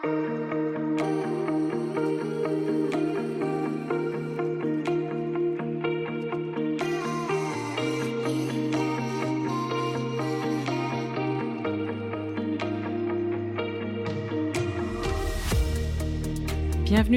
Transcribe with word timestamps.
Bienvenue 0.00 0.12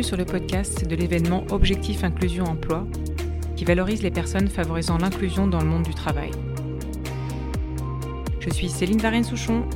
sur 0.02 0.18
le 0.18 0.26
podcast 0.26 0.88
de 0.88 0.96
l'événement 0.96 1.46
Objectif 1.52 2.04
Inclusion 2.04 2.46
Emploi 2.46 2.88
qui 3.56 3.64
valorise 3.64 4.02
les 4.02 4.10
personnes 4.10 4.48
favorisant 4.48 4.98
l'inclusion 4.98 5.46
dans 5.46 5.60
le 5.60 5.68
monde 5.68 5.84
du 5.84 5.94
travail. 5.94 6.32
Je 8.40 8.50
suis 8.50 8.70
Céline 8.70 8.98
Varenne-Souchon, 8.98 9.70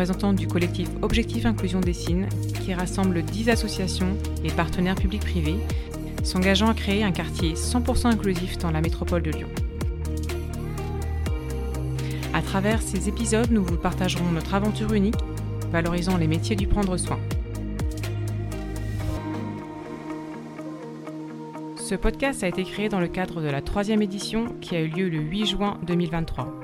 du 0.00 0.48
collectif 0.48 0.88
Objectif 1.02 1.44
Inclusion 1.44 1.80
Dessine 1.80 2.26
qui 2.64 2.72
rassemble 2.72 3.22
10 3.22 3.50
associations 3.50 4.16
et 4.42 4.50
partenaires 4.50 4.94
publics-privés 4.94 5.58
s'engageant 6.24 6.68
à 6.70 6.74
créer 6.74 7.04
un 7.04 7.12
quartier 7.12 7.52
100% 7.52 8.06
inclusif 8.06 8.56
dans 8.56 8.70
la 8.70 8.80
métropole 8.80 9.22
de 9.22 9.30
Lyon. 9.30 9.48
À 12.32 12.40
travers 12.40 12.80
ces 12.80 13.10
épisodes, 13.10 13.50
nous 13.50 13.62
vous 13.62 13.76
partagerons 13.76 14.30
notre 14.32 14.54
aventure 14.54 14.94
unique 14.94 15.20
valorisant 15.70 16.16
les 16.16 16.28
métiers 16.28 16.56
du 16.56 16.66
prendre 16.66 16.96
soin. 16.96 17.18
Ce 21.76 21.94
podcast 21.94 22.42
a 22.42 22.48
été 22.48 22.64
créé 22.64 22.88
dans 22.88 23.00
le 23.00 23.08
cadre 23.08 23.42
de 23.42 23.48
la 23.48 23.60
troisième 23.60 24.00
édition 24.00 24.54
qui 24.62 24.76
a 24.76 24.80
eu 24.80 24.88
lieu 24.88 25.08
le 25.10 25.18
8 25.18 25.44
juin 25.46 25.78
2023. 25.86 26.59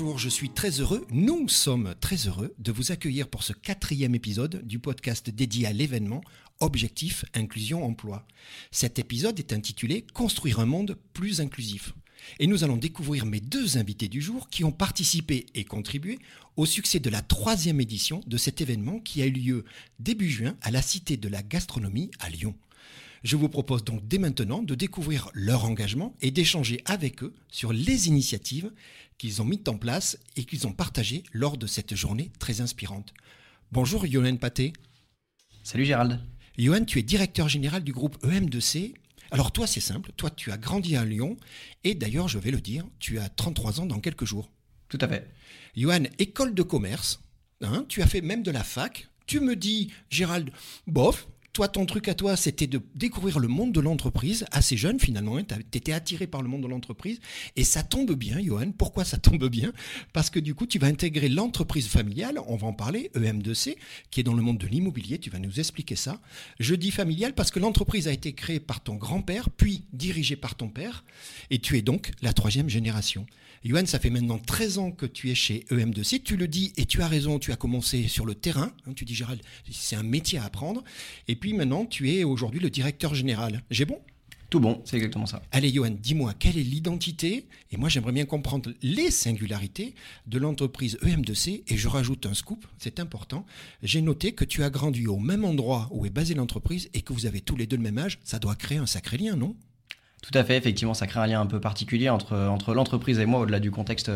Bonjour, 0.00 0.18
je 0.20 0.28
suis 0.28 0.50
très 0.50 0.70
heureux, 0.78 1.04
nous 1.10 1.48
sommes 1.48 1.96
très 2.00 2.28
heureux 2.28 2.54
de 2.60 2.70
vous 2.70 2.92
accueillir 2.92 3.26
pour 3.26 3.42
ce 3.42 3.52
quatrième 3.52 4.14
épisode 4.14 4.64
du 4.64 4.78
podcast 4.78 5.28
dédié 5.28 5.66
à 5.66 5.72
l'événement 5.72 6.20
Objectif 6.60 7.24
Inclusion 7.34 7.84
Emploi. 7.84 8.24
Cet 8.70 9.00
épisode 9.00 9.40
est 9.40 9.52
intitulé 9.52 10.06
Construire 10.14 10.60
un 10.60 10.66
monde 10.66 10.96
plus 11.14 11.40
inclusif. 11.40 11.94
Et 12.38 12.46
nous 12.46 12.62
allons 12.62 12.76
découvrir 12.76 13.26
mes 13.26 13.40
deux 13.40 13.76
invités 13.76 14.06
du 14.06 14.20
jour 14.20 14.48
qui 14.50 14.62
ont 14.62 14.70
participé 14.70 15.46
et 15.56 15.64
contribué 15.64 16.20
au 16.56 16.64
succès 16.64 17.00
de 17.00 17.10
la 17.10 17.20
troisième 17.20 17.80
édition 17.80 18.20
de 18.24 18.36
cet 18.36 18.60
événement 18.60 19.00
qui 19.00 19.20
a 19.20 19.26
eu 19.26 19.32
lieu 19.32 19.64
début 19.98 20.30
juin 20.30 20.56
à 20.62 20.70
la 20.70 20.80
Cité 20.80 21.16
de 21.16 21.28
la 21.28 21.42
Gastronomie 21.42 22.12
à 22.20 22.30
Lyon. 22.30 22.54
Je 23.24 23.36
vous 23.36 23.48
propose 23.48 23.84
donc 23.84 24.06
dès 24.06 24.18
maintenant 24.18 24.62
de 24.62 24.74
découvrir 24.74 25.30
leur 25.34 25.64
engagement 25.64 26.14
et 26.22 26.30
d'échanger 26.30 26.80
avec 26.84 27.22
eux 27.22 27.34
sur 27.48 27.72
les 27.72 28.08
initiatives 28.08 28.70
qu'ils 29.18 29.42
ont 29.42 29.44
mises 29.44 29.68
en 29.68 29.76
place 29.76 30.18
et 30.36 30.44
qu'ils 30.44 30.66
ont 30.66 30.72
partagées 30.72 31.24
lors 31.32 31.56
de 31.56 31.66
cette 31.66 31.94
journée 31.94 32.30
très 32.38 32.60
inspirante. 32.60 33.12
Bonjour 33.72 34.06
Yohan 34.06 34.36
Paté. 34.36 34.72
Salut 35.64 35.84
Gérald. 35.84 36.20
Yohan, 36.56 36.84
tu 36.84 36.98
es 36.98 37.02
directeur 37.02 37.48
général 37.48 37.82
du 37.82 37.92
groupe 37.92 38.16
EM2C 38.24 38.94
alors 39.30 39.52
toi, 39.52 39.66
c'est 39.66 39.80
simple, 39.80 40.10
toi 40.16 40.30
tu 40.30 40.50
as 40.52 40.56
grandi 40.56 40.96
à 40.96 41.04
Lyon, 41.04 41.36
et 41.84 41.94
d'ailleurs, 41.94 42.28
je 42.28 42.38
vais 42.38 42.50
le 42.50 42.60
dire, 42.60 42.86
tu 42.98 43.18
as 43.18 43.28
33 43.28 43.80
ans 43.80 43.86
dans 43.86 44.00
quelques 44.00 44.24
jours. 44.24 44.50
Tout 44.88 44.98
à 45.02 45.08
fait. 45.08 45.28
Johan, 45.76 46.04
école 46.18 46.54
de 46.54 46.62
commerce, 46.62 47.20
hein, 47.60 47.84
tu 47.88 48.00
as 48.00 48.06
fait 48.06 48.22
même 48.22 48.42
de 48.42 48.50
la 48.50 48.64
fac, 48.64 49.08
tu 49.26 49.40
me 49.40 49.54
dis, 49.54 49.92
Gérald, 50.08 50.50
bof, 50.86 51.28
toi, 51.58 51.66
ton 51.66 51.86
truc 51.86 52.06
à 52.06 52.14
toi, 52.14 52.36
c'était 52.36 52.68
de 52.68 52.80
découvrir 52.94 53.40
le 53.40 53.48
monde 53.48 53.72
de 53.72 53.80
l'entreprise 53.80 54.44
assez 54.52 54.76
jeune 54.76 55.00
finalement. 55.00 55.38
Hein, 55.38 55.42
tu 55.42 55.76
étais 55.76 55.90
attiré 55.90 56.28
par 56.28 56.40
le 56.40 56.48
monde 56.48 56.62
de 56.62 56.68
l'entreprise. 56.68 57.18
Et 57.56 57.64
ça 57.64 57.82
tombe 57.82 58.12
bien, 58.12 58.40
Johan. 58.40 58.70
Pourquoi 58.70 59.04
ça 59.04 59.16
tombe 59.18 59.44
bien? 59.48 59.72
Parce 60.12 60.30
que 60.30 60.38
du 60.38 60.54
coup, 60.54 60.66
tu 60.66 60.78
vas 60.78 60.86
intégrer 60.86 61.28
l'entreprise 61.28 61.88
familiale, 61.88 62.38
on 62.46 62.54
va 62.54 62.68
en 62.68 62.72
parler, 62.72 63.10
EM2C, 63.16 63.74
qui 64.12 64.20
est 64.20 64.22
dans 64.22 64.34
le 64.34 64.42
monde 64.42 64.58
de 64.58 64.68
l'immobilier. 64.68 65.18
Tu 65.18 65.30
vas 65.30 65.40
nous 65.40 65.58
expliquer 65.58 65.96
ça. 65.96 66.20
Je 66.60 66.76
dis 66.76 66.92
familiale 66.92 67.34
parce 67.34 67.50
que 67.50 67.58
l'entreprise 67.58 68.06
a 68.06 68.12
été 68.12 68.34
créée 68.34 68.60
par 68.60 68.80
ton 68.80 68.94
grand-père, 68.94 69.50
puis 69.50 69.82
dirigée 69.92 70.36
par 70.36 70.54
ton 70.54 70.68
père. 70.68 71.02
Et 71.50 71.58
tu 71.58 71.76
es 71.76 71.82
donc 71.82 72.12
la 72.22 72.32
troisième 72.32 72.68
génération. 72.68 73.26
Yoann, 73.64 73.86
ça 73.86 73.98
fait 73.98 74.10
maintenant 74.10 74.38
13 74.38 74.78
ans 74.78 74.90
que 74.90 75.06
tu 75.06 75.30
es 75.30 75.34
chez 75.34 75.66
EM2C. 75.70 76.22
Tu 76.22 76.36
le 76.36 76.48
dis 76.48 76.72
et 76.76 76.86
tu 76.86 77.02
as 77.02 77.08
raison, 77.08 77.38
tu 77.38 77.52
as 77.52 77.56
commencé 77.56 78.08
sur 78.08 78.24
le 78.26 78.34
terrain. 78.34 78.72
Hein, 78.86 78.92
tu 78.94 79.04
dis, 79.04 79.14
Gérald, 79.14 79.40
c'est 79.70 79.96
un 79.96 80.02
métier 80.02 80.38
à 80.38 80.44
apprendre. 80.44 80.84
Et 81.26 81.36
puis 81.36 81.52
maintenant, 81.52 81.84
tu 81.84 82.10
es 82.10 82.24
aujourd'hui 82.24 82.60
le 82.60 82.70
directeur 82.70 83.14
général. 83.14 83.62
J'ai 83.70 83.84
bon? 83.84 83.98
Tout 84.50 84.60
bon, 84.60 84.80
c'est 84.86 84.96
exactement 84.96 85.26
ça. 85.26 85.42
Allez, 85.52 85.70
Johan, 85.70 85.90
dis-moi, 85.90 86.32
quelle 86.32 86.56
est 86.56 86.62
l'identité? 86.62 87.46
Et 87.70 87.76
moi, 87.76 87.90
j'aimerais 87.90 88.12
bien 88.12 88.24
comprendre 88.24 88.72
les 88.80 89.10
singularités 89.10 89.94
de 90.26 90.38
l'entreprise 90.38 90.96
EM2C. 91.02 91.64
Et 91.68 91.76
je 91.76 91.86
rajoute 91.86 92.24
un 92.24 92.32
scoop, 92.32 92.66
c'est 92.78 92.98
important. 92.98 93.44
J'ai 93.82 94.00
noté 94.00 94.32
que 94.32 94.46
tu 94.46 94.62
as 94.62 94.70
grandi 94.70 95.06
au 95.06 95.18
même 95.18 95.44
endroit 95.44 95.88
où 95.90 96.06
est 96.06 96.10
basée 96.10 96.32
l'entreprise 96.32 96.88
et 96.94 97.02
que 97.02 97.12
vous 97.12 97.26
avez 97.26 97.42
tous 97.42 97.56
les 97.56 97.66
deux 97.66 97.76
le 97.76 97.82
même 97.82 97.98
âge. 97.98 98.20
Ça 98.24 98.38
doit 98.38 98.54
créer 98.54 98.78
un 98.78 98.86
sacré 98.86 99.18
lien, 99.18 99.36
non? 99.36 99.54
Tout 100.22 100.36
à 100.36 100.44
fait, 100.44 100.56
effectivement, 100.56 100.94
ça 100.94 101.06
crée 101.06 101.20
un 101.20 101.26
lien 101.26 101.40
un 101.40 101.46
peu 101.46 101.60
particulier 101.60 102.08
entre, 102.08 102.36
entre 102.36 102.74
l'entreprise 102.74 103.18
et 103.18 103.26
moi 103.26 103.40
au-delà 103.40 103.60
du 103.60 103.70
contexte 103.70 104.10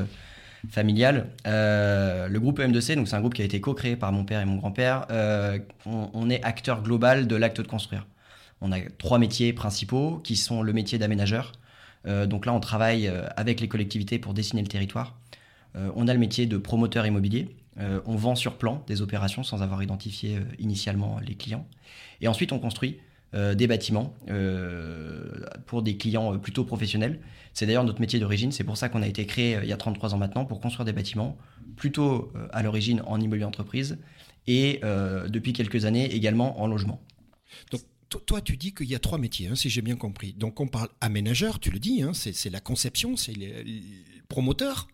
familial. 0.71 1.31
Euh, 1.47 2.29
le 2.29 2.41
groupe 2.41 2.61
M2C, 2.61 2.95
donc 2.95 3.09
c'est 3.09 3.17
un 3.17 3.21
groupe 3.21 3.35
qui 3.35 3.43
a 3.43 3.45
été 3.45 3.61
co-créé 3.61 3.97
par 3.97 4.13
mon 4.13 4.25
père 4.25 4.41
et 4.41 4.45
mon 4.45 4.57
grand-père. 4.57 5.07
Euh, 5.11 5.59
on, 5.87 6.31
est 6.31 6.43
acteur 6.43 6.83
global 6.83 7.27
de 7.27 7.37
l'acte 7.37 7.61
de 7.61 7.67
construire. 7.67 8.07
On 8.61 8.73
a 8.73 8.81
trois 8.99 9.19
métiers 9.19 9.53
principaux 9.53 10.21
qui 10.23 10.37
sont 10.37 10.63
le 10.63 10.73
métier 10.73 10.99
d'aménageur. 10.99 11.53
Euh, 12.07 12.27
donc 12.27 12.47
là, 12.47 12.53
on 12.53 12.61
travaille 12.61 13.11
avec 13.37 13.61
les 13.61 13.69
collectivités 13.69 14.19
pour 14.19 14.35
dessiner 14.35 14.63
le 14.63 14.69
territoire. 14.69 15.17
on 15.75 16.07
a 16.07 16.13
le 16.13 16.21
métier 16.21 16.47
de 16.47 16.59
promoteur 16.59 17.07
immobilier. 17.07 17.49
on 18.07 18.17
vend 18.17 18.35
sur 18.35 18.57
plan 18.59 18.83
des 18.87 19.03
opérations 19.03 19.43
sans 19.43 19.63
avoir 19.63 19.83
identifié 19.83 20.39
initialement 20.59 21.19
les 21.27 21.35
clients. 21.35 21.67
Et 22.21 22.29
ensuite, 22.29 22.53
on 22.53 22.59
construit 22.59 22.99
euh, 22.99 23.12
des 23.35 23.67
bâtiments 23.67 24.15
euh, 24.29 25.31
pour 25.67 25.83
des 25.83 25.97
clients 25.97 26.35
euh, 26.35 26.39
plutôt 26.39 26.65
professionnels. 26.65 27.21
C'est 27.55 27.67
d'ailleurs 27.67 27.85
notre 27.85 28.01
métier 28.01 28.19
d'origine, 28.19 28.53
c'est 28.53 28.65
pour 28.65 28.77
ça 28.77 28.89
qu'on 28.89 29.03
a 29.03 29.07
été 29.07 29.27
créé 29.27 29.59
il 29.63 29.69
y 29.69 29.73
a 29.73 29.77
33 29.77 30.15
ans 30.15 30.19
maintenant 30.19 30.45
pour 30.45 30.61
construire 30.61 30.85
des 30.85 30.93
bâtiments, 30.93 31.37
plutôt 31.77 32.33
à 32.53 32.63
l'origine 32.63 33.03
en 33.07 33.21
immobilier 33.21 33.45
entreprise 33.45 33.99
et 34.47 34.81
depuis 35.29 35.53
quelques 35.53 35.85
années 35.85 36.15
également 36.15 36.63
en 36.63 36.67
logement. 36.67 37.03
Donc 37.71 37.83
toi, 38.21 38.41
tu 38.41 38.57
dis 38.57 38.73
qu'il 38.73 38.89
y 38.89 38.95
a 38.95 38.99
trois 38.99 39.19
métiers, 39.19 39.49
hein, 39.49 39.55
si 39.55 39.71
j'ai 39.71 39.83
bien 39.83 39.97
compris. 39.97 40.33
Donc, 40.33 40.61
on 40.61 40.67
parle 40.67 40.89
aménageur, 41.01 41.61
tu 41.61 41.71
le 41.71 41.79
dis, 41.79 42.03
hein, 42.03 42.13
c'est 42.15 42.51
la 42.51 42.61
conception, 42.61 43.17
c'est 43.17 43.37
le 43.37 43.65
promoteur, 44.29 44.89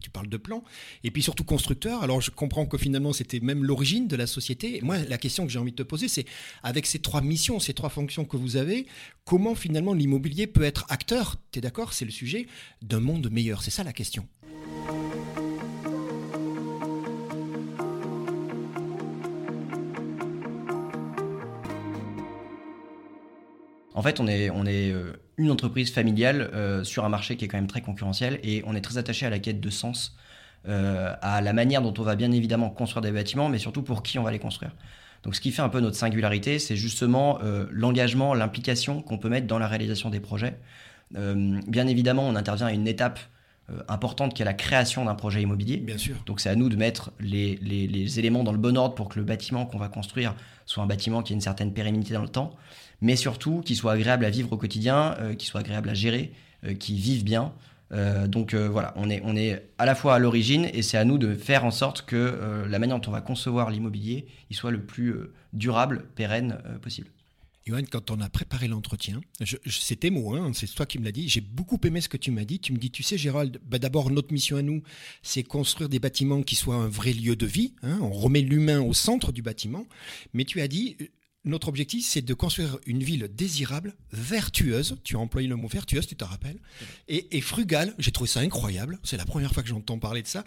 tu 0.00 0.10
parles 0.10 0.28
de 0.28 0.36
plan, 0.36 0.62
et 1.02 1.10
puis 1.10 1.22
surtout 1.22 1.44
constructeur. 1.44 2.02
Alors, 2.02 2.20
je 2.20 2.30
comprends 2.30 2.66
que 2.66 2.78
finalement, 2.78 3.12
c'était 3.12 3.40
même 3.40 3.64
l'origine 3.64 4.08
de 4.08 4.16
la 4.16 4.26
société. 4.26 4.80
moi, 4.82 4.98
la 4.98 5.18
question 5.18 5.46
que 5.46 5.52
j'ai 5.52 5.58
envie 5.58 5.72
de 5.72 5.76
te 5.76 5.82
poser, 5.82 6.08
c'est 6.08 6.24
avec 6.62 6.86
ces 6.86 6.98
trois 6.98 7.20
missions, 7.20 7.60
ces 7.60 7.74
trois 7.74 7.90
fonctions 7.90 8.24
que 8.24 8.36
vous 8.36 8.56
avez, 8.56 8.86
comment 9.24 9.54
finalement 9.54 9.94
l'immobilier 9.94 10.46
peut 10.46 10.62
être 10.62 10.86
acteur, 10.88 11.36
tu 11.52 11.60
d'accord, 11.60 11.92
c'est 11.92 12.04
le 12.04 12.10
sujet, 12.10 12.46
d'un 12.82 13.00
monde 13.00 13.30
meilleur? 13.30 13.62
C'est 13.62 13.70
ça 13.70 13.84
la 13.84 13.92
question. 13.92 14.28
En 23.94 24.02
fait, 24.02 24.18
on 24.18 24.26
est, 24.26 24.50
on 24.50 24.66
est 24.66 24.92
euh, 24.92 25.12
une 25.36 25.50
entreprise 25.52 25.92
familiale 25.92 26.50
euh, 26.52 26.82
sur 26.82 27.04
un 27.04 27.08
marché 27.08 27.36
qui 27.36 27.44
est 27.44 27.48
quand 27.48 27.56
même 27.56 27.68
très 27.68 27.80
concurrentiel 27.80 28.40
et 28.42 28.62
on 28.66 28.74
est 28.74 28.80
très 28.80 28.98
attaché 28.98 29.24
à 29.24 29.30
la 29.30 29.38
quête 29.38 29.60
de 29.60 29.70
sens, 29.70 30.16
euh, 30.68 31.14
à 31.22 31.40
la 31.40 31.52
manière 31.52 31.80
dont 31.80 31.94
on 31.96 32.02
va 32.02 32.16
bien 32.16 32.32
évidemment 32.32 32.70
construire 32.70 33.02
des 33.02 33.12
bâtiments, 33.12 33.48
mais 33.48 33.58
surtout 33.58 33.82
pour 33.82 34.02
qui 34.02 34.18
on 34.18 34.24
va 34.24 34.32
les 34.32 34.40
construire. 34.40 34.72
Donc 35.22 35.36
ce 35.36 35.40
qui 35.40 35.52
fait 35.52 35.62
un 35.62 35.68
peu 35.68 35.80
notre 35.80 35.96
singularité, 35.96 36.58
c'est 36.58 36.76
justement 36.76 37.38
l'engagement, 37.70 38.34
l'implication 38.34 39.00
qu'on 39.00 39.16
peut 39.16 39.30
mettre 39.30 39.46
dans 39.46 39.58
la 39.58 39.66
réalisation 39.66 40.10
des 40.10 40.20
projets. 40.20 40.58
bien 41.14 41.86
évidemment, 41.86 42.28
on 42.28 42.36
intervient 42.36 42.66
à 42.66 42.72
une 42.72 42.86
étape 42.86 43.18
importante 43.88 44.34
qui 44.34 44.42
est 44.42 44.44
la 44.44 44.52
création 44.52 45.06
d'un 45.06 45.14
projet 45.14 45.40
immobilier. 45.40 45.78
Bien 45.78 45.96
sûr. 45.96 46.16
Donc 46.26 46.40
c'est 46.40 46.50
à 46.50 46.56
nous 46.56 46.68
de 46.68 46.76
mettre 46.76 47.10
les, 47.20 47.58
les, 47.62 47.86
les, 47.86 48.18
éléments 48.18 48.44
dans 48.44 48.52
le 48.52 48.58
bon 48.58 48.76
ordre 48.76 48.94
pour 48.94 49.08
que 49.08 49.18
le 49.18 49.24
bâtiment 49.24 49.64
qu'on 49.64 49.78
va 49.78 49.88
construire 49.88 50.34
soit 50.66 50.82
un 50.82 50.86
bâtiment 50.86 51.22
qui 51.22 51.32
ait 51.32 51.36
une 51.36 51.40
certaine 51.40 51.72
pérennité 51.72 52.12
dans 52.12 52.20
le 52.20 52.28
temps 52.28 52.54
mais 53.00 53.16
surtout 53.16 53.60
qui 53.60 53.76
soit 53.76 53.92
agréable 53.92 54.24
à 54.24 54.30
vivre 54.30 54.52
au 54.52 54.56
quotidien, 54.56 55.16
euh, 55.20 55.34
qui 55.34 55.46
soit 55.46 55.60
agréable 55.60 55.88
à 55.88 55.94
gérer, 55.94 56.32
euh, 56.64 56.74
qui 56.74 56.96
vive 56.96 57.24
bien. 57.24 57.52
Euh, 57.92 58.26
donc 58.26 58.54
voilà, 58.54 58.92
on 58.96 59.10
est, 59.10 59.20
on 59.24 59.36
est 59.36 59.62
à 59.78 59.86
la 59.86 59.94
fois 59.94 60.14
à 60.14 60.18
l'origine 60.18 60.68
et 60.72 60.82
c'est 60.82 60.96
à 60.96 61.04
nous 61.04 61.18
de 61.18 61.34
faire 61.34 61.64
en 61.64 61.70
sorte 61.70 62.02
que 62.02 62.64
la 62.68 62.78
manière 62.78 62.98
dont 62.98 63.08
on 63.08 63.12
va 63.12 63.20
concevoir 63.20 63.70
l'immobilier, 63.70 64.26
il 64.50 64.56
soit 64.56 64.70
le 64.70 64.80
plus 64.80 65.14
durable, 65.52 66.06
pérenne 66.16 66.58
possible. 66.82 67.08
Johan, 67.66 67.82
quand 67.90 68.10
on 68.10 68.20
a 68.20 68.28
préparé 68.28 68.68
l'entretien, 68.68 69.22
c'est 69.66 70.00
tes 70.00 70.12
hein, 70.14 70.50
c'est 70.52 70.66
toi 70.66 70.84
qui 70.84 70.98
me 70.98 71.04
l'as 71.04 71.12
dit, 71.12 71.30
j'ai 71.30 71.40
beaucoup 71.40 71.78
aimé 71.84 72.02
ce 72.02 72.10
que 72.10 72.18
tu 72.18 72.30
m'as 72.30 72.44
dit. 72.44 72.58
Tu 72.58 72.74
me 72.74 72.78
dis, 72.78 72.90
tu 72.90 73.02
sais 73.02 73.16
Gérald, 73.16 73.58
bah 73.64 73.78
d'abord 73.78 74.10
notre 74.10 74.32
mission 74.34 74.58
à 74.58 74.62
nous, 74.62 74.82
c'est 75.22 75.42
construire 75.42 75.88
des 75.88 75.98
bâtiments 75.98 76.42
qui 76.42 76.56
soient 76.56 76.74
un 76.74 76.88
vrai 76.88 77.12
lieu 77.12 77.36
de 77.36 77.46
vie. 77.46 77.72
Hein. 77.82 77.98
on 78.02 78.10
remet 78.10 78.42
l'humain 78.42 78.82
au 78.82 78.92
centre 78.92 79.32
du 79.32 79.40
bâtiment. 79.40 79.86
Mais 80.34 80.44
tu 80.44 80.60
as 80.60 80.68
dit, 80.68 80.96
notre 81.44 81.68
objectif, 81.68 82.04
c'est 82.06 82.22
de 82.22 82.34
construire 82.34 82.78
une 82.86 83.02
ville 83.02 83.28
désirable, 83.32 83.94
vertueuse. 84.12 84.96
Tu 85.04 85.16
as 85.16 85.18
employé 85.18 85.46
le 85.46 85.56
mot 85.56 85.68
vertueuse, 85.68 86.06
tu 86.06 86.16
te 86.16 86.24
rappelles, 86.24 86.58
et, 87.08 87.36
et 87.36 87.40
frugale. 87.40 87.94
J'ai 87.98 88.12
trouvé 88.12 88.28
ça 88.28 88.40
incroyable. 88.40 88.98
C'est 89.02 89.16
la 89.16 89.24
première 89.24 89.52
fois 89.52 89.62
que 89.62 89.68
j'entends 89.68 89.98
parler 89.98 90.22
de 90.22 90.26
ça. 90.26 90.44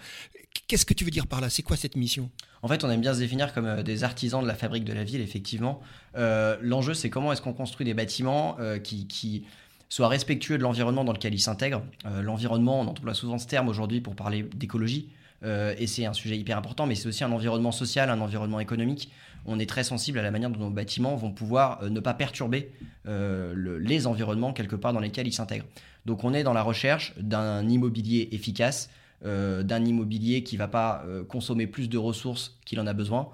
Qu'est-ce 0.67 0.85
que 0.85 0.93
tu 0.93 1.05
veux 1.05 1.11
dire 1.11 1.27
par 1.27 1.41
là? 1.41 1.49
C'est 1.49 1.61
quoi 1.61 1.77
cette 1.77 1.95
mission? 1.95 2.31
En 2.61 2.67
fait, 2.67 2.83
on 2.83 2.89
aime 2.89 3.01
bien 3.01 3.13
se 3.13 3.19
définir 3.19 3.53
comme 3.53 3.65
euh, 3.65 3.83
des 3.83 4.03
artisans 4.03 4.41
de 4.41 4.47
la 4.47 4.55
fabrique 4.55 4.83
de 4.83 4.93
la 4.93 5.03
ville, 5.03 5.21
effectivement. 5.21 5.81
Euh, 6.17 6.57
L'enjeu, 6.61 6.93
c'est 6.93 7.09
comment 7.09 7.31
est-ce 7.31 7.41
qu'on 7.41 7.53
construit 7.53 7.85
des 7.85 7.93
bâtiments 7.93 8.57
euh, 8.59 8.79
qui, 8.79 9.45
soient 9.89 10.09
respectueux 10.09 10.57
de 10.57 10.63
l'environnement 10.63 11.05
dans 11.05 11.13
lequel 11.13 11.33
ils 11.33 11.39
s'intègrent. 11.39 11.81
L'environnement, 12.21 12.81
on 12.81 12.87
emploie 12.87 13.13
souvent 13.13 13.37
ce 13.37 13.47
terme 13.47 13.69
aujourd'hui 13.69 14.01
pour 14.01 14.17
parler 14.17 14.43
d'écologie. 14.43 15.07
Euh, 15.43 15.75
et 15.77 15.87
c'est 15.87 16.05
un 16.05 16.13
sujet 16.13 16.37
hyper 16.37 16.57
important, 16.57 16.85
mais 16.87 16.95
c'est 16.95 17.07
aussi 17.07 17.23
un 17.23 17.31
environnement 17.31 17.71
social, 17.71 18.09
un 18.09 18.21
environnement 18.21 18.59
économique. 18.59 19.11
On 19.45 19.59
est 19.59 19.69
très 19.69 19.83
sensible 19.83 20.19
à 20.19 20.23
la 20.23 20.31
manière 20.31 20.49
dont 20.49 20.59
nos 20.59 20.69
bâtiments 20.69 21.15
vont 21.15 21.31
pouvoir 21.31 21.81
euh, 21.83 21.89
ne 21.89 21.99
pas 21.99 22.13
perturber 22.13 22.71
euh, 23.07 23.53
le- 23.55 23.77
les 23.77 24.07
environnements 24.07 24.51
quelque 24.51 24.75
part 24.75 24.93
dans 24.93 24.99
lesquels 24.99 25.27
ils 25.27 25.33
s'intègrent. 25.33 25.65
Donc 26.05 26.23
on 26.23 26.33
est 26.33 26.43
dans 26.43 26.53
la 26.53 26.63
recherche 26.63 27.13
d'un 27.19 27.67
immobilier 27.67 28.29
efficace, 28.31 28.89
d'un 29.23 29.83
immobilier 29.83 30.43
qui 30.43 30.57
va 30.57 30.67
pas 30.67 31.03
consommer 31.27 31.65
plus 31.67 31.89
de 31.89 31.97
ressources 31.97 32.57
qu'il 32.65 32.79
en 32.79 32.87
a 32.87 32.93
besoin, 32.93 33.29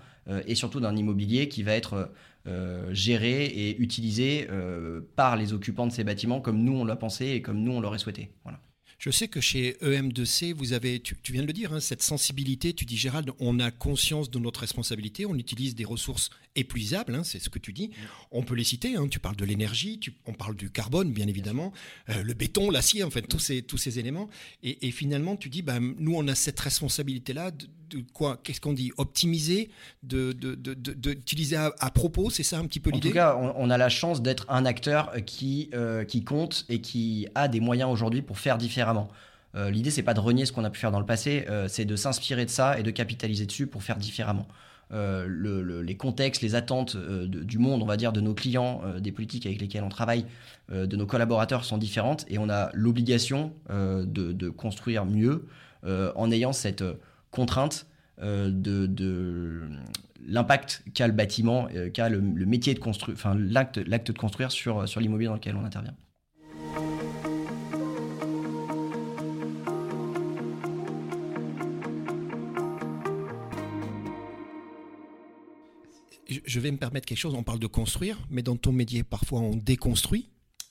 et 0.48 0.56
surtout 0.56 0.80
d'un 0.80 0.96
immobilier 0.96 1.50
qui 1.50 1.62
va 1.62 1.74
être 1.74 2.10
géré 2.92 3.46
et 3.46 3.78
utilisé 3.80 4.48
par 5.16 5.36
les 5.36 5.54
occupants 5.54 5.86
de 5.86 5.92
ces 5.92 6.04
bâtiments 6.04 6.42
comme 6.42 6.64
nous 6.64 6.74
on 6.74 6.86
l'a 6.86 6.96
pensé 6.96 7.28
et 7.28 7.42
comme 7.44 7.60
nous 7.62 7.74
on 7.74 7.80
l'aurait 7.82 8.00
souhaité. 8.00 8.32
Voilà. 8.44 8.60
Je 9.00 9.10
sais 9.10 9.28
que 9.28 9.42
chez 9.42 9.74
EM2C, 9.82 10.54
vous 10.54 10.74
avez, 10.74 11.00
tu, 11.00 11.16
viens 11.32 11.42
de 11.42 11.48
le 11.48 11.54
dire, 11.54 11.74
hein, 11.74 11.80
cette 11.80 12.02
sensibilité. 12.02 12.74
Tu 12.74 12.86
dis, 12.86 12.98
Gérald, 12.98 13.32
on 13.40 13.60
a 13.60 13.72
conscience 13.72 14.30
de 14.30 14.40
notre 14.40 14.62
responsabilité, 14.62 15.26
on 15.26 15.36
utilise 15.36 15.76
des 15.76 15.86
ressources 15.86 16.30
épuisables, 16.56 17.16
hein, 17.16 17.24
c'est 17.24 17.40
ce 17.40 17.50
que 17.50 17.60
tu 17.60 17.74
dis. 17.74 17.92
On 18.32 18.44
peut 18.44 18.56
les 18.56 18.64
citer, 18.64 18.96
hein, 18.96 19.08
tu 19.10 19.20
parles 19.20 19.36
de 19.36 19.46
l'énergie, 19.46 20.00
on 20.26 20.34
parle 20.34 20.56
du 20.56 20.70
carbone, 20.70 21.12
bien 21.12 21.28
évidemment, 21.28 21.72
euh, 22.10 22.22
le 22.24 22.34
béton, 22.34 22.70
l'acier, 22.70 23.04
en 23.04 23.10
fait, 23.10 23.24
tous 23.24 23.40
ces, 23.40 23.62
tous 23.62 23.78
ces 23.78 24.00
éléments. 24.00 24.30
Et, 24.62 24.88
et 24.88 24.92
finalement, 24.92 25.36
tu 25.36 25.50
dis, 25.50 25.62
ben, 25.62 25.94
nous, 25.98 26.16
on 26.16 26.28
a 26.28 26.36
cette 26.36 26.60
responsabilité-là 26.60 27.52
de, 27.52 27.68
de 27.90 28.04
quoi 28.14 28.40
Qu'est-ce 28.44 28.62
qu'on 28.62 28.74
dit 28.74 28.92
Optimiser, 28.98 29.70
de, 30.04 30.32
de, 30.34 30.54
d'utiliser 30.56 31.56
à, 31.56 31.74
à 31.80 31.92
propos, 31.92 32.30
c'est 32.30 32.44
ça 32.44 32.60
un 32.60 32.66
petit 32.68 32.80
peu 32.80 32.92
En 32.92 32.96
l'idée? 32.96 33.10
tout 33.10 33.14
cas, 33.16 33.36
on, 33.38 33.54
on 33.58 33.70
a 33.70 33.78
la 33.78 33.90
chance 33.90 34.22
d'être 34.22 34.46
un 34.50 34.66
acteur 34.66 35.12
euh, 35.16 35.20
qui, 35.22 35.70
euh, 35.74 36.04
qui 36.06 36.24
compte 36.24 36.66
et 36.70 36.82
qui 36.82 37.28
a 37.36 37.48
des 37.48 37.60
moyens 37.60 37.90
aujourd'hui 37.92 38.22
pour 38.22 38.38
faire 38.40 38.58
différemment. 38.58 39.10
Euh, 39.56 39.70
L'idée, 39.70 39.92
c'est 39.92 40.02
pas 40.04 40.16
de 40.16 40.20
renier 40.20 40.46
ce 40.48 40.52
qu'on 40.52 40.64
a 40.64 40.70
pu 40.72 40.80
faire 40.80 40.92
dans 40.92 41.00
le 41.00 41.06
passé, 41.06 41.46
euh, 41.50 41.68
c'est 41.68 41.86
de 41.86 41.96
s'inspirer 41.96 42.46
de 42.46 42.50
ça 42.50 42.80
et 42.80 42.84
de 42.84 42.90
capitaliser 42.90 43.46
dessus 43.46 43.68
pour 43.68 43.84
faire 43.84 43.98
différemment. 43.98 44.48
Euh, 44.94 45.26
le- 45.28 45.64
le- 45.64 45.82
les 45.82 45.98
contextes, 45.98 46.42
les 46.44 46.54
attentes 46.54 46.96
euh, 46.96 47.26
du 47.28 47.58
monde, 47.58 47.82
on 47.82 47.86
va 47.86 47.98
dire, 47.98 48.14
de 48.14 48.22
nos 48.22 48.36
clients, 48.36 48.82
euh, 48.86 49.00
des 49.00 49.12
politiques 49.12 49.46
avec 49.48 49.60
lesquelles 49.60 49.84
on 49.84 49.90
travaille, 49.90 50.26
de 50.72 50.96
nos 50.96 51.06
collaborateurs 51.06 51.66
sont 51.66 51.78
différentes 51.78 52.26
et 52.30 52.38
on 52.38 52.50
a 52.50 52.70
l'obligation 52.74 53.54
de, 53.70 54.50
construire 54.50 55.06
mieux 55.06 55.46
en 55.84 56.32
ayant 56.32 56.54
cette 56.54 56.86
contrainte 57.32 57.86
de, 58.22 59.62
l'impact 60.26 60.84
qu'a 60.94 61.08
le 61.08 61.14
bâtiment, 61.14 61.68
qu'a 61.94 62.08
le, 62.08 62.22
métier 62.22 62.74
de 62.74 62.80
construire, 62.80 63.18
enfin 63.18 63.36
l'acte, 63.36 63.78
de 63.80 64.18
construire 64.18 64.52
sur 64.52 64.86
l'immobilier 65.00 65.28
dans 65.28 65.36
lequel 65.36 65.58
on 65.58 65.66
intervient. 65.66 65.94
Je- 76.28 76.60
vais 76.60 76.72
me 76.72 76.78
permettre 76.78 77.06
quelque 77.06 77.18
chose, 77.18 77.34
on 77.36 77.44
parle 77.44 77.60
de 77.60 77.68
construire, 77.68 78.18
mais 78.30 78.42
dans 78.44 78.56
ton 78.56 78.72
métier, 78.72 79.04
parfois, 79.04 79.40
on 79.42 79.56
déconstruit. 79.56 80.30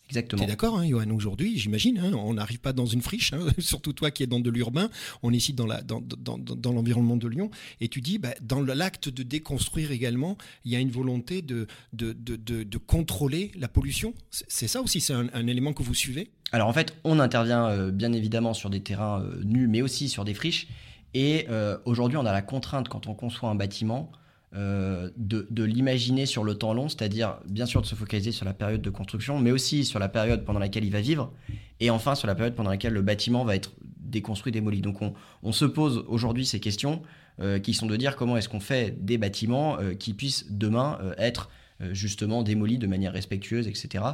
Tu 0.08 0.18
Exactement. 0.18 0.42
es 0.42 0.46
d'accord, 0.46 0.78
hein, 0.78 0.86
Johan 0.86 1.08
Aujourd'hui, 1.10 1.58
j'imagine, 1.58 1.98
hein, 1.98 2.12
on 2.14 2.34
n'arrive 2.34 2.58
pas 2.60 2.74
dans 2.74 2.84
une 2.84 3.00
friche, 3.00 3.32
hein, 3.32 3.46
surtout 3.58 3.94
toi 3.94 4.10
qui 4.10 4.22
es 4.22 4.26
dans 4.26 4.40
de 4.40 4.50
l'urbain, 4.50 4.90
on 5.22 5.32
est 5.32 5.36
ici 5.36 5.54
dans, 5.54 5.64
la, 5.66 5.80
dans, 5.80 6.02
dans, 6.02 6.36
dans, 6.36 6.54
dans 6.54 6.72
l'environnement 6.72 7.16
de 7.16 7.28
Lyon, 7.28 7.50
et 7.80 7.88
tu 7.88 8.02
dis, 8.02 8.18
bah, 8.18 8.34
dans 8.42 8.60
l'acte 8.60 9.08
de 9.08 9.22
déconstruire 9.22 9.90
également, 9.90 10.36
il 10.66 10.72
y 10.72 10.76
a 10.76 10.80
une 10.80 10.90
volonté 10.90 11.40
de, 11.40 11.66
de, 11.94 12.12
de, 12.12 12.36
de, 12.36 12.62
de 12.62 12.78
contrôler 12.78 13.52
la 13.58 13.68
pollution. 13.68 14.12
C'est 14.30 14.44
c'est 14.48 14.68
ça 14.68 14.82
aussi, 14.82 15.00
c'est 15.00 15.14
un, 15.14 15.28
un 15.32 15.46
élément 15.46 15.72
que 15.72 15.82
vous 15.82 15.94
suivez? 15.94 16.30
Alors 16.50 16.68
en 16.68 16.72
fait, 16.74 16.94
on 17.04 17.18
intervient 17.18 17.66
euh, 17.68 17.90
bien 17.90 18.12
évidemment 18.12 18.52
sur 18.52 18.68
des 18.68 18.82
terrains 18.82 19.22
euh, 19.22 19.42
nus, 19.44 19.66
mais 19.68 19.80
aussi 19.80 20.10
sur 20.10 20.24
des 20.26 20.34
friches. 20.34 20.68
Et 21.14 21.46
euh, 21.48 21.78
aujourd'hui, 21.86 22.18
on 22.18 22.26
a 22.26 22.32
la 22.32 22.42
contrainte 22.42 22.88
quand 22.90 23.06
on 23.06 23.14
conçoit 23.14 23.48
un 23.48 23.54
bâtiment 23.54 24.12
euh, 24.54 25.08
de, 25.16 25.46
de 25.50 25.64
l'imaginer 25.64 26.26
sur 26.26 26.44
le 26.44 26.54
temps 26.54 26.74
long, 26.74 26.88
c'est-à-dire 26.88 27.38
bien 27.48 27.64
sûr 27.64 27.80
de 27.80 27.86
se 27.86 27.94
focaliser 27.94 28.32
sur 28.32 28.44
la 28.44 28.52
période 28.52 28.82
de 28.82 28.90
construction, 28.90 29.38
mais 29.38 29.50
aussi 29.50 29.82
sur 29.84 29.98
la 29.98 30.10
période 30.10 30.44
pendant 30.44 30.58
laquelle 30.58 30.84
il 30.84 30.92
va 30.92 31.00
vivre, 31.00 31.32
et 31.80 31.88
enfin 31.88 32.14
sur 32.14 32.26
la 32.26 32.34
période 32.34 32.54
pendant 32.54 32.68
laquelle 32.68 32.92
le 32.92 33.00
bâtiment 33.00 33.46
va 33.46 33.56
être 33.56 33.72
déconstruit, 33.98 34.52
démoli. 34.52 34.82
Donc 34.82 35.00
on, 35.00 35.14
on 35.42 35.52
se 35.52 35.64
pose 35.64 36.04
aujourd'hui 36.06 36.44
ces 36.44 36.60
questions 36.60 37.00
euh, 37.40 37.60
qui 37.60 37.72
sont 37.72 37.86
de 37.86 37.96
dire 37.96 38.14
comment 38.14 38.36
est-ce 38.36 38.50
qu'on 38.50 38.60
fait 38.60 38.94
des 39.02 39.16
bâtiments 39.16 39.78
euh, 39.78 39.94
qui 39.94 40.12
puissent 40.12 40.46
demain 40.50 40.98
être 41.16 41.48
justement 41.90 42.42
démolis 42.42 42.78
de 42.78 42.86
manière 42.86 43.12
respectueuse, 43.12 43.66
etc. 43.66 44.04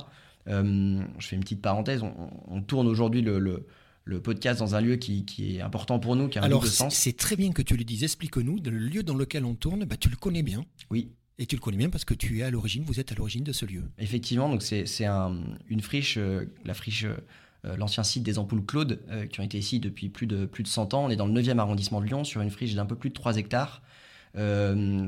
Je 0.46 1.02
fais 1.18 1.36
une 1.36 1.42
petite 1.42 1.60
parenthèse, 1.60 2.02
on, 2.48 2.62
tourne 2.62 2.86
aujourd'hui 2.86 3.20
le, 3.20 3.66
le 4.08 4.20
podcast 4.22 4.58
dans 4.60 4.74
un 4.74 4.80
lieu 4.80 4.96
qui, 4.96 5.24
qui 5.26 5.56
est 5.56 5.60
important 5.60 5.98
pour 5.98 6.16
nous, 6.16 6.28
qui 6.28 6.38
a 6.38 6.42
un 6.42 6.46
Alors, 6.46 6.64
c'est 6.64 6.70
sens. 6.72 6.94
c'est 6.94 7.16
très 7.16 7.36
bien 7.36 7.52
que 7.52 7.60
tu 7.62 7.76
le 7.76 7.84
dises, 7.84 8.02
explique-nous, 8.04 8.56
le 8.64 8.70
lieu 8.70 9.02
dans 9.02 9.14
lequel 9.14 9.44
on 9.44 9.54
tourne, 9.54 9.84
bah, 9.84 9.96
tu 9.98 10.08
le 10.08 10.16
connais 10.16 10.42
bien. 10.42 10.64
Oui, 10.90 11.10
Et 11.38 11.44
tu 11.46 11.56
le 11.56 11.60
connais 11.60 11.76
bien 11.76 11.90
parce 11.90 12.04
que 12.06 12.14
tu 12.14 12.38
es 12.38 12.42
à 12.42 12.50
l'origine, 12.50 12.84
vous 12.84 12.98
êtes 13.00 13.12
à 13.12 13.14
l'origine 13.14 13.44
de 13.44 13.52
ce 13.52 13.66
lieu. 13.66 13.82
effectivement, 13.98 14.48
donc 14.48 14.62
c'est 14.62 14.86
c'est 14.86 15.04
un- 15.04 15.36
une 15.68 15.80
friche, 15.82 16.16
euh, 16.16 16.46
la 16.64 16.72
friche, 16.74 17.04
euh, 17.04 17.76
l'ancien 17.76 18.02
site 18.02 18.22
des 18.22 18.38
ampoules 18.38 18.64
Claude, 18.64 19.00
euh, 19.10 19.26
qui 19.26 19.40
ont 19.40 19.44
été 19.44 19.58
ici 19.58 19.78
depuis 19.78 20.08
plus 20.08 20.26
de, 20.26 20.46
plus 20.46 20.62
de 20.62 20.68
100 20.68 20.94
ans. 20.94 21.04
On 21.04 21.10
est 21.10 21.16
dans 21.16 21.26
le 21.26 21.32
9e 21.32 21.58
arrondissement 21.58 22.00
de 22.00 22.06
Lyon, 22.06 22.24
sur 22.24 22.40
une 22.40 22.50
friche 22.50 22.74
d'un 22.74 22.86
peu 22.86 22.96
plus 22.96 23.10
de 23.10 23.14
3 23.14 23.36
hectares, 23.36 23.82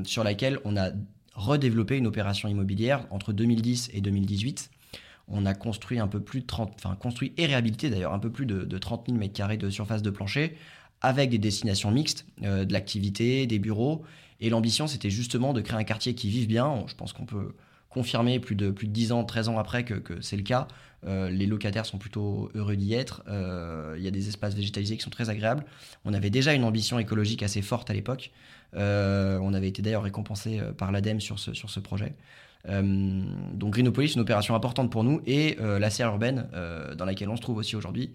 sur 0.05 0.23
laquelle 0.23 0.59
on 0.65 0.77
a 0.77 0.91
redéveloppé 1.33 1.97
une 1.97 2.07
opération 2.07 2.49
immobilière 2.49 3.07
entre 3.09 3.33
2010 3.33 3.89
et 3.93 4.01
2018. 4.01 4.69
On 5.31 5.45
a 5.45 5.53
construit 5.53 5.99
un 5.99 6.07
peu 6.07 6.19
plus 6.19 6.41
de 6.41 6.45
30, 6.45 6.73
enfin 6.75 6.95
construit 6.95 7.33
et 7.37 7.45
réhabilité 7.45 7.89
d'ailleurs 7.89 8.13
un 8.13 8.19
peu 8.19 8.29
plus 8.29 8.45
de, 8.45 8.63
de 8.63 8.77
30 8.77 9.07
000 9.07 9.17
mètres 9.17 9.33
carrés 9.33 9.57
de 9.57 9.69
surface 9.69 10.01
de 10.01 10.09
plancher, 10.09 10.55
avec 11.01 11.29
des 11.29 11.37
destinations 11.37 11.91
mixtes, 11.91 12.25
euh, 12.43 12.65
de 12.65 12.73
l'activité, 12.73 13.47
des 13.47 13.59
bureaux. 13.59 14.03
Et 14.39 14.49
l'ambition, 14.49 14.87
c'était 14.87 15.09
justement 15.09 15.53
de 15.53 15.61
créer 15.61 15.79
un 15.79 15.83
quartier 15.83 16.15
qui 16.15 16.29
vive 16.29 16.47
bien. 16.47 16.83
Je 16.87 16.95
pense 16.95 17.13
qu'on 17.13 17.25
peut 17.25 17.53
confirmer 17.91 18.39
plus 18.39 18.55
de, 18.55 18.71
plus 18.71 18.87
de 18.87 18.93
10 18.93 19.11
ans, 19.11 19.23
13 19.23 19.49
ans 19.49 19.57
après 19.59 19.83
que, 19.83 19.93
que 19.95 20.21
c'est 20.21 20.37
le 20.37 20.43
cas. 20.43 20.67
Euh, 21.07 21.29
les 21.29 21.45
locataires 21.45 21.85
sont 21.85 21.97
plutôt 21.97 22.49
heureux 22.53 22.75
d'y 22.75 22.93
être. 22.93 23.23
Euh, 23.27 23.95
Il 23.97 24.03
y 24.03 24.07
a 24.07 24.11
des 24.11 24.27
espaces 24.27 24.53
végétalisés 24.53 24.97
qui 24.97 25.03
sont 25.03 25.09
très 25.09 25.29
agréables. 25.29 25.65
On 26.05 26.13
avait 26.13 26.29
déjà 26.29 26.53
une 26.53 26.63
ambition 26.63 26.99
écologique 26.99 27.43
assez 27.43 27.61
forte 27.61 27.89
à 27.89 27.93
l'époque. 27.93 28.31
Euh, 28.75 29.39
on 29.41 29.53
avait 29.53 29.67
été 29.67 29.81
d'ailleurs 29.81 30.03
récompensé 30.03 30.61
par 30.77 30.91
l'ADEME 30.91 31.19
sur 31.19 31.39
ce, 31.39 31.53
sur 31.53 31.69
ce 31.69 31.79
projet. 31.79 32.13
Donc 32.63 33.73
Greenopolis, 33.73 34.13
une 34.13 34.21
opération 34.21 34.53
importante 34.53 34.91
pour 34.91 35.03
nous, 35.03 35.19
et 35.25 35.57
la 35.59 35.89
serre 35.89 36.09
urbaine, 36.09 36.47
dans 36.95 37.05
laquelle 37.05 37.29
on 37.29 37.35
se 37.35 37.41
trouve 37.41 37.57
aussi 37.57 37.75
aujourd'hui, 37.75 38.11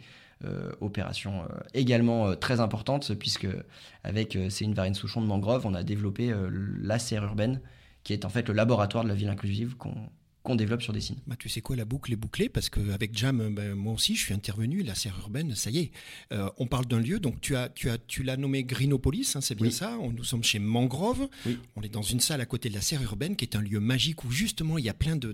opération 0.81 1.43
également 1.75 2.37
très 2.37 2.61
importante, 2.61 3.13
puisque 3.19 3.49
avec 4.05 4.39
Céline 4.51 4.73
Varenne 4.73 4.95
Souchon 4.95 5.21
de 5.21 5.27
Mangrove, 5.27 5.67
on 5.67 5.75
a 5.75 5.83
développé 5.83 6.33
la 6.81 7.01
serre 7.01 7.25
urbaine, 7.25 7.61
qui 8.07 8.13
est 8.13 8.25
en 8.25 8.29
fait 8.29 8.47
le 8.47 8.55
laboratoire 8.55 9.03
de 9.03 9.09
la 9.09 9.17
ville 9.17 9.29
inclusive 9.29 9.75
qu'on 9.77 9.95
qu'on 10.45 10.55
développe 10.55 10.81
sur 10.81 10.93
Dessine. 10.93 11.17
Bah, 11.27 11.35
tu 11.37 11.49
sais 11.49 11.61
quoi, 11.61 11.75
la 11.75 11.85
boucle 11.85 12.13
est 12.13 12.17
bouclée 12.25 12.49
parce 12.49 12.71
qu'avec 12.71 13.19
Jam, 13.19 13.41
euh, 13.41 13.51
ben, 13.51 13.75
moi 13.75 13.93
aussi, 13.93 14.15
je 14.15 14.23
suis 14.27 14.33
intervenu. 14.33 14.85
La 14.85 14.95
serre 14.95 15.19
urbaine, 15.19 15.57
ça 15.57 15.71
y 15.71 15.79
est. 15.79 15.91
Euh, 16.33 16.49
on 16.59 16.69
parle 16.69 16.87
d'un 16.87 17.01
lieu, 17.01 17.19
donc 17.19 17.41
tu 17.41 17.57
as, 17.57 17.69
tu 17.69 17.91
as, 17.91 17.99
tu 17.99 18.23
l'as 18.23 18.37
nommé 18.37 18.63
Greenopolis, 18.63 19.35
hein, 19.35 19.41
c'est 19.41 19.57
bien 19.57 19.67
Oui. 19.67 19.73
ça. 19.73 19.99
On- 20.01 20.13
nous 20.13 20.23
sommes 20.23 20.45
chez 20.45 20.61
Mangrove. 20.61 21.29
Oui. 21.47 21.59
On 21.75 21.83
est 21.83 21.89
dans 21.89 22.03
une 22.03 22.21
salle 22.21 22.41
à 22.41 22.47
côté 22.47 22.69
de 22.69 22.75
la 22.75 22.81
serre 22.81 23.03
urbaine, 23.03 23.35
qui 23.35 23.45
est 23.45 23.57
un 23.57 23.61
lieu 23.61 23.81
magique 23.81 24.23
où 24.23 24.31
justement 24.31 24.79
il 24.79 24.85
y 24.85 24.89
a 24.89 24.95
plein 24.95 25.17
de- 25.17 25.33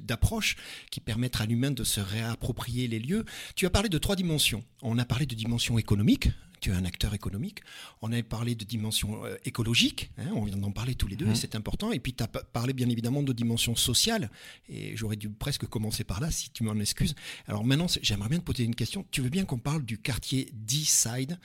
d'approches 0.00 0.54
qui 0.92 1.00
permettent 1.00 1.40
à 1.40 1.46
l'humain 1.46 1.72
de 1.72 1.82
se 1.82 1.98
réapproprier 2.00 2.86
les 2.86 3.00
lieux. 3.00 3.24
Tu 3.56 3.66
as 3.66 3.70
parlé 3.70 3.88
de 3.88 3.98
trois 3.98 4.14
dimensions. 4.14 4.62
On 4.82 4.98
a 4.98 5.04
parlé 5.04 5.26
de 5.26 5.34
dimension 5.34 5.78
économique. 5.78 6.28
Tu 6.62 6.70
es 6.70 6.74
un 6.74 6.84
acteur 6.84 7.12
économique. 7.12 7.58
On 8.02 8.12
a 8.12 8.22
parlé 8.22 8.54
de 8.54 8.64
dimension 8.64 9.24
euh, 9.24 9.36
écologique. 9.44 10.10
hein, 10.16 10.30
on 10.36 10.44
vient 10.44 10.56
d'en 10.56 10.70
parler 10.70 10.94
tous 10.94 11.08
les 11.08 11.16
deux, 11.16 11.26
Mhm. 11.26 11.32
et 11.32 11.34
c'est 11.34 11.56
important. 11.56 11.90
Et 11.90 11.98
puis 11.98 12.14
tu 12.14 12.22
as 12.22 12.28
pa- 12.28 12.44
parlé 12.44 12.72
bien 12.72 12.88
évidemment 12.88 13.24
de 13.24 13.32
dimension 13.32 13.74
sociale. 13.74 14.30
Et 14.68 14.96
j'aurais 14.96 15.16
dû 15.16 15.28
presque 15.28 15.66
commencer 15.66 16.04
par 16.04 16.20
là, 16.20 16.30
si 16.30 16.50
tu 16.50 16.62
m'en 16.62 16.78
excuses. 16.78 17.16
Alors 17.48 17.64
maintenant, 17.64 17.88
j'aimerais 18.00 18.28
bien 18.28 18.38
te 18.38 18.44
poser 18.44 18.62
une 18.62 18.76
question. 18.76 19.04
Tu 19.10 19.20
veux 19.22 19.28
bien 19.28 19.44
qu'on 19.44 19.58
parle 19.58 19.84
du 19.84 19.98
quartier 19.98 20.50
D-Side? 20.54 21.36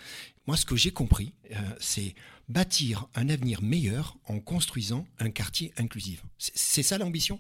Moi, 0.45 0.55
ce 0.55 0.67
que 0.67 0.75
j'ai 0.75 0.91
compris, 0.91 1.33
euh, 1.51 1.55
c'est 1.79 2.13
bâtir 2.47 3.07
un 3.15 3.27
avenir 3.29 3.63
meilleur 3.63 4.17
en 4.25 4.39
construisant 4.39 5.07
un 5.17 5.31
quartier 5.31 5.73
inclusif. 5.77 6.23
C'est- 6.37 6.83
ça 6.83 6.99
l'ambition? 6.99 7.39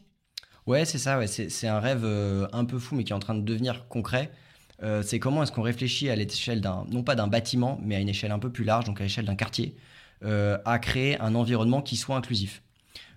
Ouais, 0.65 0.83
c'est 0.83 0.97
ça, 0.97 1.19
ouais. 1.19 1.27
c'est 1.27 1.67
un 1.67 1.79
rêve 1.79 2.01
euh, 2.03 2.47
un 2.53 2.65
peu 2.65 2.79
fou, 2.79 2.95
mais 2.95 3.03
qui 3.03 3.11
est 3.11 3.15
en 3.15 3.19
train 3.19 3.35
de 3.35 3.41
devenir 3.41 3.87
concret. 3.87 4.31
Euh, 4.83 5.01
c'est 5.01 5.19
comment 5.19 5.43
est-ce 5.43 5.51
qu'on 5.51 5.61
réfléchit 5.61 6.09
à 6.09 6.15
l'échelle 6.15 6.61
d'un, 6.61 6.85
non 6.91 7.03
pas 7.03 7.15
d'un 7.15 7.27
bâtiment, 7.27 7.79
mais 7.83 7.95
à 7.95 7.99
une 7.99 8.09
échelle 8.09 8.31
un 8.31 8.39
peu 8.39 8.51
plus 8.51 8.63
large, 8.63 8.85
donc 8.85 8.99
à 9.01 9.03
l'échelle 9.03 9.25
d'un 9.25 9.35
quartier, 9.35 9.75
euh, 10.23 10.57
à 10.65 10.79
créer 10.79 11.19
un 11.19 11.35
environnement 11.35 11.81
qui 11.81 11.95
soit 11.95 12.15
inclusif. 12.15 12.61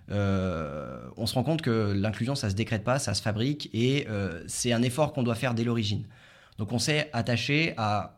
on 0.09 1.25
se 1.25 1.33
rend 1.35 1.43
compte 1.43 1.61
que 1.61 1.93
l'inclusion, 1.93 2.35
ça 2.35 2.49
se 2.49 2.55
décrète 2.55 2.83
pas, 2.83 2.99
ça 2.99 3.13
se 3.13 3.21
fabrique 3.21 3.69
et 3.73 4.07
c'est 4.47 4.73
un 4.73 4.81
effort 4.81 5.13
qu'on 5.13 5.23
doit 5.23 5.35
faire 5.35 5.53
dès 5.53 5.63
l'origine. 5.63 6.03
Donc 6.57 6.73
on 6.73 6.79
s'est 6.79 7.09
attaché 7.13 7.73
à 7.77 8.17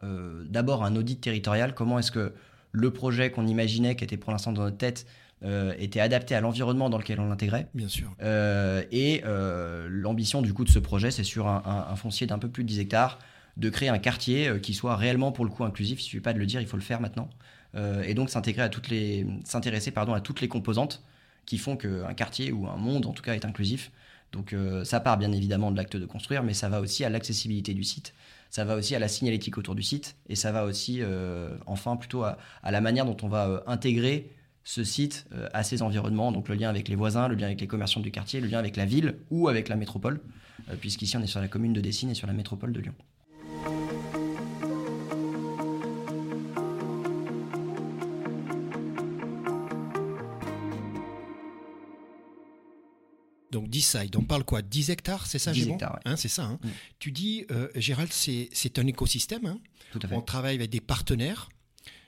d'abord 0.49 0.83
un 0.83 0.95
audit 0.95 1.21
territorial, 1.21 1.75
comment 1.75 1.99
est-ce 1.99 2.11
que 2.11 2.33
le 2.71 2.91
projet 2.91 3.29
qu'on 3.29 3.45
imaginait, 3.45 3.95
qui 3.95 4.03
était 4.03 4.17
pour 4.17 4.31
l'instant 4.31 4.51
dans 4.51 4.63
notre 4.63 4.77
tête, 4.77 5.05
euh, 5.45 5.73
était 5.77 5.99
adapté 5.99 6.35
à 6.35 6.41
l'environnement 6.41 6.89
dans 6.89 6.97
lequel 6.97 7.19
on 7.19 7.27
l'intégrait. 7.27 7.67
Bien 7.73 7.89
sûr. 7.89 8.15
Euh, 8.21 8.83
et 8.93 9.23
euh, 9.25 9.87
l'ambition 9.89 10.41
du 10.41 10.53
coup 10.53 10.63
de 10.63 10.69
ce 10.69 10.79
projet, 10.79 11.11
c'est 11.11 11.25
sur 11.25 11.47
un, 11.47 11.95
foncier 11.97 12.27
d'un 12.27 12.39
peu 12.39 12.47
plus 12.47 12.63
de 12.63 12.69
10 12.69 12.79
hectares, 12.79 13.19
de 13.57 13.69
créer 13.69 13.89
un 13.89 13.99
quartier 13.99 14.59
qui 14.61 14.73
soit 14.73 14.95
réellement 14.95 15.31
pour 15.31 15.45
le 15.45 15.51
coup 15.51 15.63
inclusif. 15.63 15.99
Il 15.99 16.03
ne 16.03 16.07
suffit 16.07 16.21
pas 16.21 16.33
de 16.33 16.39
le 16.39 16.45
dire, 16.45 16.61
il 16.61 16.67
faut 16.67 16.77
le 16.77 16.83
faire 16.83 17.01
maintenant. 17.01 17.29
et 17.75 18.13
donc 18.13 18.29
s'intégrer 18.29 18.63
à 18.63 18.69
toutes 18.69 18.89
les, 18.89 19.27
s'intéresser 19.43 19.91
pardon 19.91 20.13
à 20.13 20.21
toutes 20.21 20.41
les 20.41 20.47
composantes 20.47 21.03
qui 21.45 21.57
font 21.57 21.75
qu'un 21.77 22.13
quartier 22.13 22.51
ou 22.51 22.67
un 22.67 22.77
monde 22.77 23.05
en 23.05 23.11
tout 23.11 23.23
cas 23.23 23.35
est 23.35 23.45
inclusif. 23.45 23.91
Donc 24.31 24.55
ça 24.83 24.99
part 24.99 25.17
bien 25.17 25.31
évidemment 25.31 25.71
de 25.71 25.77
l'acte 25.77 25.97
de 25.97 26.05
construire, 26.05 26.41
mais 26.41 26.53
ça 26.53 26.67
va 26.67 26.81
aussi 26.81 27.03
à 27.05 27.09
l'accessibilité 27.09 27.75
du 27.75 27.83
site 27.83 28.13
ça 28.53 28.65
va 28.65 28.75
aussi 28.75 28.93
à 28.93 28.99
la 28.99 29.07
signalétique 29.07 29.57
autour 29.57 29.73
du 29.73 29.81
site 29.81 30.15
et 30.29 30.35
ça 30.35 30.51
va 30.51 30.65
aussi, 30.65 30.99
euh, 31.01 31.57
enfin, 31.65 31.95
plutôt 31.95 32.23
à, 32.23 32.37
la 32.63 32.81
manière 32.81 33.03
dont 33.03 33.17
on 33.23 33.27
va 33.27 33.47
euh, 33.47 33.59
intégrer 33.65 34.29
ce 34.63 34.83
site 34.83 35.25
euh, 35.33 35.49
à 35.53 35.63
ses 35.63 35.81
environnements, 35.81 36.31
donc 36.31 36.49
le 36.49 36.53
lien 36.53 36.69
avec 36.69 36.87
les 36.87 36.95
voisins, 36.95 37.27
le 37.27 37.33
lien 37.33 37.47
avec 37.47 37.59
les 37.59 37.65
commerçants 37.65 37.99
du 37.99 38.11
quartier, 38.11 38.41
le 38.41 38.47
lien 38.47 38.59
avec 38.59 38.75
la 38.75 38.85
ville 38.85 39.15
ou 39.31 39.47
avec 39.47 39.69
la 39.69 39.75
métropole, 39.75 40.21
puisqu'ici 40.81 41.17
on 41.17 41.23
est 41.23 41.27
sur 41.27 41.41
la 41.41 41.47
commune 41.47 41.73
de 41.73 41.81
Dessines 41.81 42.11
et 42.11 42.13
sur 42.13 42.27
la 42.27 42.33
métropole 42.33 42.73
de 42.73 42.79
Lyon. 42.79 42.93
Donc 53.53 53.69
Decide, 53.69 54.15
on 54.17 54.23
parle 54.23 54.43
quoi? 54.43 54.63
10 54.63 54.89
hectares, 54.89 55.27
c'est 55.27 55.37
ça 55.37 55.51
10 55.51 55.69
hectares, 55.69 55.99
hein, 56.05 56.15
C'est 56.15 56.27
ça. 56.27 56.43
Hein. 56.43 56.59
Mm. 56.63 56.69
Tu 56.97 57.11
dis, 57.11 57.45
euh, 57.51 57.67
Gérald, 57.75 58.11
c'est 58.11 58.79
un 58.79 58.87
écosystème. 58.87 59.45
Hein. 59.45 59.59
Tout 59.91 59.99
à 60.01 60.07
fait. 60.07 60.15
On 60.15 60.21
travaille 60.21 60.55
avec 60.55 60.71
des 60.71 60.81
partenaires. 60.81 61.49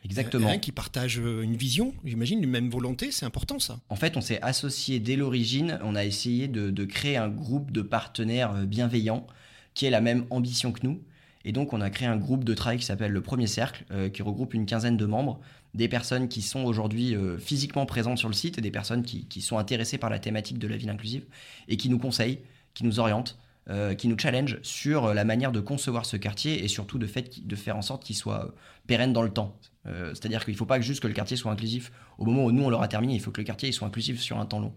Exactement. 0.04 0.50
Euh, 0.50 0.58
qui 0.58 0.72
partagent 0.72 1.20
euh, 1.20 1.42
une 1.42 1.56
vision, 1.56 1.94
j'imagine, 2.04 2.44
une 2.44 2.50
même 2.50 2.70
volonté, 2.70 3.12
c'est 3.12 3.26
important 3.26 3.60
ça. 3.60 3.80
En 3.90 3.96
fait, 3.96 4.18
on 4.18 4.22
s'est 4.22 4.42
associé 4.42 5.00
dès 5.00 5.16
l'origine, 5.16 5.80
on 5.84 5.96
a 5.96 6.04
essayé 6.04 6.48
de, 6.48 6.70
de, 6.70 6.86
créer 6.86 7.18
un 7.18 7.30
groupe 7.30 7.72
de 7.72 7.82
partenaires 7.82 8.54
bienveillants 8.66 9.26
qui 9.74 9.86
ait 9.86 9.92
la 9.92 10.02
même 10.02 10.26
ambition 10.32 10.72
que 10.72 10.86
nous. 10.86 11.02
Et 11.44 11.52
donc, 11.52 11.74
on 11.74 11.82
a 11.82 11.92
créé 11.92 12.08
un 12.08 12.18
groupe 12.18 12.44
de 12.44 12.54
travail 12.56 12.80
qui 12.80 12.86
s'appelle 12.86 13.12
le 13.12 13.22
Premier 13.22 13.48
Cercle, 13.48 13.84
qui 14.12 14.24
regroupe 14.24 14.56
une 14.56 14.66
quinzaine 14.66 14.98
de 14.98 15.06
membres 15.06 15.40
des 15.76 15.90
personnes 15.90 16.30
qui 16.30 16.42
sont 16.42 16.64
aujourd'hui 16.64 17.16
euh, 17.16 17.38
physiquement 17.38 17.86
présentes 17.86 18.18
sur 18.18 18.30
le 18.30 18.34
site 18.34 18.58
et 18.58 18.62
des 18.62 18.72
personnes 18.72 19.04
qui, 19.04 19.42
sont 19.42 19.58
intéressées 19.58 19.98
par 19.98 20.10
la 20.10 20.20
thématique 20.20 20.58
de 20.58 20.68
la 20.68 20.78
ville 20.78 20.90
inclusive 20.90 21.26
et 21.68 21.78
qui 21.78 21.90
nous 21.90 22.00
conseillent, 22.00 22.40
qui 22.74 22.86
nous 22.86 23.00
orientent, 23.00 23.38
euh, 23.70 23.94
qui 23.94 24.08
nous 24.08 24.18
challengent 24.18 24.60
sur 24.62 25.14
la 25.14 25.26
manière 25.26 25.52
de 25.52 25.60
concevoir 25.60 26.06
ce 26.06 26.16
quartier 26.18 26.64
et 26.64 26.68
surtout 26.68 26.98
de, 26.98 27.06
fait, 27.06 27.46
de 27.46 27.56
faire 27.56 27.76
en 27.76 27.82
sorte 27.82 28.04
qu'il 28.04 28.16
soit 28.16 28.46
euh, 28.46 28.52
pérenne 28.88 29.14
dans 29.14 29.22
le 29.22 29.32
temps. 29.32 29.58
C'est-à-dire 29.86 30.44
qu'il 30.44 30.56
ne 30.56 30.58
faut 30.58 30.66
pas 30.66 30.82
juste 30.82 31.00
que 31.00 31.08
le 31.08 31.14
quartier 31.14 31.38
soit 31.38 31.52
inclusif 31.52 31.92
au 32.18 32.26
moment 32.26 32.46
où 32.46 32.52
nous 32.52 32.64
on 32.64 32.72
l'aura 32.72 32.88
terminé, 32.88 33.14
il 33.14 33.22
faut 33.22 33.30
que 33.30 33.40
le 33.40 33.46
quartier 33.46 33.72
soit 33.72 33.88
inclusif 33.88 34.20
sur 34.20 34.40
un 34.40 34.46
temps 34.48 34.60
long. 34.60 34.74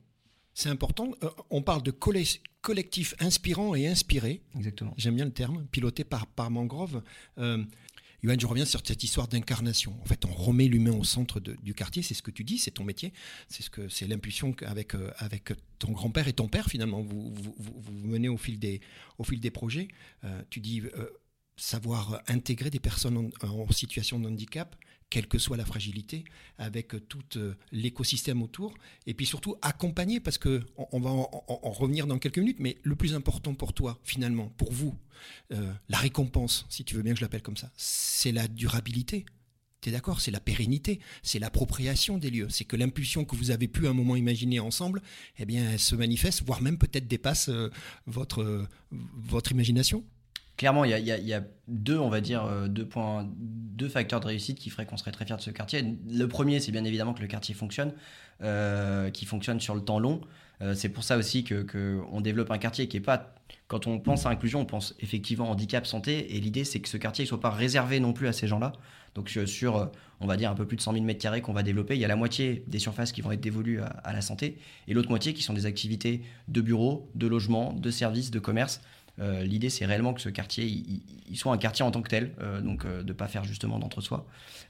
C'est 0.53 0.69
important. 0.69 1.13
on 1.49 1.63
parle 1.63 1.83
de 1.83 1.91
collectif 1.91 3.15
inspirant 3.19 3.75
et 3.75 3.87
inspiré. 3.87 4.43
Exactement. 4.55 4.93
J'aime 4.99 5.15
bien 5.15 5.25
le 5.25 5.31
terme, 5.31 5.65
piloté 5.73 6.05
par, 6.05 6.27
par 6.27 6.51
Mangrove. 6.51 7.01
Yoann, 8.23 8.41
je 8.41 8.47
reviens 8.47 8.65
sur 8.65 8.81
cette 8.85 9.05
histoire 9.05 9.29
d'incarnation. 9.29 9.97
En 10.03 10.05
fait, 10.05 10.25
on 10.25 10.33
remet 10.33 10.67
l'humain 10.67 10.93
au 10.93 11.05
centre 11.05 11.39
du 11.41 11.75
quartier, 11.75 12.03
c'est 12.03 12.15
ce 12.15 12.23
que 12.23 12.33
tu 12.33 12.43
dis, 12.43 12.59
c'est 12.59 12.73
ton 12.73 12.85
métier, 12.85 13.13
c'est 13.49 13.63
ce 13.63 13.71
que 13.71 13.89
c'est 13.89 14.09
l'impulsion 14.09 14.55
avec, 14.67 14.95
euh, 14.95 15.13
avec 15.19 15.53
ton 15.79 15.93
grand-père 15.93 16.27
et 16.27 16.33
ton 16.33 16.49
père, 16.49 16.67
finalement, 16.67 17.01
vous, 17.01 17.33
vous, 17.35 17.93
menez 17.93 18.29
au 18.29 18.37
fil 18.37 18.59
des, 18.59 18.81
au 19.19 19.25
fil 19.25 19.41
des 19.41 19.51
projets. 19.51 19.89
Euh, 20.25 20.43
tu 20.51 20.59
dis 20.59 20.81
euh, 20.81 21.09
savoir 21.57 22.21
intégrer 22.27 22.71
des 22.71 22.81
personnes 22.81 23.31
en 23.43 23.73
situation 23.73 24.19
de 24.19 24.29
handicap, 24.29 24.75
quelle 25.11 25.27
que 25.27 25.39
soit 25.39 25.57
la 25.57 25.65
fragilité, 25.65 26.25
avec 26.59 27.09
tout 27.09 27.23
euh, 27.37 27.55
l'écosystème 27.73 28.43
autour, 28.43 28.75
et 29.07 29.15
puis 29.15 29.27
surtout 29.27 29.57
accompagner, 29.63 30.21
parce 30.21 30.39
que 30.39 30.63
on, 30.77 31.01
va 31.01 31.11
en, 31.11 31.71
revenir 31.73 32.07
dans 32.07 32.19
quelques 32.19 32.39
minutes, 32.39 32.59
mais 32.61 32.79
le 32.83 32.97
plus 32.97 33.15
important 33.15 33.55
pour 33.55 33.73
toi, 33.73 33.99
finalement, 34.05 34.49
pour 34.57 34.73
vous, 34.73 34.95
euh, 35.53 35.73
la 35.89 35.99
récompense, 35.99 36.67
si 36.69 36.85
tu 36.85 36.95
veux 36.95 37.03
bien 37.03 37.13
que 37.13 37.19
je 37.19 37.25
l'appelle 37.25 37.43
comme 37.43 37.57
ça, 37.57 37.71
c'est 37.77 38.33
la 38.33 38.49
durabilité. 38.49 39.25
Tu 39.81 39.91
es 39.91 39.93
d'accord? 39.93 40.21
C'est 40.21 40.33
la 40.33 40.41
pérennité, 40.41 40.99
c'est 41.23 41.39
l'appropriation 41.39 42.19
des 42.19 42.31
lieux. 42.31 42.49
C'est 42.51 42.65
que 42.65 42.75
l'impulsion 42.75 43.25
que 43.25 43.37
vous 43.37 43.53
avez 43.53 43.69
pu 43.69 43.87
à 43.87 43.91
un 43.91 43.95
moment 43.95 44.17
imaginer 44.17 44.59
ensemble, 44.59 45.03
eh 45.39 45.45
bien, 45.45 45.71
elle 45.71 45.79
se 45.79 45.95
manifeste, 45.95 46.43
voire 46.45 46.61
même 46.61 46.79
peut-être 46.79 47.07
dépasse 47.07 47.49
euh, 47.49 47.71
votre, 48.07 48.67
votre 48.91 49.53
imagination 49.53 50.05
clairement, 50.59 50.85
il 50.85 50.91
y, 50.91 51.33
a, 51.33 51.43
deux, 51.69 51.99
on 51.99 52.11
va 52.11 52.21
dire, 52.21 52.45
euh, 52.45 52.67
deux, 52.67 52.85
points, 52.85 53.27
deux 53.39 53.89
facteurs 53.89 54.21
de 54.21 54.27
réussite 54.27 54.59
qui 54.59 54.69
feraient 54.69 54.85
qu'on 54.85 54.97
serait 54.99 55.13
très 55.13 55.25
fier 55.25 55.37
de 55.37 55.43
ce 55.43 55.51
quartier. 55.51 55.97
Le 56.11 56.27
premier, 56.27 56.61
c'est 56.61 56.73
bien 56.73 56.85
évidemment 56.85 57.15
que 57.15 57.23
le 57.23 57.29
quartier 57.29 57.55
fonctionne, 57.55 57.95
euh, 58.43 59.09
qui 59.11 59.25
fonctionne 59.25 59.61
sur 59.61 59.75
le 59.75 59.81
temps 59.81 60.01
long. 60.01 60.21
Euh, 60.61 60.75
c'est 60.75 60.89
pour 60.89 61.05
ça 61.05 61.17
aussi 61.17 61.45
qu'on 61.45 61.63
que 61.63 62.21
développe 62.21 62.51
un 62.51 62.59
quartier 62.59 62.89
qui 62.89 62.99
est 62.99 63.01
pas. 63.01 63.35
Quand 63.69 63.87
on 63.87 64.01
pense 64.01 64.27
à 64.27 64.31
inclusion, 64.31 64.61
on 64.61 64.65
pense 64.65 64.95
effectivement 64.99 65.49
handicap, 65.49 65.87
santé, 65.87 66.37
et 66.37 66.41
l'idée 66.41 66.65
c'est 66.65 66.81
que 66.81 66.89
ce 66.89 66.97
quartier 66.97 67.25
ne 67.25 67.29
soit 67.29 67.41
pas 67.41 67.51
réservé 67.51 68.01
non 68.01 68.13
plus 68.13 68.27
à 68.27 68.33
ces 68.33 68.49
gens-là. 68.49 68.73
Donc 69.15 69.31
sur, 69.47 69.91
on 70.21 70.27
va 70.27 70.37
dire, 70.37 70.51
un 70.51 70.55
peu 70.55 70.67
plus 70.67 70.77
de 70.77 70.83
100 70.83 70.95
000 70.95 71.05
m2 71.05 71.41
qu'on 71.41 71.53
va 71.53 71.63
développer, 71.63 71.95
il 71.95 72.01
y 72.01 72.05
a 72.05 72.09
la 72.09 72.17
moitié 72.17 72.65
des 72.67 72.79
surfaces 72.79 73.13
qui 73.13 73.21
vont 73.21 73.33
être 73.33 73.41
dévolues 73.41 73.81
à, 73.81 73.87
à 73.87 74.13
la 74.13 74.21
santé, 74.21 74.59
et 74.87 74.95
l'autre 74.95 75.09
moitié 75.09 75.35
qui 75.35 75.43
sont 75.43 75.55
des 75.55 75.67
activités 75.67 76.23
de 76.49 76.61
bureaux, 76.61 77.11
de 77.15 77.27
logement, 77.27 77.73
de 77.73 77.91
services, 77.91 78.31
de 78.31 78.39
commerce. 78.39 78.81
Euh, 79.21 79.43
l'idée, 79.43 79.71
c'est 79.71 79.87
réellement 79.87 80.15
que 80.15 80.21
ce 80.21 80.29
quartier, 80.29 80.65
il, 80.65 81.37
soit 81.37 81.53
un 81.53 81.59
quartier 81.59 81.85
en 81.85 81.91
tant 81.91 82.03
que 82.03 82.09
tel, 82.09 82.33
euh, 82.41 82.61
donc 82.61 82.85
euh, 82.85 83.03
de 83.03 83.09
ne 83.09 83.13
pas 83.13 83.29
faire 83.29 83.45
justement 83.45 83.79
d'entre-soi. 83.79 84.27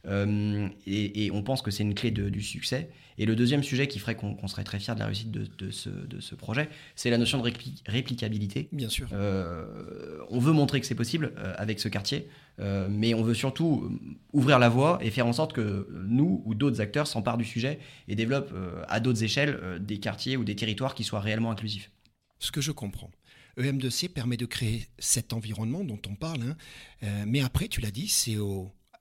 Et, 0.07 1.31
on 1.33 1.43
pense 1.43 1.63
que 1.63 1.71
c'est 1.71 1.83
une 1.83 1.95
clé 1.95 2.11
du 2.11 2.43
succès. 2.43 2.91
Et 3.19 3.27
le 3.27 3.35
deuxième 3.35 3.63
sujet 3.63 3.89
qui 3.89 3.99
ferait 3.99 4.15
qu'on 4.15 4.47
serait 4.47 4.65
très 4.65 4.79
fier 4.79 4.95
de 4.95 5.01
la 5.01 5.07
réussite 5.07 5.31
de, 5.31 5.71
ce, 5.71 6.35
projet, 6.35 6.69
c'est 6.95 7.11
la 7.11 7.19
notion 7.19 7.43
de 7.43 7.53
réplicabilité. 7.87 8.69
Bien 8.73 8.89
sûr. 8.89 9.09
on 9.13 10.39
veut 10.39 10.53
montrer 10.53 10.81
que 10.81 10.87
c'est 10.87 10.95
possible 10.95 11.33
avec 11.57 11.81
ce 11.81 11.89
quartier, 11.89 12.29
mais 12.59 13.15
on 13.15 13.23
veut 13.23 13.35
surtout 13.35 13.91
ouvrir 14.33 14.59
la 14.59 14.69
voie 14.69 14.99
et 15.03 15.11
faire 15.11 15.27
en 15.27 15.33
sorte 15.33 15.53
que 15.53 15.89
nous 16.07 16.43
ou 16.47 16.55
d'autres 16.55 16.81
acteurs 16.81 17.07
s'emparent 17.07 17.39
du 17.39 17.45
sujet 17.45 17.81
et 18.07 18.15
développent 18.15 18.55
à 18.89 19.01
d'autres 19.01 19.25
échelles 19.25 19.79
des 19.81 19.99
quartiers 19.99 20.37
ou 20.37 20.45
des 20.45 20.57
territoires 20.57 20.95
qui 20.95 21.05
soient 21.05 21.21
réellement 21.21 21.51
inclusifs. 21.51 21.91
Ce 22.39 22.53
que 22.53 22.61
je 22.61 22.71
comprends. 22.71 23.11
EM2C 23.59 24.09
permet 24.09 24.37
de 24.37 24.47
créer 24.47 24.87
cet 24.99 25.33
environnement 25.33 25.85
dont 25.85 26.01
on 26.09 26.15
parle, 26.15 26.43
hein. 26.43 26.57
euh, 27.03 27.25
mais 27.27 27.41
après, 27.41 27.69
tu 27.69 27.81
l'as 27.81 27.91
dit, 27.91 28.09
c'est 28.09 28.37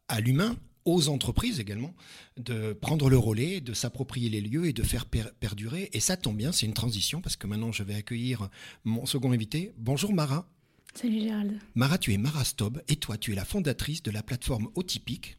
à 0.07 0.19
l'humain, 0.19 0.57
aux 0.85 1.09
entreprises 1.09 1.59
également, 1.59 1.93
de 2.37 2.73
prendre 2.73 3.09
le 3.09 3.17
relais, 3.17 3.59
de 3.59 3.73
s'approprier 3.73 4.29
les 4.29 4.41
lieux 4.41 4.67
et 4.67 4.73
de 4.73 4.83
faire 4.83 5.05
perdurer. 5.05 5.89
Et 5.93 5.99
ça 5.99 6.15
tombe 6.15 6.37
bien, 6.37 6.51
c'est 6.51 6.65
une 6.65 6.73
transition, 6.73 7.21
parce 7.21 7.35
que 7.35 7.45
maintenant 7.45 7.71
je 7.71 7.83
vais 7.83 7.95
accueillir 7.95 8.49
mon 8.85 9.05
second 9.05 9.31
invité. 9.31 9.73
Bonjour 9.77 10.13
Mara. 10.13 10.49
Salut 10.93 11.21
Gérald. 11.21 11.59
Mara, 11.75 11.97
tu 11.97 12.13
es 12.13 12.17
Mara 12.17 12.43
Stob, 12.43 12.81
et 12.87 12.95
toi, 12.95 13.17
tu 13.17 13.33
es 13.33 13.35
la 13.35 13.45
fondatrice 13.45 14.01
de 14.01 14.11
la 14.11 14.23
plateforme 14.23 14.69
Otypique. 14.75 15.37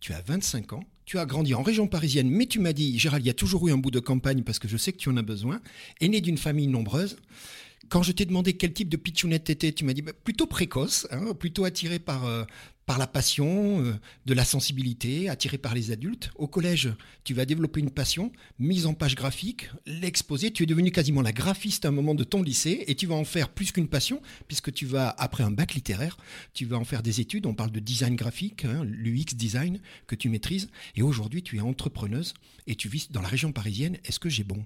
Tu 0.00 0.12
as 0.12 0.22
25 0.22 0.74
ans, 0.74 0.84
tu 1.04 1.18
as 1.18 1.26
grandi 1.26 1.54
en 1.54 1.62
région 1.62 1.88
parisienne, 1.88 2.30
mais 2.30 2.46
tu 2.46 2.60
m'as 2.60 2.72
dit, 2.72 2.98
Gérald, 2.98 3.24
il 3.24 3.26
y 3.26 3.30
a 3.30 3.34
toujours 3.34 3.66
eu 3.66 3.72
un 3.72 3.78
bout 3.78 3.90
de 3.90 3.98
campagne 3.98 4.44
parce 4.44 4.60
que 4.60 4.68
je 4.68 4.76
sais 4.76 4.92
que 4.92 4.98
tu 4.98 5.08
en 5.08 5.16
as 5.16 5.22
besoin, 5.22 5.60
et 6.00 6.08
né 6.08 6.20
d'une 6.20 6.38
famille 6.38 6.68
nombreuse. 6.68 7.16
Quand 7.88 8.02
je 8.02 8.12
t'ai 8.12 8.26
demandé 8.26 8.54
quel 8.54 8.72
type 8.72 8.88
de 8.88 8.96
pitchounette 8.96 9.44
t'étais, 9.44 9.72
tu 9.72 9.84
m'as 9.84 9.94
dit 9.94 10.02
bah, 10.02 10.12
plutôt 10.12 10.46
précoce, 10.46 11.06
hein, 11.10 11.32
plutôt 11.32 11.64
attiré 11.64 11.98
par, 11.98 12.26
euh, 12.26 12.44
par 12.84 12.98
la 12.98 13.06
passion, 13.06 13.82
euh, 13.82 13.94
de 14.26 14.34
la 14.34 14.44
sensibilité, 14.44 15.28
attiré 15.28 15.56
par 15.56 15.74
les 15.74 15.90
adultes. 15.90 16.30
Au 16.36 16.48
collège, 16.48 16.90
tu 17.24 17.32
vas 17.32 17.46
développer 17.46 17.80
une 17.80 17.90
passion, 17.90 18.30
mise 18.58 18.84
en 18.84 18.94
page 18.94 19.14
graphique, 19.14 19.70
l'exposer. 19.86 20.50
Tu 20.50 20.64
es 20.64 20.66
devenu 20.66 20.90
quasiment 20.90 21.22
la 21.22 21.32
graphiste 21.32 21.86
à 21.86 21.88
un 21.88 21.92
moment 21.92 22.14
de 22.14 22.24
ton 22.24 22.42
lycée 22.42 22.84
et 22.88 22.94
tu 22.94 23.06
vas 23.06 23.14
en 23.14 23.24
faire 23.24 23.48
plus 23.48 23.72
qu'une 23.72 23.88
passion, 23.88 24.20
puisque 24.48 24.72
tu 24.72 24.84
vas, 24.84 25.08
après 25.16 25.44
un 25.44 25.50
bac 25.50 25.74
littéraire, 25.74 26.18
tu 26.52 26.66
vas 26.66 26.76
en 26.76 26.84
faire 26.84 27.02
des 27.02 27.20
études. 27.20 27.46
On 27.46 27.54
parle 27.54 27.72
de 27.72 27.80
design 27.80 28.16
graphique, 28.16 28.64
hein, 28.66 28.84
l'UX 28.84 29.34
design 29.34 29.80
que 30.06 30.14
tu 30.14 30.28
maîtrises. 30.28 30.68
Et 30.94 31.02
aujourd'hui, 31.02 31.42
tu 31.42 31.56
es 31.56 31.60
entrepreneuse 31.60 32.34
et 32.66 32.74
tu 32.74 32.88
vis 32.88 33.10
dans 33.12 33.22
la 33.22 33.28
région 33.28 33.52
parisienne. 33.52 33.96
Est-ce 34.04 34.18
que 34.18 34.28
j'ai 34.28 34.44
bon? 34.44 34.62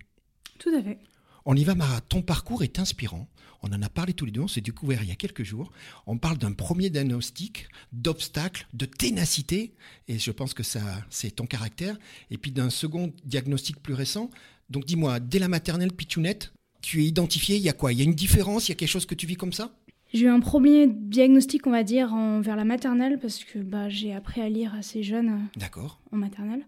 Tout 0.59 0.71
à 0.77 0.83
fait. 0.83 0.99
On 1.45 1.57
y 1.57 1.65
va, 1.65 1.75
Mara. 1.75 2.01
Ton 2.01 2.23
parcours 2.23 2.63
est 2.63 2.79
inspirant. 2.79 3.29
On 3.63 3.73
en 3.73 3.83
a 3.83 3.89
parlé 3.89 4.13
tous 4.13 4.25
les 4.25 4.33
deux, 4.33 4.41
on 4.41 4.49
s'est 4.49 4.61
découvert 4.61 5.03
il 5.03 5.09
y 5.09 5.13
a 5.13 5.17
quelques 5.17 5.45
jours. 5.45 5.71
On 6.07 6.19
parle 6.19 6.37
d'un 6.37 6.53
premier 6.53 6.91
diagnostic, 6.91 7.69
d'obstacle, 7.93 8.67
de 8.73 8.87
ténacité, 8.87 9.73
et 10.09 10.19
je 10.19 10.31
pense 10.33 10.53
que 10.53 10.65
ça, 10.65 10.81
c'est 11.11 11.31
ton 11.31 11.47
caractère. 11.47 11.97
Et 12.31 12.39
puis 12.39 12.51
d'un 12.51 12.71
second 12.71 13.13
diagnostic 13.25 13.81
plus 13.81 13.95
récent. 13.95 14.31
Donc 14.69 14.85
dis-moi, 14.85 15.21
dès 15.21 15.39
la 15.39 15.49
maternelle 15.49 15.93
Pichounette, 15.93 16.53
tu 16.81 17.03
es 17.03 17.07
identifié, 17.07 17.57
il 17.57 17.63
y 17.63 17.69
a 17.69 17.73
quoi? 17.73 17.93
Il 17.93 17.99
y 17.99 18.03
a 18.03 18.05
une 18.05 18.15
différence? 18.15 18.69
Il 18.69 18.73
y 18.73 18.75
a 18.75 18.75
quelque 18.75 18.89
chose 18.89 19.07
que 19.07 19.15
tu 19.15 19.27
vis 19.27 19.37
comme 19.37 19.53
ça? 19.53 19.73
J'ai 20.13 20.27
eu 20.27 20.29
un 20.29 20.41
premier 20.41 20.89
diagnostic, 20.89 21.67
on 21.67 21.71
va 21.71 21.85
dire, 21.85 22.13
en, 22.13 22.41
vers 22.41 22.57
la 22.57 22.65
maternelle, 22.65 23.19
parce 23.21 23.45
que 23.45 23.61
bah, 23.61 23.89
j'ai 23.89 24.13
appris 24.13 24.41
à 24.41 24.49
lire 24.49 24.75
assez 24.75 25.03
jeune 25.03 25.49
D'accord. 25.57 26.01
en 26.11 26.17
maternelle. 26.17 26.67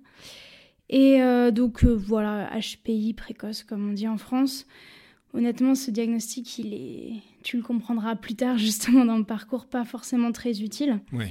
Et 0.89 1.23
euh, 1.23 1.51
donc 1.51 1.85
voilà, 1.85 2.51
HPI 2.59 3.15
précoce 3.15 3.63
comme 3.63 3.91
on 3.91 3.93
dit 3.93 4.09
en 4.09 4.19
France. 4.19 4.67
Honnêtement, 5.33 5.75
ce 5.75 5.91
diagnostic, 5.91 6.59
il 6.59 6.75
est, 6.75 7.13
tu 7.43 7.57
le 7.57 7.63
comprendras 7.63 8.15
plus 8.15 8.37
tard 8.37 8.59
justement 8.59 9.05
dans 9.05 9.19
le 9.19 9.25
parcours, 9.25 9.67
pas 9.67 9.85
forcément 9.85 10.33
très 10.33 10.63
utile. 10.63 11.01
Oui. 11.13 11.27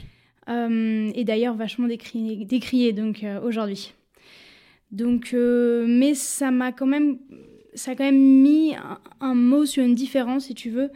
et 0.47 1.23
d'ailleurs 1.23 1.55
vachement 1.55 1.87
décrié, 1.87 2.43
décrié 2.45 2.91
donc 2.91 3.25
aujourd'hui. 3.43 3.93
Donc, 4.91 5.33
mais 5.33 6.13
ça 6.13 6.51
m'a 6.51 6.71
quand 6.71 6.85
même, 6.85 7.17
ça 7.75 7.91
a 7.91 7.95
quand 7.95 8.03
même 8.03 8.41
mis 8.41 8.75
un, 9.21 9.35
mot 9.35 9.65
sur 9.65 9.83
une 9.83 9.95
différence, 9.95 10.45
si 10.45 10.53
tu 10.53 10.69
veux. 10.69 10.91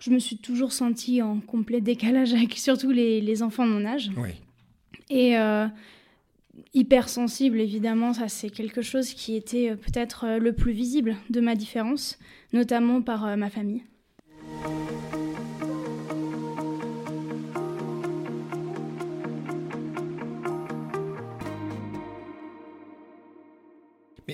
Je 0.00 0.10
me 0.10 0.18
suis 0.18 0.38
toujours 0.38 0.72
sentie 0.72 1.22
en 1.22 1.40
complet 1.40 1.80
décalage 1.80 2.32
avec 2.34 2.54
surtout 2.58 2.90
les, 2.90 3.20
les 3.20 3.42
enfants 3.42 3.66
de 3.66 3.72
mon 3.72 3.84
âge. 3.84 4.10
Oui. 4.16 4.30
Et 5.10 5.36
euh, 5.36 5.66
hypersensible, 6.74 7.60
évidemment, 7.60 8.12
ça 8.12 8.28
c'est 8.28 8.50
quelque 8.50 8.82
chose 8.82 9.12
qui 9.12 9.36
était 9.36 9.70
euh, 9.70 9.76
peut-être 9.76 10.24
euh, 10.24 10.38
le 10.38 10.52
plus 10.52 10.72
visible 10.72 11.16
de 11.30 11.40
ma 11.40 11.54
différence, 11.54 12.18
notamment 12.52 13.02
par 13.02 13.36
ma 13.36 13.50
famille. 13.50 13.82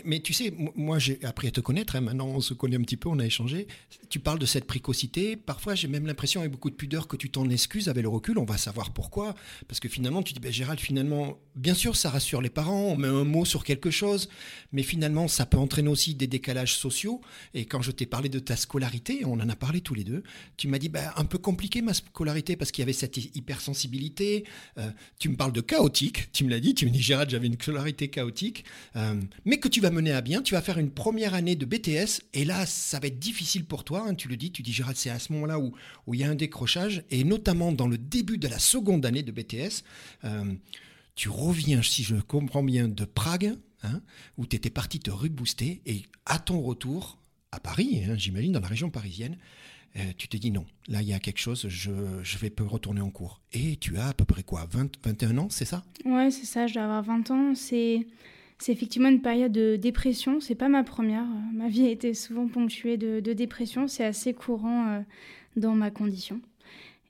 Mais, 0.06 0.20
tu 0.20 0.32
sais, 0.32 0.54
moi 0.76 1.00
j'ai 1.00 1.22
appris 1.24 1.48
à 1.48 1.50
te 1.50 1.60
connaître, 1.60 1.96
hein, 1.96 2.00
maintenant 2.00 2.28
on 2.28 2.40
se 2.40 2.54
connaît 2.54 2.76
un 2.76 2.82
petit 2.82 2.96
peu, 2.96 3.08
on 3.08 3.18
a 3.18 3.26
échangé. 3.26 3.66
Tu 4.08 4.20
parles 4.20 4.38
de 4.38 4.46
cette 4.46 4.64
précocité, 4.64 5.36
parfois 5.36 5.74
j'ai 5.74 5.88
même 5.88 6.06
l'impression 6.06 6.40
avec 6.40 6.52
beaucoup 6.52 6.70
de 6.70 6.76
pudeur 6.76 7.08
que 7.08 7.16
tu 7.16 7.28
t'en 7.28 7.50
excuses 7.50 7.88
avec 7.88 8.04
le 8.04 8.08
recul, 8.08 8.38
on 8.38 8.44
va 8.44 8.56
savoir 8.56 8.92
pourquoi. 8.92 9.34
Parce 9.66 9.80
que 9.80 9.88
finalement 9.88 10.22
tu 10.22 10.32
dis, 10.32 10.38
ben, 10.38 10.52
Gérald, 10.52 10.78
finalement, 10.78 11.40
bien 11.56 11.74
sûr 11.74 11.96
ça 11.96 12.10
rassure 12.10 12.40
les 12.40 12.50
parents, 12.50 12.84
on 12.92 12.96
met 12.96 13.08
un 13.08 13.24
mot 13.24 13.44
sur 13.44 13.64
quelque 13.64 13.90
chose, 13.90 14.28
mais 14.70 14.84
finalement 14.84 15.26
ça 15.26 15.44
peut 15.44 15.58
entraîner 15.58 15.88
aussi 15.88 16.14
des 16.14 16.28
décalages 16.28 16.76
sociaux. 16.76 17.20
Et 17.54 17.66
quand 17.66 17.82
je 17.82 17.90
t'ai 17.90 18.06
parlé 18.06 18.28
de 18.28 18.38
ta 18.38 18.54
scolarité, 18.54 19.24
on 19.24 19.40
en 19.40 19.48
a 19.48 19.56
parlé 19.56 19.80
tous 19.80 19.94
les 19.94 20.04
deux, 20.04 20.22
tu 20.56 20.68
m'as 20.68 20.78
dit, 20.78 20.88
ben, 20.88 21.10
un 21.16 21.24
peu 21.24 21.38
compliqué 21.38 21.82
ma 21.82 21.94
scolarité 21.94 22.54
parce 22.54 22.70
qu'il 22.70 22.82
y 22.82 22.84
avait 22.84 22.92
cette 22.92 23.16
hypersensibilité. 23.16 24.44
Euh, 24.78 24.88
tu 25.18 25.28
me 25.30 25.36
parles 25.36 25.52
de 25.52 25.60
chaotique, 25.60 26.30
tu 26.32 26.44
me 26.44 26.50
l'as 26.50 26.60
dit, 26.60 26.74
tu 26.76 26.86
me 26.86 26.90
dis, 26.90 27.02
Gérald, 27.02 27.28
j'avais 27.28 27.48
une 27.48 27.60
scolarité 27.60 28.08
chaotique, 28.08 28.64
euh, 28.94 29.20
mais 29.44 29.58
que 29.58 29.66
tu 29.66 29.80
vas 29.80 29.90
mener 29.96 30.12
à 30.12 30.20
bien. 30.20 30.42
Tu 30.42 30.54
vas 30.54 30.60
faire 30.60 30.78
une 30.78 30.90
première 30.90 31.34
année 31.34 31.56
de 31.56 31.64
BTS 31.64 32.22
et 32.34 32.44
là, 32.44 32.66
ça 32.66 32.98
va 33.00 33.08
être 33.08 33.18
difficile 33.18 33.64
pour 33.64 33.84
toi. 33.84 34.04
Hein, 34.06 34.14
tu 34.14 34.28
le 34.28 34.36
dis, 34.36 34.52
tu 34.52 34.62
dis 34.62 34.72
Gérald, 34.72 34.96
c'est 34.96 35.10
à 35.10 35.18
ce 35.18 35.32
moment-là 35.32 35.58
où, 35.58 35.72
où 36.06 36.14
il 36.14 36.20
y 36.20 36.24
a 36.24 36.30
un 36.30 36.34
décrochage 36.34 37.02
et 37.10 37.24
notamment 37.24 37.72
dans 37.72 37.88
le 37.88 37.98
début 37.98 38.38
de 38.38 38.48
la 38.48 38.58
seconde 38.58 39.04
année 39.06 39.22
de 39.22 39.32
BTS. 39.32 39.82
Euh, 40.24 40.54
tu 41.14 41.28
reviens, 41.28 41.82
si 41.82 42.02
je 42.02 42.16
comprends 42.16 42.62
bien, 42.62 42.88
de 42.88 43.04
Prague, 43.04 43.54
hein, 43.82 44.00
où 44.36 44.46
tu 44.46 44.56
étais 44.56 44.70
parti 44.70 45.00
te 45.00 45.10
rebooster 45.10 45.80
et 45.86 46.02
à 46.26 46.38
ton 46.38 46.60
retour 46.60 47.18
à 47.52 47.60
Paris, 47.60 48.02
hein, 48.06 48.14
j'imagine, 48.16 48.52
dans 48.52 48.60
la 48.60 48.68
région 48.68 48.90
parisienne, 48.90 49.38
euh, 49.96 50.12
tu 50.18 50.28
te 50.28 50.36
dis 50.36 50.50
non, 50.50 50.66
là 50.88 51.00
il 51.00 51.08
y 51.08 51.14
a 51.14 51.18
quelque 51.18 51.38
chose, 51.38 51.66
je, 51.68 51.90
je 52.22 52.38
vais 52.38 52.52
retourner 52.58 53.00
en 53.00 53.08
cours. 53.08 53.40
Et 53.52 53.76
tu 53.76 53.96
as 53.96 54.08
à 54.08 54.14
peu 54.14 54.26
près 54.26 54.42
quoi, 54.42 54.68
20, 54.70 54.92
21 55.02 55.38
ans, 55.38 55.48
c'est 55.48 55.64
ça? 55.64 55.84
Ouais, 56.04 56.30
c'est 56.30 56.44
ça, 56.44 56.66
je 56.66 56.74
dois 56.74 56.82
avoir 56.82 57.02
20 57.02 57.30
ans. 57.30 57.54
C'est 57.54 58.06
c'est 58.58 58.72
effectivement 58.72 59.08
une 59.08 59.20
période 59.20 59.52
de 59.52 59.76
dépression. 59.76 60.40
C'est 60.40 60.54
pas 60.54 60.68
ma 60.68 60.82
première. 60.82 61.26
Ma 61.52 61.68
vie 61.68 61.86
a 61.86 61.90
été 61.90 62.14
souvent 62.14 62.48
ponctuée 62.48 62.96
de, 62.96 63.32
dépression. 63.32 63.86
C'est 63.86 64.04
assez 64.04 64.32
courant 64.32 64.88
euh, 64.88 65.00
dans 65.56 65.74
ma 65.74 65.90
condition. 65.90 66.40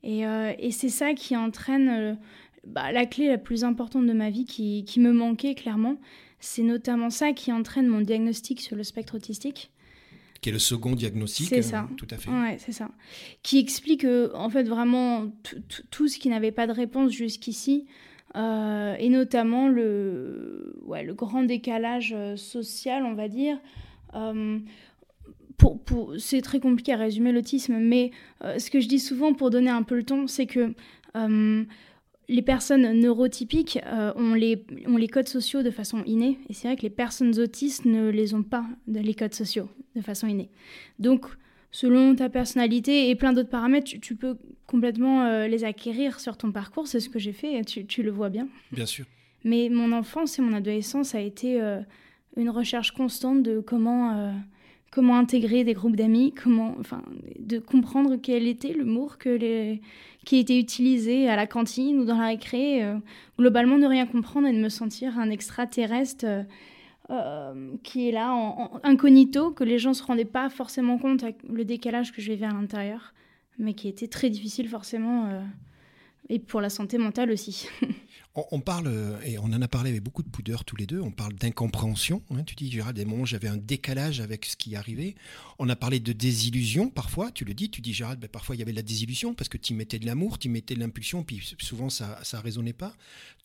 Euh, 0.05 0.53
et, 0.59 0.71
c'est 0.73 0.89
ça 0.89 1.15
qui 1.15 1.37
entraîne 1.37 1.89
euh, 1.89 2.15
bah, 2.67 2.93
la 2.93 3.07
clé 3.07 3.29
la 3.29 3.39
plus 3.39 3.65
importante 3.65 4.07
de 4.07 4.13
ma 4.13 4.31
vie 4.31 4.45
qui, 4.45 5.01
me 5.01 5.13
manquait 5.13 5.55
clairement. 5.55 5.99
C'est 6.41 6.63
notamment 6.63 7.11
ça 7.11 7.33
qui 7.33 7.53
entraîne 7.53 7.87
mon 7.87 8.01
diagnostic 8.01 8.61
sur 8.61 8.77
le 8.77 8.83
spectre 8.83 9.15
autistique. 9.17 9.71
Qui 10.41 10.51
est 10.51 10.53
le 10.53 10.59
second 10.59 10.95
diagnostic. 10.95 11.49
C'est 11.49 11.63
ça. 11.63 11.89
Tout 11.97 12.09
à 12.11 12.19
fait. 12.19 12.31
Ouais, 12.31 12.57
c'est 12.59 12.73
ça. 12.73 12.91
Qui 13.43 13.59
explique 13.59 14.05
en 14.35 14.51
fait 14.51 14.65
vraiment 14.65 15.33
tout 15.91 16.09
ce 16.09 16.19
qui 16.19 16.29
n'avait 16.29 16.53
pas 16.53 16.67
de 16.67 16.73
réponse 16.73 17.13
jusqu'ici. 17.13 17.87
Euh, 18.35 18.95
et 18.99 19.09
notamment 19.09 19.69
le, 19.69 20.75
ouais, 20.85 21.05
le 21.05 21.15
grand 21.15 21.43
décalage 21.43 22.13
euh, 22.15 22.37
social, 22.37 23.05
on 23.05 23.15
va 23.15 23.29
dire. 23.29 23.59
Euh, 24.15 24.59
pour, 25.57 25.81
pour, 25.81 26.15
c'est 26.19 26.43
très 26.43 26.61
compliqué 26.61 26.93
à 26.93 26.97
résumer 26.97 27.33
l'autisme, 27.33 27.79
mais 27.79 28.11
ce 28.59 28.71
que 28.71 28.79
je 28.79 28.89
dis 28.89 28.99
souvent 28.99 29.33
pour 29.33 29.49
donner 29.49 29.71
un 29.71 29.83
peu 29.83 29.97
le 29.97 30.03
ton, 30.03 30.27
c'est 30.27 30.45
que 30.45 30.75
les 32.29 32.43
personnes 32.43 32.93
neurotypiques 32.93 33.79
ont, 34.17 34.35
les, 34.35 34.67
ont 34.87 34.99
les 34.99 35.09
codes 35.09 35.29
sociaux 35.29 35.63
de 35.63 35.71
façon 35.71 36.05
innée, 36.05 36.39
et 36.51 36.53
c'est 36.53 36.69
vrai 36.69 36.77
que 36.77 36.83
les 36.83 36.91
personnes 36.91 37.39
autistes 37.41 37.87
ne 37.87 38.11
les 38.11 38.35
ont 38.35 38.43
pas, 38.43 38.67
les 38.87 39.15
codes 39.15 39.33
sociaux, 39.33 39.71
de 39.95 40.03
façon 40.03 40.27
innée. 40.27 40.51
Donc, 40.99 41.25
selon 41.77 42.15
ta 42.15 42.31
personnalité 42.31 43.11
et 43.11 43.15
plein 43.17 43.35
d'autres 43.35 43.51
paramètres, 43.51 43.99
tu, 44.01 44.17
peux 44.17 44.39
complètement 44.67 45.27
euh, 45.27 45.47
les 45.47 45.63
acquérir 45.63 46.21
sur 46.21 46.39
ton 46.39 46.51
parcours. 46.51 46.87
C'est 46.87 47.01
ce 47.01 47.11
que 47.11 47.19
j'ai 47.19 47.35
fait, 47.35 47.63
tu, 47.67 47.85
tu, 47.85 48.03
le 48.03 48.11
vois 48.11 48.31
bien. 48.31 48.49
Bien 48.73 48.87
sûr. 48.87 49.05
Mais 49.45 49.69
mon 49.71 49.93
enfance 49.93 50.39
et 50.39 50.43
mon 50.43 50.55
adolescence 50.55 51.15
a 51.15 51.21
été 51.21 51.61
euh, 51.61 51.81
une 52.39 52.49
recherche 52.49 52.93
constante 52.93 53.43
de 53.43 53.61
comment, 53.61 54.17
euh, 54.17 54.33
comment 54.91 55.19
intégrer 55.19 55.65
des 55.65 55.75
groupes 55.75 55.97
d'amis, 55.97 56.33
comment, 56.33 56.75
enfin, 56.81 57.03
de 57.39 57.59
comprendre 57.59 58.17
quel 58.17 58.47
était 58.47 58.73
l'humour 58.73 59.19
que 59.19 59.29
les, 59.29 59.83
qui 60.25 60.39
était 60.39 60.59
utilisé 60.59 61.29
à 61.29 61.37
la 61.37 61.47
cantine 61.47 61.99
ou 62.01 62.07
dans 62.07 62.17
la 62.17 62.29
récré. 62.29 62.83
globalement, 63.39 63.77
ne 63.77 63.87
rien 63.87 64.07
comprendre 64.07 64.49
et 64.49 64.53
de 64.53 64.63
me 64.63 64.71
sentir 64.71 65.19
un 65.19 65.29
extraterrestre 65.29 66.25
euh, 67.11 67.77
qui 67.85 68.09
est 68.09 68.13
là 68.13 68.33
en, 68.33 68.81
incognito, 68.83 69.53
que 69.53 69.63
les 69.63 69.79
gens 69.79 69.91
ne 69.91 69.95
se 69.95 70.03
rendaient 70.03 70.25
pas 70.25 70.49
forcément 70.49 70.99
compte 70.99 71.23
avec 71.23 71.37
le 71.49 71.65
décalage 71.65 72.13
que 72.13 72.21
je 72.21 72.33
vivais 72.33 72.47
à 72.47 72.53
l'intérieur, 72.53 73.15
mais 73.59 73.75
qui 73.75 73.89
était 73.89 74.09
très 74.09 74.29
difficile 74.29 74.69
forcément, 74.69 75.27
euh, 75.27 75.41
et 76.29 76.39
pour 76.39 76.61
la 76.61 76.69
santé 76.69 76.99
mentale 76.99 77.31
aussi. 77.31 77.69
On, 78.51 78.61
parle, 78.61 78.89
euh, 78.89 79.19
et 79.25 79.39
on 79.39 79.45
en 79.45 79.63
a 79.63 79.69
parlé 79.69 79.91
avec 79.91 80.03
beaucoup 80.03 80.23
de 80.23 80.29
pudeur 80.29 80.65
tous 80.65 80.77
les 80.77 80.87
deux, 80.87 81.01
on 81.01 81.11
parle 81.11 81.33
d'incompréhension. 81.35 82.23
Hein, 82.31 82.45
tu 82.45 82.55
dis, 82.55 82.71
Gérald, 82.71 82.95
des 82.95 83.07
moments 83.07 83.25
j'avais 83.25 83.49
un 83.49 83.57
décalage 83.57 84.21
avec 84.21 84.45
ce 84.45 84.57
qui 84.57 84.77
arrivait. 84.77 85.15
On 85.59 85.69
a 85.69 85.77
parlé 85.77 86.01
de 86.01 86.13
désillusion 86.13 86.91
parfois, 86.91 87.31
tu 87.31 87.45
le 87.45 87.55
dis, 87.55 87.71
tu 87.71 87.81
dis, 87.81 87.95
Gérald, 87.95 88.21
ben, 88.21 88.29
parfois 88.29 88.55
il 88.55 88.59
y 88.59 88.63
avait 88.63 88.73
de 88.73 88.77
la 88.77 88.83
désillusion 88.83 89.35
parce 89.35 89.49
que 89.49 89.57
tu 89.57 89.73
mettais 89.73 89.99
de 89.99 90.05
l'amour, 90.05 90.39
tu 90.39 90.49
mettais 90.51 90.75
de 90.75 90.81
l'impulsion, 90.81 91.23
puis 91.23 91.41
souvent 91.59 91.89
ça 91.89 92.21
ne 92.33 92.39
résonnait 92.39 92.75
pas. 92.75 92.95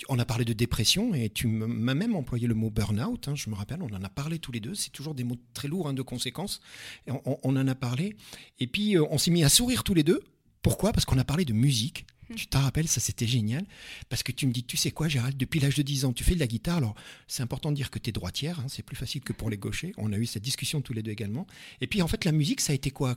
On 0.10 0.20
a 0.20 0.26
parlé 0.26 0.44
de 0.44 0.54
dépression 0.54 1.14
et 1.14 1.30
tu 1.30 1.48
m'as 1.48 1.94
même 1.94 2.16
employé 2.16 2.48
le 2.48 2.56
mot 2.56 2.70
burn-out, 2.70 3.30
hein, 3.30 3.36
je 3.36 3.50
me 3.50 3.56
rappelle, 3.56 3.82
on 3.82 3.96
en 3.96 4.04
a 4.04 4.10
parlé 4.10 4.40
tous 4.40 4.52
les 4.52 4.60
deux. 4.60 4.76
C'est 4.76 4.92
toujours 4.92 5.16
des 5.16 5.24
mots 5.24 5.38
très 5.54 5.68
lourds 5.68 5.88
hein, 5.88 5.94
de 5.94 6.02
conséquences. 6.02 6.60
on, 7.08 7.38
on, 7.44 7.56
en 7.56 7.68
a 7.68 7.76
parlé. 7.76 8.16
Et 8.60 8.68
puis 8.68 8.98
euh, 8.98 9.06
on 9.10 9.18
s'est 9.18 9.32
mis 9.32 9.44
à 9.44 9.50
sourire 9.50 9.84
tous 9.84 9.94
les 9.94 10.04
deux. 10.04 10.22
Pourquoi? 10.62 10.92
Parce 10.92 11.06
qu'on 11.06 11.18
a 11.18 11.24
parlé 11.24 11.46
de 11.46 11.54
musique. 11.54 12.06
Tu 12.36 12.48
t'en 12.48 12.62
rappelles, 12.62 12.88
ça 12.88 13.00
c'était 13.00 13.28
génial. 13.28 13.63
Parce 14.10 14.24
que 14.24 14.32
tu 14.32 14.48
me 14.48 14.52
dis, 14.52 14.63
tu 14.63 14.78
sais 14.78 14.91
quoi, 14.91 15.08
Gérald, 15.08 15.38
depuis 15.38 15.60
l'âge 15.60 15.76
de 15.76 15.82
10 15.82 16.06
ans, 16.06 16.13
tu 16.13 16.24
fais 16.24 16.36
de 16.36 16.39
la 16.39 16.48
guitare. 16.48 16.78
Alors, 16.78 16.96
c'est 17.28 17.44
important 17.44 17.72
de 17.72 17.76
dire 17.76 17.91
que 17.91 18.00
tu 18.00 18.10
es 18.10 18.13
droitière, 18.13 18.60
hein, 18.60 18.65
c'est 18.67 18.84
plus 18.84 18.96
facile 18.96 19.22
que 19.22 19.34
pour 19.34 19.50
les 19.50 19.58
gauchers. 19.58 19.94
On 19.98 20.12
a 20.13 20.17
eu 20.17 20.26
cette 20.26 20.44
discussion 20.44 20.82
tous 20.82 20.94
les 20.94 21.04
deux 21.04 21.12
également. 21.12 21.48
Et 21.82 21.88
puis, 21.88 22.02
en 22.02 22.08
fait, 22.08 22.26
la 22.26 22.32
musique, 22.32 22.62
ça 22.62 22.74
a 22.74 22.76
été 22.76 22.91
quoi? 22.91 23.15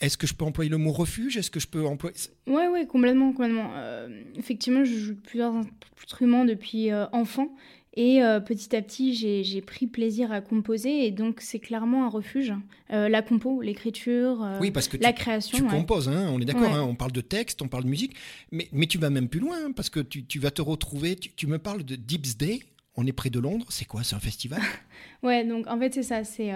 Est-ce 0.00 0.18
que 0.18 0.26
je 0.26 0.34
peux 0.34 0.44
employer 0.44 0.70
le 0.70 0.76
mot 0.76 0.92
refuge? 0.92 1.36
Est-ce 1.36 1.50
que 1.50 1.60
je 1.60 1.66
peux 1.66 1.86
employer 1.86 2.16
Oui, 2.46 2.62
oui, 2.70 2.86
complètement, 2.86 3.32
complètement. 3.32 3.72
Euh, 3.76 4.22
effectivement, 4.36 4.84
je 4.84 4.94
joue 4.94 5.16
plusieurs 5.16 5.54
instruments 6.02 6.44
depuis 6.44 6.90
euh, 6.90 7.06
enfant 7.12 7.48
et 7.96 8.22
euh, 8.22 8.40
petit 8.40 8.76
à 8.76 8.82
petit, 8.82 9.14
j'ai 9.14 9.60
pris 9.62 9.86
plaisir 9.86 10.30
à 10.30 10.42
composer 10.42 11.06
et 11.06 11.10
donc 11.10 11.40
c'est 11.40 11.58
clairement 11.58 12.04
un 12.04 12.10
refuge. 12.10 12.52
Euh, 12.92 13.08
la 13.08 13.22
compo, 13.22 13.62
l'écriture, 13.62 14.42
euh, 14.42 14.58
oui, 14.60 14.70
parce 14.70 14.86
que 14.86 14.98
la 14.98 15.14
tu, 15.14 15.22
création. 15.22 15.56
Tu 15.56 15.64
composes, 15.64 16.10
hein, 16.10 16.28
on 16.30 16.38
est 16.38 16.44
d'accord, 16.44 16.74
hein, 16.74 16.82
on 16.82 16.94
parle 16.94 17.12
de 17.12 17.22
texte, 17.22 17.62
on 17.62 17.68
parle 17.68 17.84
de 17.84 17.88
musique, 17.88 18.14
mais, 18.52 18.68
mais 18.70 18.86
tu 18.86 18.98
vas 18.98 19.08
même 19.08 19.28
plus 19.28 19.40
loin 19.40 19.72
parce 19.72 19.88
que 19.88 20.00
tu, 20.00 20.26
tu 20.26 20.38
vas 20.38 20.50
te 20.50 20.60
retrouver, 20.60 21.16
tu, 21.16 21.46
me 21.46 21.58
parles 21.58 21.84
de 21.84 21.96
Deeps 21.96 22.36
Day, 22.36 22.60
on 22.96 23.06
est 23.06 23.12
près 23.12 23.30
de 23.30 23.40
Londres, 23.40 23.66
c'est 23.70 23.86
quoi 23.86 24.04
C'est 24.04 24.14
un 24.14 24.20
festival? 24.20 24.60
Ouais, 25.22 25.44
donc 25.44 25.66
en 25.66 25.78
fait 25.78 25.94
c'est 25.94 26.02
ça, 26.02 26.24
c'est 26.24 26.52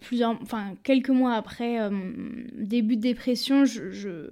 plusieurs, 0.00 0.36
enfin 0.42 0.74
quelques 0.82 1.10
mois 1.10 1.34
après 1.34 1.88
mon 1.90 2.12
début 2.56 2.96
de 2.96 3.02
dépression, 3.02 3.64
je 3.64 3.90
je 3.90 4.30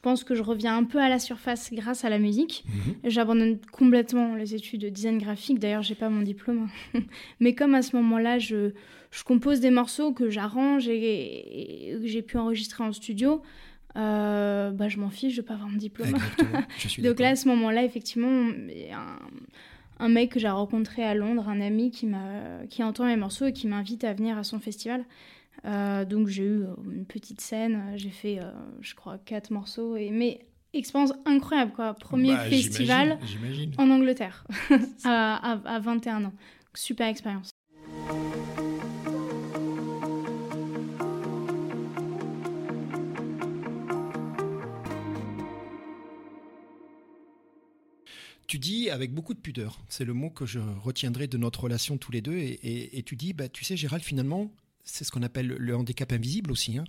pense 0.00 0.24
que 0.24 0.34
je 0.34 0.42
reviens 0.42 0.76
un 0.76 0.84
peu 0.84 0.98
à 0.98 1.08
la 1.08 1.18
surface 1.18 1.72
grâce 1.72 2.04
à 2.04 2.10
la 2.10 2.18
musique. 2.18 2.64
Mhm. 2.66 2.94
J'abandonne 3.04 3.58
complètement 3.72 4.34
les 4.34 4.54
études 4.54 4.82
de 4.82 4.88
design 4.88 5.18
graphique. 5.18 5.58
D'ailleurs, 5.58 5.82
j'ai 5.82 5.94
pas 5.94 6.10
mon 6.10 6.22
diplôme. 6.22 6.68
Mais 7.40 7.54
comme 7.54 7.74
à 7.74 7.82
ce 7.82 7.96
moment-là, 7.96 8.38
je, 8.38 8.72
je, 9.10 9.24
compose 9.24 9.60
des 9.60 9.70
morceaux 9.70 10.12
que 10.12 10.28
j'arrange 10.28 10.88
et, 10.88 11.96
que 12.00 12.06
j'ai 12.06 12.22
pu 12.22 12.36
enregistrer 12.36 12.84
en 12.84 12.92
studio, 12.92 13.42
euh, 13.96 14.70
bah, 14.70 14.88
je 14.88 14.98
m'en 14.98 15.10
fiche, 15.10 15.34
je 15.34 15.40
vais 15.40 15.46
pas 15.46 15.54
avoir 15.54 15.68
mon 15.68 15.78
diplôme. 15.78 16.14
Donc 16.98 17.18
là, 17.18 17.30
à 17.30 17.36
ce 17.36 17.48
moment-là, 17.48 17.82
effectivement, 17.84 18.50
un, 18.92 19.18
un 20.00 20.08
mec 20.08 20.32
que 20.32 20.40
j'ai 20.40 20.48
rencontré 20.48 21.04
à 21.04 21.14
Londres, 21.14 21.48
un 21.48 21.60
ami 21.60 21.90
qui, 21.90 22.08
qui 22.70 22.82
entend 22.82 23.04
mes 23.04 23.16
morceaux 23.16 23.46
et 23.46 23.52
qui 23.52 23.66
m'invite 23.66 24.04
à 24.04 24.12
venir 24.12 24.36
à 24.38 24.44
son 24.44 24.58
festival. 24.58 25.04
Euh, 25.64 26.04
donc 26.04 26.28
j'ai 26.28 26.44
eu 26.44 26.62
euh, 26.62 26.74
une 26.90 27.04
petite 27.06 27.40
scène, 27.40 27.92
j'ai 27.96 28.10
fait, 28.10 28.38
euh, 28.40 28.50
je 28.80 28.94
crois, 28.94 29.18
quatre 29.18 29.50
morceaux. 29.50 29.96
Et, 29.96 30.10
mais 30.10 30.46
expérience 30.72 31.12
incroyable, 31.26 31.72
quoi. 31.72 31.94
Premier 31.94 32.34
Bah, 32.34 32.44
festival 32.44 33.18
j'imagine, 33.20 33.26
j'imagine. 33.26 33.72
en 33.78 33.90
Angleterre 33.90 34.46
à, 35.04 35.52
à- 35.52 35.74
à 35.74 35.78
21 35.80 36.24
ans. 36.24 36.32
Super 36.74 37.08
expérience. 37.08 37.50
Tu 48.46 48.58
dis 48.58 48.90
avec 48.90 49.12
beaucoup 49.14 49.32
de 49.34 49.38
pudeur, 49.38 49.78
c'est 49.88 50.04
le 50.04 50.12
mot 50.12 50.28
que 50.30 50.44
je 50.44 50.58
retiendrai 50.82 51.28
de 51.28 51.38
notre 51.38 51.60
relation 51.64 51.98
tous 51.98 52.10
les 52.10 52.20
deux, 52.20 52.36
et, 52.36 52.48
et- 52.50 52.98
et 52.98 53.02
tu 53.04 53.14
dis, 53.14 53.32
bah, 53.32 53.48
tu 53.48 53.64
sais 53.64 53.76
Gérald, 53.76 54.02
finalement, 54.02 54.50
c'est 54.92 55.04
ce 55.04 55.10
qu'on 55.10 55.22
appelle 55.22 55.46
le 55.46 55.76
handicap 55.76 56.12
invisible 56.12 56.52
aussi, 56.52 56.78
hein. 56.78 56.84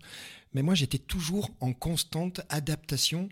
mais 0.54 0.62
moi 0.62 0.76
j'étais 0.76 0.98
toujours 0.98 1.50
en 1.60 1.74
constante 1.74 2.42
adaptation 2.50 3.30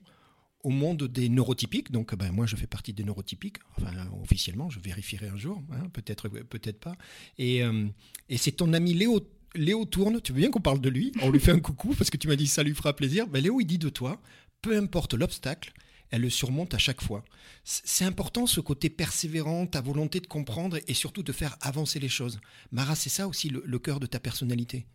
au 0.63 0.69
monde 0.69 1.03
des 1.03 1.29
neurotypiques, 1.29 1.91
donc 1.91 2.13
ben, 2.15 2.31
moi 2.31 2.45
je 2.45 2.55
fais 2.55 2.67
partie 2.67 2.93
des 2.93 3.03
neurotypiques, 3.03 3.57
enfin 3.77 3.91
officiellement, 4.21 4.69
je 4.69 4.79
vérifierai 4.79 5.29
un 5.29 5.37
jour, 5.37 5.63
hein, 5.71 5.89
peut-être 5.93 6.27
peut-être 6.27 6.79
pas, 6.79 6.95
et, 7.37 7.63
euh, 7.63 7.87
et 8.27 8.37
c'est 8.37 8.51
ton 8.51 8.73
ami 8.73 8.93
Léo. 8.93 9.21
Léo 9.55 9.83
Tourne, 9.85 10.21
tu 10.21 10.31
veux 10.31 10.41
bien 10.41 10.51
qu'on 10.51 10.61
parle 10.61 10.79
de 10.79 10.89
lui? 10.89 11.11
On 11.23 11.31
lui 11.31 11.39
fait 11.39 11.51
un 11.51 11.59
coucou 11.59 11.95
parce 11.95 12.11
que 12.11 12.17
tu 12.17 12.27
m'as 12.27 12.35
dit 12.35 12.45
ça 12.45 12.61
lui 12.61 12.75
fera 12.75 12.95
plaisir. 12.95 13.25
Ben, 13.25 13.41
Léo, 13.41 13.59
il 13.59 13.65
dit 13.65 13.79
de 13.79 13.89
toi, 13.89 14.21
peu 14.61 14.77
importe 14.77 15.15
l'obstacle, 15.15 15.73
elle 16.11 16.21
le 16.21 16.29
surmonte 16.29 16.73
à 16.73 16.77
chaque 16.77 17.01
fois. 17.01 17.23
C'est 17.63 18.05
important 18.05 18.45
ce 18.47 18.61
côté 18.61 18.89
persévérant, 18.89 19.65
ta 19.67 19.81
volonté 19.81 20.19
de 20.19 20.27
comprendre 20.27 20.77
et 20.87 20.93
surtout 20.93 21.23
de 21.23 21.31
faire 21.31 21.57
avancer 21.61 21.99
les 21.99 22.09
choses. 22.09 22.39
Mara, 22.71 22.95
c'est 22.95 23.09
ça 23.09 23.27
aussi 23.27 23.49
le, 23.49 23.79
cœur 23.79 23.99
de 23.99 24.05
ta 24.05 24.19
personnalité? 24.19 24.85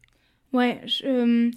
Ouais, 0.52 0.80
euh, 1.04 1.50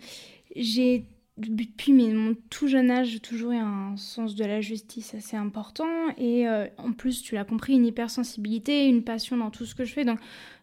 j'ai 0.55 1.05
depuis 1.37 1.93
mon 1.93 2.35
tout 2.49 2.67
jeune 2.67 2.89
âge 2.89 3.21
toujours 3.21 3.51
eu 3.51 3.57
un 3.57 3.95
sens 3.95 4.35
de 4.35 4.43
la 4.43 4.59
justice 4.59 5.13
assez 5.13 5.37
important 5.37 6.09
et 6.17 6.47
euh, 6.47 6.65
en 6.77 6.93
plus 6.93 7.21
tu 7.21 7.35
l'as 7.35 7.45
compris 7.45 7.73
une 7.73 7.85
hypersensibilité, 7.85 8.87
une 8.87 9.03
passion 9.03 9.37
dans 9.37 9.51
tout 9.51 9.65
ce 9.65 9.75
que 9.75 9.85
je 9.85 9.93
fais 9.93 10.03
donc 10.03 10.19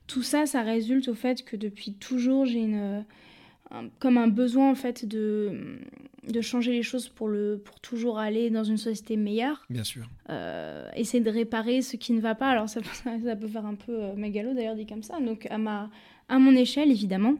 tout 0.08 0.24
ça 0.24 0.46
ça 0.46 0.62
résulte 0.62 1.06
au 1.06 1.14
fait 1.14 1.44
que 1.44 1.54
depuis 1.54 1.94
toujours 1.94 2.44
j'ai 2.44 2.58
une 2.58 3.04
un- 3.70 3.88
comme 3.98 4.18
un 4.18 4.28
besoin 4.28 4.70
en 4.70 4.74
fait 4.74 5.04
de 5.06 5.78
de 6.26 6.40
changer 6.40 6.72
les 6.72 6.82
choses 6.82 7.08
pour 7.10 7.28
le 7.28 7.60
pour 7.62 7.80
toujours 7.80 8.18
aller 8.18 8.48
dans 8.48 8.64
une 8.64 8.78
société 8.78 9.16
meilleure 9.18 9.66
Bien 9.68 9.84
sûr. 9.84 10.08
euh, 10.30 10.88
essayer 10.96 11.22
de 11.22 11.28
réparer 11.30 11.82
ce 11.82 11.96
qui 11.96 12.14
ne 12.14 12.20
va 12.20 12.34
pas. 12.34 12.48
Alors 12.48 12.68
ça, 12.68 12.80
peut- 12.80 12.88
ça 13.24 13.36
peut 13.36 13.46
faire 13.48 13.66
un 13.66 13.74
peu 13.74 13.92
euh, 14.04 14.14
mégalo 14.14 14.54
d'ailleurs 14.54 14.74
dit 14.74 14.86
comme 14.86 15.02
ça. 15.02 15.20
Donc 15.20 15.46
à, 15.50 15.58
ma, 15.58 15.90
à 16.30 16.38
mon 16.38 16.56
échelle 16.56 16.90
évidemment, 16.90 17.34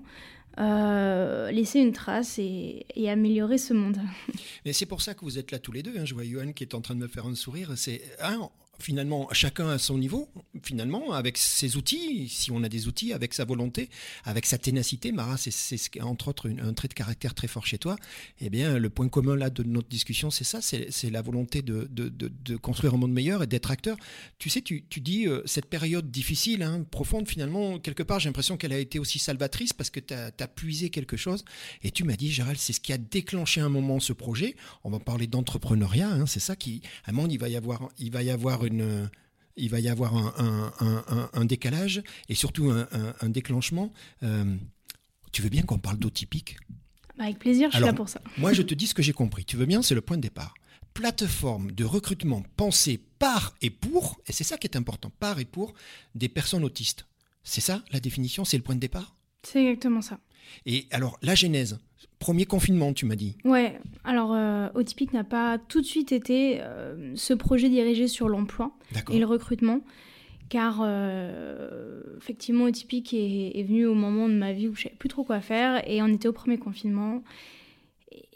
euh, 0.59 1.51
laisser 1.51 1.81
une 1.81 1.93
trace 1.93 2.39
et, 2.39 2.87
et 2.95 3.11
améliorer 3.11 3.59
ce 3.59 3.73
monde. 3.75 3.99
Mais 4.65 4.73
c'est 4.73 4.87
pour 4.87 5.01
ça 5.03 5.15
que 5.15 5.21
vous 5.25 5.39
êtes 5.39 5.51
là 5.51 5.59
tous 5.59 5.73
les 5.73 5.83
deux. 5.83 5.99
hein. 5.99 6.05
Je 6.05 6.15
vois 6.15 6.25
Johan 6.25 6.53
qui 6.53 6.65
est 6.65 6.75
en 6.75 6.81
train 6.81 6.95
de 6.95 7.01
me 7.01 7.09
faire 7.09 7.27
un 7.27 7.35
sourire. 7.35 7.73
C'est 7.77 8.03
hein, 8.23 8.49
finalement 8.79 9.29
chacun 9.33 9.69
à 9.69 9.79
son 9.79 9.99
niveau, 9.99 10.29
finalement, 10.63 11.13
avec 11.13 11.39
ses 11.39 11.77
outils, 11.77 12.29
si 12.29 12.51
on 12.51 12.63
a 12.63 12.69
des 12.69 12.87
outils, 12.89 13.13
avec 13.13 13.35
sa 13.35 13.45
volonté, 13.45 13.89
avec 14.25 14.47
sa 14.47 14.59
ténacité. 14.59 15.13
Mara, 15.13 15.37
c'est 15.37 16.01
entre 16.01 16.29
autres 16.29 16.47
une- 16.47 16.61
un 16.61 16.73
trait 16.73 16.89
de 16.89 16.95
caractère 16.95 17.35
très 17.35 17.49
fort 17.49 17.67
chez 17.67 17.79
toi. 17.79 17.97
Eh 18.41 18.51
bien, 18.51 18.79
le 18.79 18.91
point 18.91 19.09
commun 19.09 19.37
là 19.37 19.51
de 19.51 19.63
notre 19.63 19.89
discussion, 19.89 20.31
c'est 20.31 20.45
ça, 20.45 20.61
c'est 20.61 21.11
la 21.11 21.23
volonté 21.23 21.63
de, 21.63 21.89
construire 22.57 22.95
un 22.95 22.99
monde 22.99 23.13
meilleur 23.13 23.43
et 23.43 23.47
d'être 23.47 23.71
acteur. 23.71 23.97
Tu 24.39 24.49
sais, 24.51 24.63
tu, 24.63 24.85
tu 24.89 25.01
dis 25.01 25.27
euh, 25.27 25.43
cette 25.45 25.67
période 25.67 26.11
difficile, 26.11 26.63
hein, 26.63 26.85
profonde, 26.91 27.29
finalement, 27.29 27.79
quelque 27.79 28.03
part, 28.03 28.21
j'ai 28.21 28.29
l'impression 28.29 28.57
qu'elle 28.57 28.73
a 28.73 28.79
été 28.79 28.99
aussi 28.99 29.19
salvatrice 29.19 29.73
parce 29.73 29.91
que 29.91 30.01
tu 30.01 30.15
as, 30.15 30.49
puisé 30.49 30.91
quelque 30.91 31.17
chose. 31.17 31.45
Et 31.83 31.91
tu 31.91 32.05
m'as 32.05 32.17
dit, 32.17 32.31
Gérald, 32.31 32.59
c'est 32.59 32.73
ce 32.73 32.81
qui 32.81 32.93
a 32.93 32.99
déclenché 32.99 33.61
un 33.61 33.69
moment 33.69 33.99
ce 33.99 34.13
projet. 34.13 34.57
On 34.85 34.91
va 34.91 34.99
parler 34.99 35.27
d'entrepreneuriat, 35.27 36.11
hein, 36.11 36.27
c'est 36.27 36.41
ça 36.41 36.55
qui, 36.57 36.83
à 37.05 37.11
un 37.11 37.13
moment, 37.13 37.29
il 37.29 37.39
va 37.39 37.49
y 37.49 37.57
avoir, 37.57 37.89
il 37.99 38.11
va 38.13 38.23
y 38.23 38.31
avoir 38.31 38.64
une, 38.67 39.11
il 39.57 39.71
va 39.71 39.81
y 39.81 39.89
avoir 39.89 40.15
un, 40.17 40.35
un- 40.39 40.73
un- 40.87 41.05
un- 41.09 41.31
un 41.33 41.45
décalage 41.45 42.03
et 42.29 42.35
surtout 42.35 42.71
un, 42.71 43.29
déclenchement. 43.29 43.93
Euh, 44.23 44.57
tu 45.33 45.43
veux 45.43 45.49
bien 45.49 45.63
qu'on 45.63 45.79
parle 45.79 45.99
d'eau 45.99 46.11
typique? 46.11 46.57
Bah, 47.19 47.25
avec 47.25 47.39
plaisir, 47.39 47.71
je 47.71 47.77
suis 47.77 47.85
là 47.85 47.93
pour 47.93 48.09
ça. 48.09 48.21
Moi, 48.39 48.53
je 48.53 48.63
te 48.71 48.75
dis 48.75 48.87
ce 48.87 48.95
que 48.95 49.03
j'ai 49.03 49.13
compris. 49.13 49.45
Tu 49.45 49.57
veux 49.57 49.67
bien 49.67 49.83
C'est 49.83 49.95
le 49.95 50.01
point 50.01 50.17
de 50.17 50.23
départ. 50.23 50.55
Plateforme 50.95 51.73
de 51.73 51.85
recrutement 51.85 52.43
pensée 52.57 53.01
par 53.19 53.55
et 53.63 53.71
pour, 53.71 54.21
et 54.29 54.33
c'est 54.33 54.45
ça 54.45 54.57
qui 54.59 54.67
est 54.67 54.77
important, 54.77 55.11
par 55.19 55.41
et 55.41 55.45
pour 55.45 55.75
des 56.15 56.29
personnes 56.29 56.63
autistes. 56.65 57.07
C'est 57.43 57.61
ça 57.61 57.83
la 57.91 57.99
définition 58.01 58.45
C'est 58.45 58.57
le 58.57 58.63
point 58.63 58.77
de 58.77 58.81
départ? 58.81 59.17
C'est 59.43 59.63
exactement 59.65 60.01
ça. 60.03 60.21
Et 60.67 60.87
alors, 60.91 61.19
la 61.23 61.35
genèse, 61.35 61.79
premier 62.19 62.47
confinement, 62.47 62.93
tu 62.93 63.07
m'as 63.07 63.17
dit. 63.17 63.37
Ouais, 63.45 63.79
alors 64.03 64.33
euh, 64.35 64.69
Otypique 64.75 65.13
n'a 65.13 65.25
pas 65.25 65.59
tout 65.59 65.81
de 65.81 65.87
suite 65.87 66.13
été 66.13 66.61
euh, 66.61 67.13
ce 67.17 67.35
projet 67.35 67.69
dirigé 67.69 68.09
sur 68.09 68.29
l'emploi 68.29 68.73
et 69.11 69.19
le 69.19 69.27
recrutement, 69.27 69.81
car 70.49 70.81
euh, 70.83 72.01
effectivement 72.17 72.65
Otypique 72.65 73.13
est, 73.13 73.59
est 73.59 73.63
venu 73.63 73.87
au 73.87 73.95
moment 73.95 74.29
de 74.29 74.35
ma 74.35 74.53
vie 74.53 74.69
où 74.69 74.75
je 74.75 74.85
savais 74.85 74.95
plus 74.99 75.09
trop 75.09 75.25
quoi 75.25 75.41
faire 75.41 75.87
et 75.89 76.03
on 76.03 76.09
était 76.09 76.29
au 76.29 76.33
premier 76.33 76.59
confinement. 76.59 77.23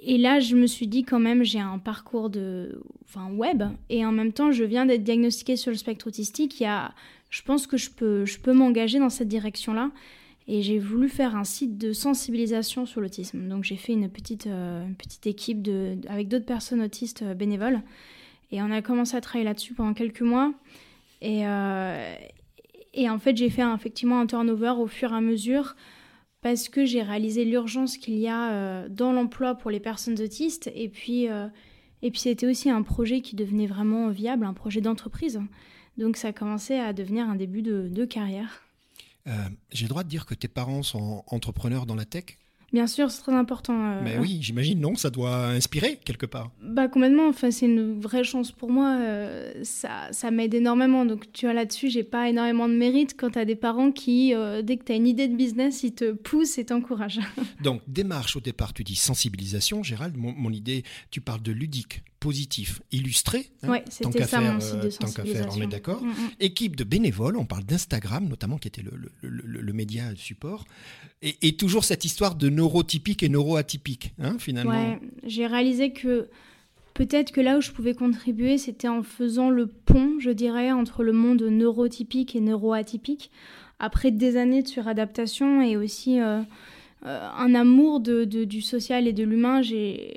Et 0.01 0.19
là, 0.19 0.39
je 0.39 0.55
me 0.55 0.67
suis 0.67 0.87
dit 0.87 1.03
quand 1.03 1.19
même, 1.19 1.43
j'ai 1.43 1.59
un 1.59 1.79
parcours 1.79 2.31
de, 2.31 2.83
enfin 3.05 3.31
web 3.33 3.63
et 3.89 4.05
en 4.05 4.13
même 4.13 4.33
temps, 4.33 4.53
je 4.53 4.65
viens 4.65 4.87
d'être 4.87 5.03
diagnostiquée 5.03 5.57
sur 5.57 5.71
le 5.71 5.77
spectre 5.77 6.07
autistique. 6.07 6.61
Il 6.61 6.65
y 6.65 6.67
a, 6.67 6.95
je 7.31 7.43
pense 7.43 7.67
que 7.67 7.77
je 7.77 7.91
peux, 7.91 8.25
je 8.25 8.39
peux 8.39 8.53
m'engager 8.53 8.99
dans 8.99 9.11
cette 9.11 9.29
direction-là. 9.29 9.91
Et 10.51 10.63
j'ai 10.63 10.79
voulu 10.79 11.11
faire 11.11 11.37
un 11.37 11.45
site 11.45 11.77
de 11.77 11.93
sensibilisation 11.93 12.87
sur 12.87 13.03
l'autisme. 13.03 13.47
Donc 13.49 13.65
j'ai 13.65 13.77
fait 13.77 13.93
une 13.93 14.09
petite, 14.09 14.47
euh, 14.47 14.83
petite 14.97 15.27
équipe 15.27 15.69
avec 16.09 16.29
d'autres 16.29 16.47
personnes 16.47 16.81
autistes 16.81 17.21
euh, 17.21 17.35
bénévoles. 17.35 17.83
Et 18.51 18.63
on 18.63 18.71
a 18.71 18.81
commencé 18.81 19.15
à 19.15 19.21
travailler 19.21 19.45
là-dessus 19.45 19.75
pendant 19.75 19.93
quelques 19.93 20.23
mois. 20.23 20.55
Et, 21.21 21.47
euh, 21.47 22.15
en 22.97 23.19
fait, 23.19 23.37
j'ai 23.37 23.51
fait 23.51 23.63
effectivement 23.75 24.21
un 24.21 24.27
turnover 24.27 24.73
au 24.79 24.87
fur 24.87 25.13
et 25.13 25.17
à 25.17 25.21
mesure 25.21 25.77
parce 26.41 26.71
que 26.71 26.87
j'ai 26.87 27.03
réalisé 27.03 27.45
l'urgence 27.45 27.99
qu'il 27.99 28.17
y 28.17 28.29
a 28.29 28.89
dans 28.89 29.13
l'emploi 29.13 29.55
pour 29.55 29.71
les 29.71 29.81
personnes 29.81 30.19
autistes. 30.21 30.71
Et 30.75 30.89
puis, 30.89 31.25
et 31.25 32.11
puis 32.11 32.21
c'était 32.21 32.47
aussi 32.47 32.71
un 32.71 32.83
projet 32.83 33.21
qui 33.21 33.37
devenait 33.37 33.67
vraiment 33.67 34.09
viable, 34.09 34.45
un 34.45 34.55
projet 34.55 34.81
d'entreprise. 34.81 35.41
Donc 35.97 36.17
ça 36.17 36.29
a 36.29 36.33
commencé 36.33 36.75
à 36.75 36.93
devenir 36.93 37.29
un 37.29 37.35
début 37.35 37.63
de 37.63 38.05
carrière. 38.05 38.68
Euh, 39.29 39.33
j'ai 39.73 39.85
le 39.85 39.89
droit 39.91 40.05
de 40.05 40.09
dire 40.09 40.27
que 40.27 40.35
tes 40.35 40.49
parents 40.49 40.83
sont 40.83 41.23
entrepreneurs 41.27 41.87
dans 41.87 41.95
la 41.95 42.05
tech? 42.05 42.25
Bien 42.71 42.87
sûr, 42.87 43.11
c'est 43.11 43.23
très 43.23 43.33
important. 43.33 43.73
euh, 43.93 44.01
Mais 44.05 44.19
oui, 44.19 44.41
j'imagine, 44.43 44.79
non? 44.79 44.95
Ça 44.95 45.09
doit 45.09 45.47
inspirer 45.47 45.99
quelque 46.05 46.27
part. 46.27 46.51
Bah 46.63 46.87
complètement, 46.87 47.27
enfin, 47.29 47.51
c'est 47.51 47.65
une 47.65 47.99
vraie 47.99 48.25
chance 48.25 48.53
pour 48.53 48.71
moi, 48.71 48.95
euh, 49.01 49.55
ça, 49.63 50.09
ça 50.13 50.31
m'aide 50.31 50.53
énormément. 50.53 51.07
Donc 51.07 51.33
tu 51.33 51.47
vois 51.47 51.55
là-dessus, 51.55 51.89
j'ai 51.89 52.05
pas 52.05 52.29
énormément 52.29 52.69
de 52.69 52.75
mérite 52.75 53.17
quand 53.19 53.31
t'as 53.31 53.47
des 53.47 53.57
parents 53.57 53.91
qui, 53.91 54.35
dès 54.65 54.77
que 54.77 54.85
t'as 54.85 54.97
une 54.97 55.07
idée 55.07 55.29
de 55.29 55.37
business, 55.37 55.83
ils 55.83 55.95
te 55.95 56.13
poussent 56.13 56.59
et 56.59 56.67
t'encouragent. 56.67 57.21
Donc, 57.63 57.81
démarche 57.87 58.37
au 58.37 58.41
départ, 58.41 58.75
tu 58.75 58.85
dis 58.85 58.97
sensibilisation, 58.97 59.83
Gérald. 59.83 60.17
Mon, 60.19 60.33
mon 60.33 60.51
idée, 60.51 60.83
tu 61.11 61.23
parles 61.23 61.43
de 61.43 61.53
ludique, 61.53 62.03
positif, 62.21 62.83
illustré. 62.91 63.47
hein, 63.63 63.69
ouais, 63.71 63.81
tant 63.85 63.91
c'était 63.91 64.19
qu'à 64.19 64.27
ça 64.27 64.41
faire, 64.41 64.53
mon 64.55 64.61
site 64.61 64.75
euh, 64.75 64.83
de 64.85 64.89
tant 64.91 65.11
qu'à 65.11 65.25
faire, 65.25 65.49
on 65.57 65.61
est 65.61 65.67
d'accord. 65.67 66.03
Mm, 66.03 66.09
mm. 66.09 66.15
Équipe 66.41 66.77
de 66.77 66.85
bénévoles, 66.85 67.37
on 67.37 67.45
parle 67.45 67.65
d'Instagram 67.65 68.29
notamment, 68.29 68.59
qui 68.59 68.69
était 68.69 68.83
le, 68.83 68.91
le- 69.23 69.29
le- 69.29 69.61
le 69.61 69.73
média 69.73 70.05
support. 70.17 70.65
Et, 71.23 71.37
et 71.43 71.57
toujours 71.57 71.85
cette 71.85 72.05
histoire 72.05 72.35
de 72.35 72.49
neurotypique 72.49 73.23
et 73.23 73.29
neuroatypique, 73.29 74.13
hein, 74.21 74.37
finalement. 74.39 74.71
Ouais, 74.73 74.99
j'ai 75.25 75.47
réalisé 75.47 75.93
que 75.93 76.29
peut-être 76.95 77.31
que 77.33 77.41
là 77.41 77.59
où 77.59 77.61
je 77.61 77.71
pouvais 77.71 77.95
contribuer, 77.95 78.59
c'était 78.59 78.89
en 78.89 79.03
faisant 79.05 79.51
le 79.51 79.67
pont, 79.67 80.19
je 80.19 80.31
dirais, 80.31 80.73
entre 80.73 81.05
le 81.05 81.13
monde 81.13 81.43
neurotypique 81.43 82.35
et 82.35 82.41
neuroatypique. 82.41 83.31
Après 83.81 84.11
des 84.11 84.37
années 84.37 84.63
de 84.65 84.69
suradaptation 84.69 85.63
et 85.63 85.77
aussi 85.77 86.21
euh, 86.21 86.41
euh, 87.07 87.29
un 87.37 87.55
amour 87.55 88.01
de, 88.01 88.25
de- 88.25 88.43
du 88.45 88.61
social 88.61 89.07
et 89.07 89.13
de 89.13 89.23
l'humain, 89.23 89.63
j'ai 89.63 90.17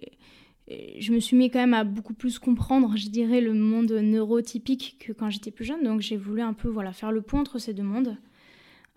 je 1.00 1.12
me 1.14 1.20
suis 1.20 1.36
mis 1.38 1.50
quand 1.50 1.60
même 1.60 1.74
à 1.74 1.84
beaucoup 1.84 2.14
plus 2.14 2.40
comprendre, 2.40 2.94
je 2.96 3.10
dirais, 3.10 3.42
le 3.42 3.54
monde 3.54 3.92
neurotypique 3.92 4.98
que 5.00 5.12
quand 5.12 5.30
j'étais 5.30 5.52
plus 5.52 5.66
jeune. 5.66 5.84
Donc 5.84 6.02
j'ai 6.02 6.18
voulu 6.18 6.42
un 6.42 6.54
peu 6.54 6.68
voilà, 6.70 6.94
faire 6.94 7.12
le 7.12 7.22
pont 7.22 7.40
entre 7.40 7.60
ces 7.60 7.74
deux 7.74 7.84
mondes. 7.84 8.18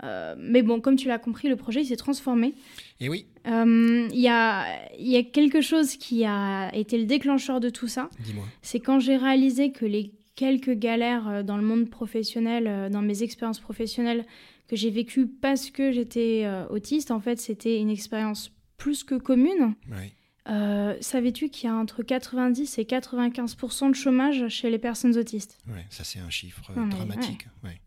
Euh, 0.03 0.35
mais 0.39 0.63
bon, 0.63 0.81
comme 0.81 0.97
tu 0.97 1.07
l'as 1.09 1.19
compris, 1.19 1.49
le 1.49 1.57
projet 1.57 1.81
il 1.83 1.87
s'est 1.87 1.97
transformé. 1.97 2.55
Et 3.01 3.09
oui, 3.09 3.27
Euh, 3.47 4.09
Il 4.13 4.21
y, 4.21 4.29
a, 4.29 4.67
y 4.99 5.17
a 5.17 5.23
quelque 5.23 5.61
chose 5.61 5.97
qui 5.97 6.25
a 6.25 6.75
été 6.75 6.99
le 6.99 7.05
déclencheur 7.05 7.61
de 7.61 7.71
tout 7.71 7.89
ça. 7.89 8.09
dis-moi. 8.21 8.45
C'est 8.63 8.81
quand 8.81 8.99
j'ai 8.99 9.17
réalisé 9.17 9.71
que 9.73 9.85
les 9.87 10.13
quelques 10.35 10.73
galères 10.73 11.29
euh, 11.29 11.43
dans 11.45 11.57
le 11.57 11.63
monde 11.63 11.89
professionnel, 11.89 12.91
dans 12.91 13.03
mes 13.03 13.23
expériences 13.23 13.61
professionnelles 13.61 14.25
que 14.67 14.77
j'ai 14.77 14.91
vécues 14.91 15.27
parce 15.29 15.71
que 15.71 15.93
j'étais 15.93 16.45
autiste, 16.71 17.11
en 17.11 17.21
fait, 17.21 17.39
c'était 17.39 17.79
une 17.79 17.91
expérience 17.91 18.51
plus 18.79 19.05
que 19.05 19.15
commune. 19.15 19.75
Ouais. 19.91 20.13
Euh, 20.49 20.97
Savais-tu 21.01 21.49
qu'il 21.49 21.69
y 21.69 21.73
a 21.73 21.75
entre 21.75 22.03
90 22.03 22.79
et 22.79 22.85
95% 22.85 23.91
de 23.91 23.95
chômage 23.95 24.49
chez 24.49 24.71
les 24.71 24.79
personnes 24.79 25.17
autistes? 25.17 25.59
Ouais, 25.69 25.87
ça 25.91 26.05
c'est 26.05 26.19
un 26.19 26.31
chiffre 26.31 26.63
euh, 26.71 26.81
Non, 26.81 26.87
dramatique. 26.89 27.47
ouais. 27.65 27.81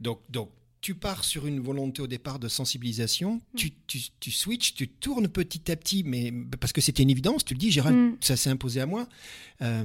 Donc, 0.00 0.20
donc, 0.28 0.50
tu 0.80 0.96
pars 0.96 1.22
sur 1.22 1.46
une 1.46 1.60
volonté 1.60 2.02
au 2.02 2.08
départ 2.08 2.40
de 2.40 2.48
sensibilisation, 2.48 3.40
tu, 3.56 3.70
tu, 3.86 4.00
tu 4.18 4.32
switches, 4.32 4.74
tu 4.74 4.88
tournes 4.88 5.28
petit 5.28 5.70
à 5.70 5.76
petit, 5.76 6.02
mais 6.02 6.32
parce 6.60 6.72
que 6.72 6.80
c'était 6.80 7.04
une 7.04 7.10
évidence, 7.10 7.44
tu 7.44 7.54
le 7.54 7.58
dis, 7.60 7.70
Gérald, 7.70 7.96
Mm. 7.96 8.16
ça 8.20 8.36
s'est 8.36 8.50
imposé 8.50 8.80
à 8.80 8.86
moi. 8.86 9.06
Euh, 9.60 9.84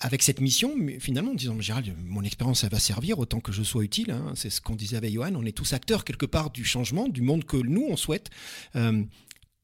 avec 0.00 0.22
cette 0.22 0.40
mission, 0.40 0.74
finalement, 1.00 1.32
en 1.32 1.34
disant, 1.34 1.60
Gérald, 1.60 1.92
mon 2.04 2.22
expérience, 2.22 2.60
ça 2.60 2.68
va 2.68 2.78
servir 2.78 3.18
autant 3.18 3.40
que 3.40 3.50
je 3.52 3.62
sois 3.64 3.82
utile. 3.84 4.10
hein. 4.12 4.32
C'est 4.36 4.50
ce 4.50 4.60
qu'on 4.60 4.74
disait 4.76 4.96
avec 4.96 5.12
Johan. 5.12 5.34
On 5.36 5.44
est 5.44 5.52
tous 5.56 5.72
acteurs 5.72 6.04
quelque 6.04 6.26
part 6.26 6.50
du 6.50 6.64
changement, 6.64 7.08
du 7.08 7.22
monde 7.22 7.44
que 7.44 7.56
nous, 7.56 7.86
on 7.88 7.96
souhaite. 7.96 8.30
Euh, 8.76 9.02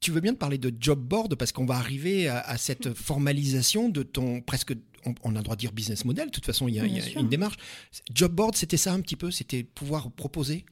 tu 0.04 0.10
veux 0.12 0.20
bien 0.20 0.34
te 0.34 0.38
parler 0.38 0.58
de 0.58 0.70
job 0.78 1.00
board 1.00 1.34
parce 1.34 1.50
qu'on 1.50 1.64
va 1.64 1.76
arriver 1.76 2.28
à, 2.28 2.38
à 2.40 2.58
cette 2.58 2.92
formalisation 2.92 3.88
de 3.88 4.02
ton 4.02 4.42
presque, 4.42 4.74
on, 5.06 5.14
on 5.22 5.30
a 5.34 5.38
le 5.38 5.42
droit 5.42 5.56
de 5.56 5.60
dire 5.60 5.72
business 5.72 6.04
model. 6.04 6.26
De 6.26 6.30
toute 6.30 6.44
façon, 6.44 6.68
il 6.68 6.74
y 6.74 6.78
a, 6.78 6.82
Bien 6.82 6.92
il 6.92 6.96
y 6.98 7.00
a 7.00 7.04
sûr. 7.04 7.20
une 7.22 7.28
démarche. 7.30 7.56
Job 8.12 8.30
board, 8.32 8.54
c'était 8.54 8.76
ça 8.76 8.92
un 8.92 9.00
petit 9.00 9.16
peu, 9.16 9.30
c'était 9.30 9.62
pouvoir 9.62 10.10
proposer? 10.10 10.66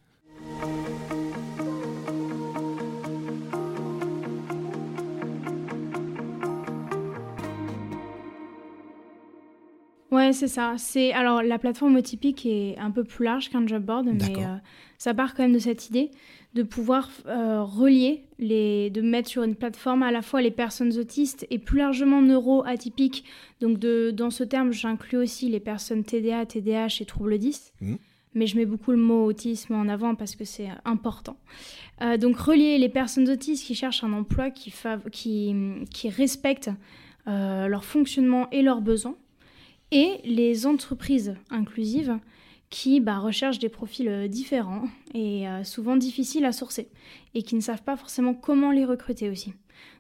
Ouais, 10.11 10.35
c'est 10.35 10.49
ça. 10.49 10.75
C'est 10.77 11.13
alors 11.15 11.43
la 11.43 11.59
plateforme 11.59 11.97
Otypique 11.97 12.45
est 12.45 12.77
un 12.79 12.91
peu 12.91 13.03
plus 13.03 13.25
large 13.25 13.49
qu'un 13.49 13.67
job 13.67 13.83
board, 13.83 14.07
mais 14.13 14.45
euh, 14.45 14.57
ça 14.99 15.15
part 15.15 15.33
quand 15.35 15.43
même 15.43 15.55
de 15.55 15.59
cette 15.59 15.89
idée 15.89 16.11
de 16.55 16.63
pouvoir 16.63 17.09
euh, 17.27 17.63
relier 17.63 18.25
les, 18.39 18.91
de 18.91 19.01
mettre 19.01 19.29
sur 19.29 19.43
une 19.43 19.55
plateforme 19.55 20.03
à 20.03 20.11
la 20.11 20.21
fois 20.21 20.43
les 20.43 20.51
personnes 20.51 20.97
autistes 20.99 21.47
et 21.51 21.59
plus 21.59 21.79
largement 21.79 22.21
neuroatypiques. 22.21 23.25
Donc 23.61 23.79
de, 23.79 24.11
dans 24.11 24.31
ce 24.31 24.45
terme, 24.45 24.73
j'inclus 24.73 25.17
aussi 25.19 25.49
les 25.49 25.61
personnes 25.61 26.05
TDA, 26.05 26.45
TDAH 26.47 26.99
et 27.01 27.05
troubles 27.07 27.39
10. 27.39 27.73
Mhm. 27.81 27.99
Mais 28.35 28.47
je 28.47 28.57
mets 28.57 28.65
beaucoup 28.67 28.93
le 28.93 28.97
mot 28.99 29.27
autisme 29.27 29.75
en 29.75 29.89
avant 29.89 30.15
parce 30.15 30.37
que 30.37 30.45
c'est 30.45 30.69
important. 30.87 31.37
Euh, 32.01 32.17
donc 32.17 32.37
relier 32.39 32.79
les 32.79 32.89
personnes 32.89 33.29
autistes 33.29 33.67
qui 33.67 33.75
cherchent 33.75 34.05
un 34.05 34.13
emploi 34.13 34.51
qui, 34.51 34.71
fav- 34.71 35.11
qui, 35.11 35.55
qui 35.91 36.09
respecte 36.09 36.71
euh, 37.29 37.67
leur 37.69 37.85
fonctionnement 37.85 38.49
et 38.51 38.63
leurs 38.63 38.81
besoins 38.81 39.17
et 39.91 40.17
les 40.25 40.67
entreprises 40.67 41.35
inclusives 41.51 42.19
qui 42.73 43.01
bah, 43.01 43.19
recherchent 43.19 43.59
des 43.59 43.69
profils 43.69 44.09
euh, 44.09 44.29
différents 44.29 44.85
et 45.15 45.47
euh, 45.47 45.63
souvent 45.63 45.95
difficiles 45.97 46.47
à 46.47 46.53
sourcer 46.53 46.89
et 47.35 47.43
qui 47.43 47.55
ne 47.55 47.61
savent 47.61 47.83
pas 47.83 47.97
forcément 47.99 48.33
comment 48.33 48.73
les 48.73 48.87
recruter 48.87 49.29
aussi. 49.29 49.53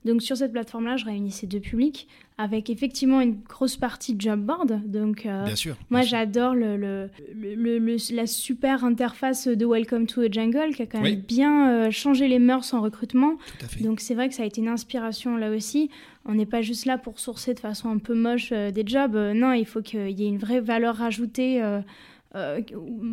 Donc 0.06 0.22
sur 0.22 0.36
cette 0.36 0.52
plateforme-là, 0.52 0.96
je 0.96 1.04
réunis 1.04 1.30
ces 1.32 1.46
deux 1.46 1.60
publics 1.60 2.08
avec 2.38 2.70
effectivement 2.70 3.20
une 3.20 3.36
grosse 3.42 3.76
partie 3.76 4.16
job 4.18 4.40
board. 4.40 4.80
Donc 4.86 5.26
euh, 5.26 5.44
Bien 5.44 5.54
sûr. 5.54 5.76
moi 5.90 6.00
j'adore 6.00 6.54
le, 6.54 6.76
le- 6.78 7.10
le- 7.34 7.54
le- 7.54 7.78
le- 7.78 8.14
la 8.16 8.26
super 8.26 8.84
interface 8.84 9.48
de 9.48 9.66
Welcome 9.66 10.06
to 10.06 10.22
a 10.22 10.30
Jungle 10.30 10.74
qui 10.74 10.82
a 10.82 10.86
quand 10.86 11.00
même 11.00 11.12
Oui. 11.12 11.16
bien 11.16 11.68
euh, 11.70 11.90
changé 11.90 12.26
les 12.26 12.38
mœurs 12.38 12.72
en 12.72 12.80
recrutement. 12.80 13.34
Tout 13.58 13.64
à 13.66 13.68
fait. 13.68 13.84
Donc 13.84 14.00
c'est 14.00 14.14
vrai 14.14 14.28
que 14.30 14.34
ça 14.34 14.44
a 14.44 14.46
été 14.46 14.60
une 14.62 14.68
inspiration 14.68 15.36
là 15.36 15.50
aussi. 15.50 15.90
On 16.24 16.34
n'est 16.34 16.46
pas 16.46 16.62
juste 16.62 16.86
là 16.86 16.96
pour 16.96 17.18
sourcer 17.18 17.52
de 17.52 17.60
façon 17.60 17.90
un 17.90 17.98
peu 17.98 18.14
moche 18.14 18.50
euh, 18.52 18.70
des 18.70 18.84
jobs. 18.86 19.14
Non, 19.34 19.52
il 19.52 19.66
faut 19.66 19.82
qu'il 19.82 20.10
y 20.18 20.24
ait 20.24 20.28
une 20.28 20.38
vraie 20.38 20.60
valeur 20.60 21.02
ajoutée 21.02 21.60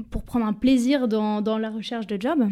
pour 0.10 0.24
prendre 0.24 0.46
un 0.46 0.54
plaisir 0.54 1.08
dans, 1.08 1.42
dans 1.42 1.58
la 1.58 1.70
recherche 1.70 2.08
de 2.08 2.20
job. 2.20 2.48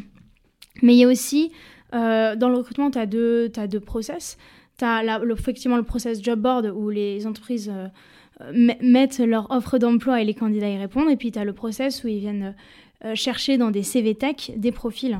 Mais 0.81 0.93
il 0.95 0.99
y 0.99 1.03
a 1.03 1.07
aussi, 1.07 1.51
euh, 1.93 2.35
dans 2.35 2.49
le 2.49 2.57
recrutement, 2.57 2.91
tu 2.91 2.99
as 2.99 3.05
deux, 3.05 3.49
deux 3.49 3.79
process. 3.79 4.37
Tu 4.77 4.85
as 4.85 5.21
effectivement 5.31 5.77
le 5.77 5.83
process 5.83 6.21
job 6.21 6.39
board 6.39 6.71
où 6.75 6.89
les 6.89 7.25
entreprises 7.25 7.71
euh, 7.73 7.87
euh, 8.41 8.51
met- 8.53 8.77
mettent 8.81 9.19
leur 9.19 9.49
offre 9.49 9.79
d'emploi 9.79 10.21
et 10.21 10.25
les 10.25 10.35
candidats 10.35 10.69
y 10.69 10.77
répondent. 10.77 11.09
Et 11.09 11.15
puis 11.15 11.31
tu 11.31 11.39
as 11.39 11.45
le 11.45 11.53
process 11.53 12.03
où 12.03 12.07
ils 12.07 12.19
viennent 12.19 12.53
euh, 13.05 13.15
chercher 13.15 13.57
dans 13.57 13.71
des 13.71 13.83
CV 13.83 14.13
Tech 14.13 14.51
des 14.55 14.71
profils. 14.71 15.19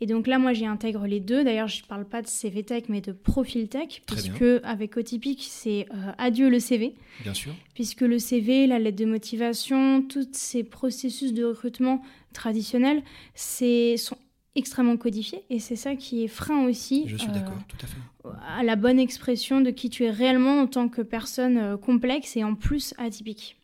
Et 0.00 0.06
donc 0.06 0.26
là, 0.28 0.38
moi, 0.38 0.52
j'y 0.52 0.64
intègre 0.64 1.06
les 1.06 1.18
deux. 1.20 1.42
D'ailleurs, 1.42 1.66
je 1.68 1.82
ne 1.82 1.86
parle 1.88 2.04
pas 2.04 2.22
de 2.22 2.28
CV 2.28 2.62
Tech, 2.62 2.84
mais 2.88 3.00
de 3.00 3.10
profil 3.12 3.68
Tech, 3.68 4.02
Très 4.06 4.22
bien. 4.22 4.32
puisque 4.32 4.64
avec 4.64 4.96
Otypique, 4.96 5.44
c'est 5.50 5.86
euh, 5.92 6.12
adieu 6.18 6.48
le 6.48 6.60
CV, 6.60 6.94
Bien 7.24 7.34
sûr. 7.34 7.52
puisque 7.74 8.02
le 8.02 8.18
CV, 8.20 8.66
la 8.68 8.78
lettre 8.78 8.96
de 8.98 9.04
motivation, 9.06 10.02
tous 10.02 10.28
ces 10.32 10.62
processus 10.62 11.32
de 11.32 11.44
recrutement 11.44 12.00
traditionnels, 12.32 13.02
c'est 13.34 13.96
sont 13.96 14.16
extrêmement 14.54 14.96
codifiés. 14.96 15.42
Et 15.50 15.58
c'est 15.58 15.76
ça 15.76 15.94
qui 15.96 16.24
est 16.24 16.28
frein 16.28 16.64
aussi 16.66 17.04
Je 17.08 17.16
suis 17.16 17.28
euh, 17.28 17.32
d'accord, 17.32 17.58
tout 17.68 17.76
à 17.82 17.86
fait. 17.86 17.98
à 18.58 18.62
la 18.62 18.76
bonne 18.76 18.98
expression 19.00 19.60
de 19.60 19.70
qui 19.70 19.90
tu 19.90 20.04
es 20.04 20.10
réellement 20.10 20.60
en 20.60 20.66
tant 20.68 20.88
que 20.88 21.02
personne 21.02 21.58
euh, 21.58 21.76
complexe 21.76 22.36
et 22.36 22.44
en 22.44 22.54
plus 22.54 22.94
atypique. 22.98 23.56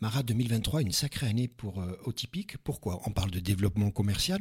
Mara 0.00 0.22
2023, 0.22 0.82
une 0.82 0.92
sacrée 0.92 1.26
année 1.26 1.48
pour 1.48 1.80
euh. 1.80 1.96
Pourquoi? 2.64 3.00
On 3.06 3.10
parle 3.10 3.30
de 3.30 3.40
développement 3.40 3.90
commercial, 3.90 4.40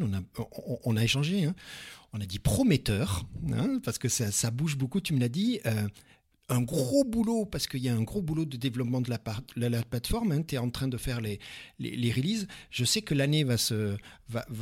on 0.84 0.96
a, 0.98 1.04
échangé, 1.04 1.46
hein. 1.46 1.56
on 2.14 2.20
a 2.20 2.26
dit 2.26 2.40
prometteur, 2.40 3.26
hein, 3.54 3.80
parce 3.84 3.98
que 3.98 4.10
ça, 4.10 4.52
bouge 4.52 4.78
beaucoup, 4.78 5.00
tu 5.00 5.14
me 5.14 5.20
l'as 5.20 5.30
dit. 5.30 5.60
euh, 5.66 5.88
un 6.50 6.62
gros 6.62 7.04
boulot, 7.04 7.46
parce 7.46 7.68
qu'il 7.68 7.82
y 7.82 7.90
a 7.90 7.96
un 7.96 8.04
gros 8.04 8.22
boulot 8.22 8.46
de 8.46 8.58
développement 8.58 9.02
de 9.02 9.10
la, 9.10 9.84
plateforme. 9.84 10.46
tu 10.46 10.56
es 10.56 10.58
en 10.58 10.70
train 10.70 10.88
de 10.88 10.98
faire 10.98 11.20
les, 11.22 11.40
releases. 11.80 12.48
Je 12.70 12.86
sais 12.86 13.02
que 13.02 13.16
l'année 13.16 13.44
va, 13.44 13.58
se, 13.58 13.98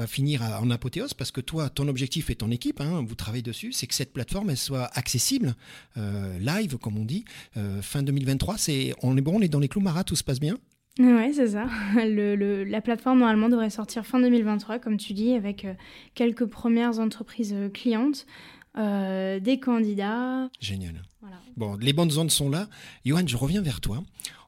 finir 0.07 0.41
en 0.43 0.69
apothéose, 0.69 1.13
parce 1.13 1.31
que 1.31 1.41
toi, 1.41 1.69
ton 1.69 1.87
objectif 1.87 2.29
et 2.29 2.35
ton 2.35 2.51
équipe, 2.51 2.79
hein, 2.79 3.03
vous 3.05 3.15
travaillez 3.15 3.43
dessus, 3.43 3.73
c'est 3.73 3.87
que 3.87 3.95
cette 3.95 4.13
plateforme 4.13 4.55
soit 4.55 4.85
accessible, 4.97 5.55
euh, 5.97 6.39
live, 6.39 6.77
comme 6.77 6.97
on 6.97 7.05
dit, 7.05 7.25
euh, 7.57 7.81
fin 7.81 8.01
2023. 8.01 8.57
C'est, 8.57 8.93
on 9.01 9.17
est 9.17 9.21
bon, 9.21 9.39
on 9.39 9.41
est 9.41 9.49
dans 9.49 9.59
les 9.59 9.67
clous, 9.67 9.81
Mara, 9.81 10.03
tout 10.03 10.15
se 10.15 10.23
passe 10.23 10.39
bien? 10.39 10.57
Ouais, 10.99 11.31
c'est 11.33 11.47
ça. 11.49 11.67
Le, 11.95 12.35
le- 12.35 12.63
la 12.63 12.81
plateforme, 12.81 13.19
normalement, 13.19 13.49
devrait 13.49 13.69
sortir 13.71 14.05
fin 14.05 14.19
2023, 14.19 14.79
comme 14.79 14.97
tu 14.97 15.13
dis, 15.13 15.33
avec 15.33 15.65
euh, 15.65 15.73
quelques 16.13 16.45
premières 16.45 16.99
entreprises 16.99 17.53
euh, 17.53 17.69
clientes, 17.69 18.25
euh, 18.77 19.39
des 19.39 19.59
candidats. 19.59 20.49
Génial. 20.59 21.01
Voilà. 21.21 21.37
Bon, 21.57 21.75
les 21.77 21.93
bonnes 21.93 22.15
ondes 22.17 22.31
sont 22.31 22.49
là. 22.49 22.67
Johan, 23.05 23.25
je 23.25 23.37
reviens 23.37 23.61
vers 23.61 23.81
toi. 23.81 24.03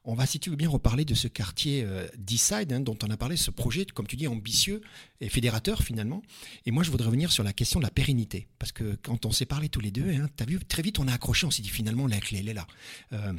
On 0.08 0.13
va, 0.13 0.27
si 0.27 0.39
tu 0.39 0.51
veux 0.51 0.55
bien, 0.55 0.69
reparler 0.69 1.03
de 1.03 1.15
ce 1.15 1.27
quartier 1.27 1.84
euh, 1.84 2.05
Decide, 2.19 2.71
hein, 2.73 2.79
dont 2.79 2.95
on 3.03 3.10
a 3.10 3.17
parlé, 3.17 3.38
ce 3.38 3.49
projet, 3.49 3.86
comme 3.86 4.05
tu 4.05 4.15
dis, 4.15 4.27
ambitieux 4.27 4.81
et 5.21 5.29
fédérateur 5.29 5.81
finalement. 5.81 6.21
Et 6.67 6.71
moi, 6.71 6.84
je 6.84 6.91
voudrais 6.91 7.08
revenir 7.08 7.31
sur 7.31 7.43
la 7.43 7.53
question 7.53 7.79
de 7.79 7.86
la 7.86 7.89
pérennité. 7.91 8.47
Parce 8.60 8.71
que 8.71 8.95
quand 9.01 9.25
on 9.25 9.31
s'est 9.31 9.47
parlé 9.47 9.67
tous 9.67 9.79
les 9.79 9.89
deux, 9.89 10.08
hein, 10.10 10.27
tu 10.38 10.43
as 10.43 10.45
vu, 10.45 10.60
très 10.60 10.84
vite, 10.84 10.99
on 10.99 11.08
a 11.08 11.13
accroché, 11.13 11.47
on 11.47 11.51
s'est 11.51 11.63
dit 11.63 11.69
finalement, 11.69 12.05
la 12.05 12.19
clé, 12.19 12.38
elle 12.41 12.49
est 12.49 12.53
là. 12.53 12.67
Euh, 13.13 13.34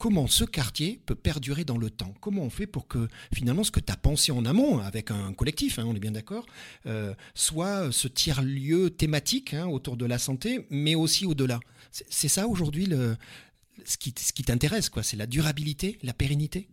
comment 0.00 0.26
ce 0.26 0.44
quartier 0.44 0.98
peut 1.04 1.14
perdurer 1.14 1.64
dans 1.64 1.76
le 1.76 1.90
temps 1.90 2.14
Comment 2.20 2.42
on 2.42 2.50
fait 2.50 2.66
pour 2.66 2.88
que 2.88 3.06
finalement 3.32 3.62
ce 3.62 3.70
que 3.70 3.80
tu 3.80 3.92
as 3.92 3.96
pensé 3.96 4.32
en 4.32 4.46
amont 4.46 4.80
avec 4.80 5.10
un 5.10 5.34
collectif, 5.34 5.78
hein, 5.78 5.84
on 5.86 5.94
est 5.94 6.00
bien 6.00 6.10
d'accord, 6.10 6.46
euh, 6.86 7.14
soit 7.34 7.92
ce 7.92 8.08
tiers-lieu 8.08 8.88
thématique 8.88 9.52
hein, 9.52 9.66
autour 9.66 9.98
de 9.98 10.06
la 10.06 10.18
santé, 10.18 10.66
mais 10.70 10.94
aussi 10.94 11.26
au-delà 11.26 11.60
C'est 11.92 12.28
ça 12.28 12.48
aujourd'hui 12.48 12.88
ce 13.84 13.96
qui, 13.98 14.14
ce 14.18 14.32
qui 14.32 14.42
t'intéresse, 14.42 14.88
quoi 14.88 15.02
C'est 15.02 15.18
la 15.18 15.26
durabilité, 15.26 15.98
la 16.02 16.14
pérennité? 16.14 16.68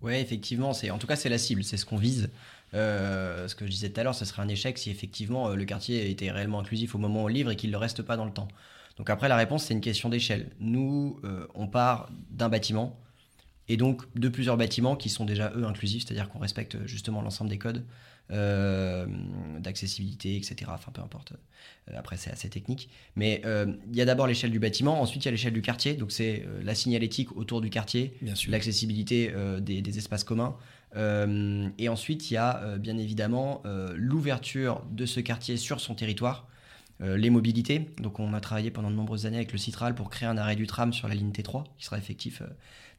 Ouais, 0.00 0.22
effectivement, 0.22 0.70
en 0.70 0.98
tout 0.98 1.08
cas 1.08 1.16
c'est 1.16 1.28
la 1.28 1.38
cible, 1.38 1.64
c'est 1.64 1.76
ce 1.76 1.84
qu'on 1.84 1.96
vise. 1.96 2.30
Euh, 2.74 3.48
ce 3.48 3.56
que 3.56 3.66
je 3.66 3.70
disais 3.72 3.90
tout 3.90 4.00
à 4.00 4.04
l'heure, 4.04 4.14
ce 4.14 4.24
serait 4.24 4.42
un 4.42 4.48
échec 4.48 4.78
si 4.78 4.90
effectivement 4.90 5.48
euh, 5.48 5.56
le 5.56 5.64
quartier 5.64 6.08
était 6.10 6.30
réellement 6.30 6.60
inclusif 6.60 6.94
au 6.94 6.98
moment 6.98 7.22
où 7.22 7.24
on 7.24 7.28
livre 7.28 7.50
et 7.50 7.56
qu'il 7.56 7.70
ne 7.70 7.72
le 7.72 7.78
reste 7.78 8.02
pas 8.02 8.16
dans 8.16 8.26
le 8.26 8.32
temps. 8.32 8.48
Donc 8.98 9.10
après, 9.10 9.28
la 9.28 9.36
réponse, 9.36 9.64
c'est 9.64 9.74
une 9.74 9.80
question 9.80 10.08
d'échelle. 10.08 10.50
Nous, 10.60 11.20
euh, 11.24 11.46
on 11.54 11.66
part 11.66 12.10
d'un 12.30 12.48
bâtiment 12.48 13.00
et 13.68 13.76
donc 13.76 14.02
de 14.14 14.28
plusieurs 14.28 14.56
bâtiments 14.56 14.96
qui 14.96 15.08
sont 15.08 15.24
déjà 15.24 15.52
eux 15.56 15.64
inclusifs, 15.64 16.04
c'est-à-dire 16.06 16.28
qu'on 16.28 16.38
respecte 16.38 16.86
justement 16.86 17.22
l'ensemble 17.22 17.50
des 17.50 17.58
codes 17.58 17.84
euh, 18.30 19.06
d'accessibilité, 19.58 20.36
etc. 20.36 20.70
Enfin, 20.74 20.92
peu 20.92 21.00
importe. 21.00 21.32
Euh, 21.90 21.94
Après, 21.96 22.18
c'est 22.18 22.30
assez 22.30 22.50
technique. 22.50 22.90
Mais 23.16 23.40
euh, 23.46 23.72
il 23.90 23.96
y 23.96 24.02
a 24.02 24.04
d'abord 24.04 24.26
l'échelle 24.26 24.50
du 24.50 24.58
bâtiment, 24.58 25.00
ensuite 25.00 25.24
il 25.24 25.26
y 25.26 25.28
a 25.28 25.30
l'échelle 25.30 25.54
du 25.54 25.62
quartier. 25.62 25.94
Donc 25.94 26.12
c'est 26.12 26.44
la 26.62 26.74
signalétique 26.74 27.34
autour 27.36 27.62
du 27.62 27.70
quartier, 27.70 28.18
l'accessibilité 28.48 29.32
des, 29.60 29.80
des 29.80 29.98
espaces 29.98 30.24
communs. 30.24 30.56
Et 30.94 31.88
ensuite, 31.88 32.30
il 32.30 32.34
y 32.34 32.36
a 32.36 32.76
bien 32.78 32.98
évidemment 32.98 33.62
l'ouverture 33.94 34.84
de 34.90 35.06
ce 35.06 35.20
quartier 35.20 35.56
sur 35.56 35.80
son 35.80 35.94
territoire, 35.94 36.47
les 37.00 37.30
mobilités. 37.30 37.90
Donc, 38.00 38.18
on 38.18 38.34
a 38.34 38.40
travaillé 38.40 38.70
pendant 38.70 38.90
de 38.90 38.96
nombreuses 38.96 39.26
années 39.26 39.36
avec 39.36 39.52
le 39.52 39.58
Citral 39.58 39.94
pour 39.94 40.10
créer 40.10 40.28
un 40.28 40.36
arrêt 40.36 40.56
du 40.56 40.66
tram 40.66 40.92
sur 40.92 41.06
la 41.08 41.14
ligne 41.14 41.30
T3 41.30 41.64
qui 41.78 41.84
sera 41.84 41.96
effectif 41.98 42.42
euh, 42.42 42.46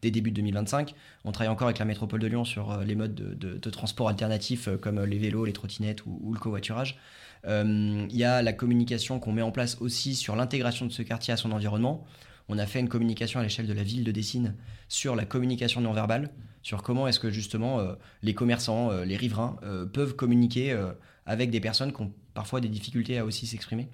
dès 0.02 0.10
début 0.12 0.32
2025. 0.32 0.96
On 1.26 1.32
travaille 1.34 1.52
encore 1.52 1.68
avec 1.68 1.80
la 1.80 1.86
métropole 1.86 2.20
de 2.22 2.28
Lyon 2.28 2.46
sur 2.46 2.72
euh, 2.72 2.84
les 2.86 2.96
modes 2.96 3.14
de, 3.16 3.34
de- 3.34 3.58
de 3.58 3.70
transport 3.70 4.08
alternatifs 4.08 4.70
euh, 4.70 4.78
comme 4.78 5.00
euh, 5.00 5.06
les 5.06 5.18
vélos, 5.18 5.44
les 5.46 5.52
trottinettes 5.54 6.06
ou, 6.06 6.18
ou 6.24 6.34
le 6.34 6.40
covoiturage. 6.40 6.98
Euh, 7.46 8.06
Il 8.10 8.16
y 8.18 8.24
a 8.24 8.42
la 8.42 8.54
communication 8.54 9.20
qu'on 9.20 9.32
met 9.34 9.42
en 9.42 9.52
place 9.52 9.78
aussi 9.82 10.16
sur 10.16 10.36
l'intégration 10.36 10.86
de 10.86 10.92
ce 10.92 11.02
quartier 11.02 11.34
à 11.34 11.38
son 11.38 11.52
environnement. 11.52 12.06
On 12.48 12.58
a 12.58 12.66
fait 12.66 12.80
une 12.80 12.90
communication 12.90 13.40
à 13.40 13.44
l'échelle 13.44 13.68
de 13.68 13.74
la 13.74 13.84
ville 13.84 14.04
de 14.04 14.12
Dessine 14.12 14.56
sur 14.88 15.16
la 15.16 15.26
communication 15.26 15.82
non 15.82 15.94
verbale, 15.94 16.32
sur 16.64 16.82
comment 16.84 17.08
est-ce 17.08 17.20
que 17.20 17.30
justement 17.30 17.80
euh, 17.80 17.94
les 18.24 18.34
commerçants, 18.34 18.92
euh, 18.92 19.06
les 19.06 19.18
riverains 19.18 19.58
euh, 19.64 19.86
peuvent 19.86 20.16
communiquer 20.16 20.72
euh, 20.72 20.92
avec 21.26 21.52
des 21.52 21.60
personnes 21.60 21.94
qui 21.94 22.02
ont 22.02 22.12
parfois 22.40 22.62
des 22.62 22.70
difficultés 22.70 23.18
à 23.18 23.26
aussi 23.26 23.46
s'exprimer. 23.48 23.90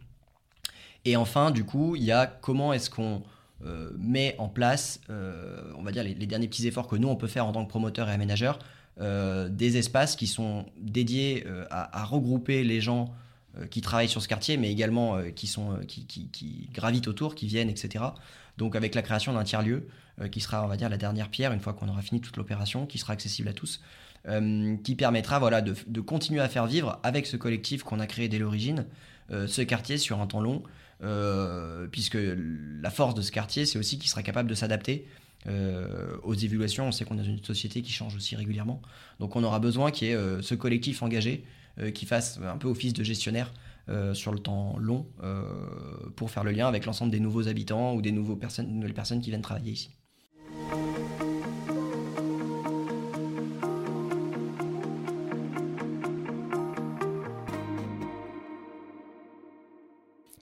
Et 1.03 1.15
enfin, 1.15 1.49
du 1.49 1.63
coup, 1.63 1.95
il 1.95 2.03
y 2.03 2.11
a 2.11 2.27
comment 2.27 2.73
est-ce 2.73 2.91
qu'on 2.91 3.23
euh, 3.65 3.89
met 3.97 4.35
en 4.37 4.49
place, 4.49 5.01
euh, 5.09 5.71
on 5.75 5.81
va 5.81 5.91
dire, 5.91 6.03
les, 6.03 6.13
derniers 6.13 6.47
petits 6.47 6.67
efforts 6.67 6.87
que 6.87 6.95
nous, 6.95 7.07
on 7.07 7.15
peut 7.15 7.25
faire 7.25 7.47
en 7.47 7.53
tant 7.53 7.65
que 7.65 7.69
promoteur 7.69 8.07
et 8.07 8.11
aménageur 8.11 8.59
des 8.99 9.77
espaces 9.77 10.15
qui 10.15 10.27
sont 10.27 10.67
dédiés 10.79 11.45
à, 11.69 12.05
regrouper 12.05 12.63
les 12.63 12.79
gens 12.79 13.13
qui 13.69 13.81
travaillent 13.81 14.07
sur 14.07 14.21
ce 14.21 14.29
quartier, 14.29 14.55
mais 14.55 14.71
également 14.71 15.21
qui, 15.35 15.47
sont, 15.47 15.79
qui, 15.85 16.69
gravitent 16.71 17.09
autour, 17.09 17.35
qui 17.35 17.45
viennent, 17.45 17.69
etc. 17.69 18.05
Donc 18.57 18.73
avec 18.77 18.95
la 18.95 19.01
création 19.01 19.33
d'un 19.33 19.43
tiers-lieu, 19.43 19.89
qui 20.31 20.39
sera, 20.39 20.63
on 20.63 20.69
va 20.69 20.77
dire, 20.77 20.87
la 20.87 20.97
dernière 20.97 21.27
pierre, 21.29 21.51
une 21.51 21.59
fois 21.59 21.73
qu'on 21.73 21.89
aura 21.89 22.01
fini 22.01 22.21
toute 22.21 22.37
l'opération, 22.37 22.85
qui 22.85 22.97
sera 22.97 23.11
accessible 23.11 23.49
à 23.49 23.53
tous, 23.53 23.81
qui 24.83 24.95
permettra 24.95 25.39
voilà, 25.39 25.61
de, 25.61 26.01
continuer 26.01 26.41
à 26.41 26.49
faire 26.49 26.65
vivre 26.65 26.99
avec 27.03 27.27
ce 27.27 27.37
collectif 27.37 27.83
qu'on 27.83 27.99
a 27.99 28.07
créé 28.07 28.27
dès 28.27 28.39
l'origine, 28.39 28.85
ce 29.29 29.61
quartier 29.61 29.97
sur 29.97 30.19
un 30.19 30.27
temps 30.27 30.41
long, 30.41 30.63
euh, 31.03 31.87
puisque 31.87 32.17
la 32.81 32.89
force 32.89 33.15
de 33.15 33.21
ce 33.21 33.31
quartier, 33.31 33.65
c'est 33.65 33.77
aussi 33.77 33.99
qu'il 33.99 34.09
sera 34.09 34.23
capable 34.23 34.49
de 34.49 34.55
s'adapter 34.55 35.07
euh, 35.47 36.15
aux 36.23 36.33
évolutions. 36.33 36.87
On 36.87 36.91
sait 36.91 37.05
qu'on 37.05 37.15
est 37.15 37.23
dans 37.23 37.23
une 37.23 37.43
société 37.43 37.81
qui 37.81 37.91
change 37.91 38.15
aussi 38.15 38.35
régulièrement. 38.35 38.81
Donc 39.19 39.35
on 39.35 39.43
aura 39.43 39.59
besoin 39.59 39.91
qu'il 39.91 40.07
y 40.07 40.11
ait 40.11 40.15
euh, 40.15 40.41
ce 40.41 40.55
collectif 40.55 41.03
engagé 41.03 41.45
qui 41.93 42.05
fasse 42.05 42.39
un 42.41 42.55
peu 42.55 42.69
office 42.69 42.93
de 42.93 43.03
gestionnaire 43.03 43.51
sur 44.13 44.31
le 44.31 44.39
temps 44.39 44.77
long 44.79 45.05
pour 46.15 46.31
faire 46.31 46.45
le 46.45 46.51
lien 46.51 46.69
avec 46.69 46.85
l'ensemble 46.85 47.11
des 47.11 47.19
nouveaux 47.19 47.49
habitants 47.49 47.95
ou 47.95 48.01
des 48.01 48.13
personnes, 48.39 48.69
nouvelles 48.75 48.93
personnes 48.93 49.19
qui 49.19 49.29
viennent 49.29 49.41
travailler 49.41 49.73
ici. 49.73 49.89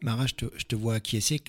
Mara, 0.04 0.26
je 0.28 0.34
te, 0.36 0.76
vois 0.76 0.96
acquiescer. 0.96 1.42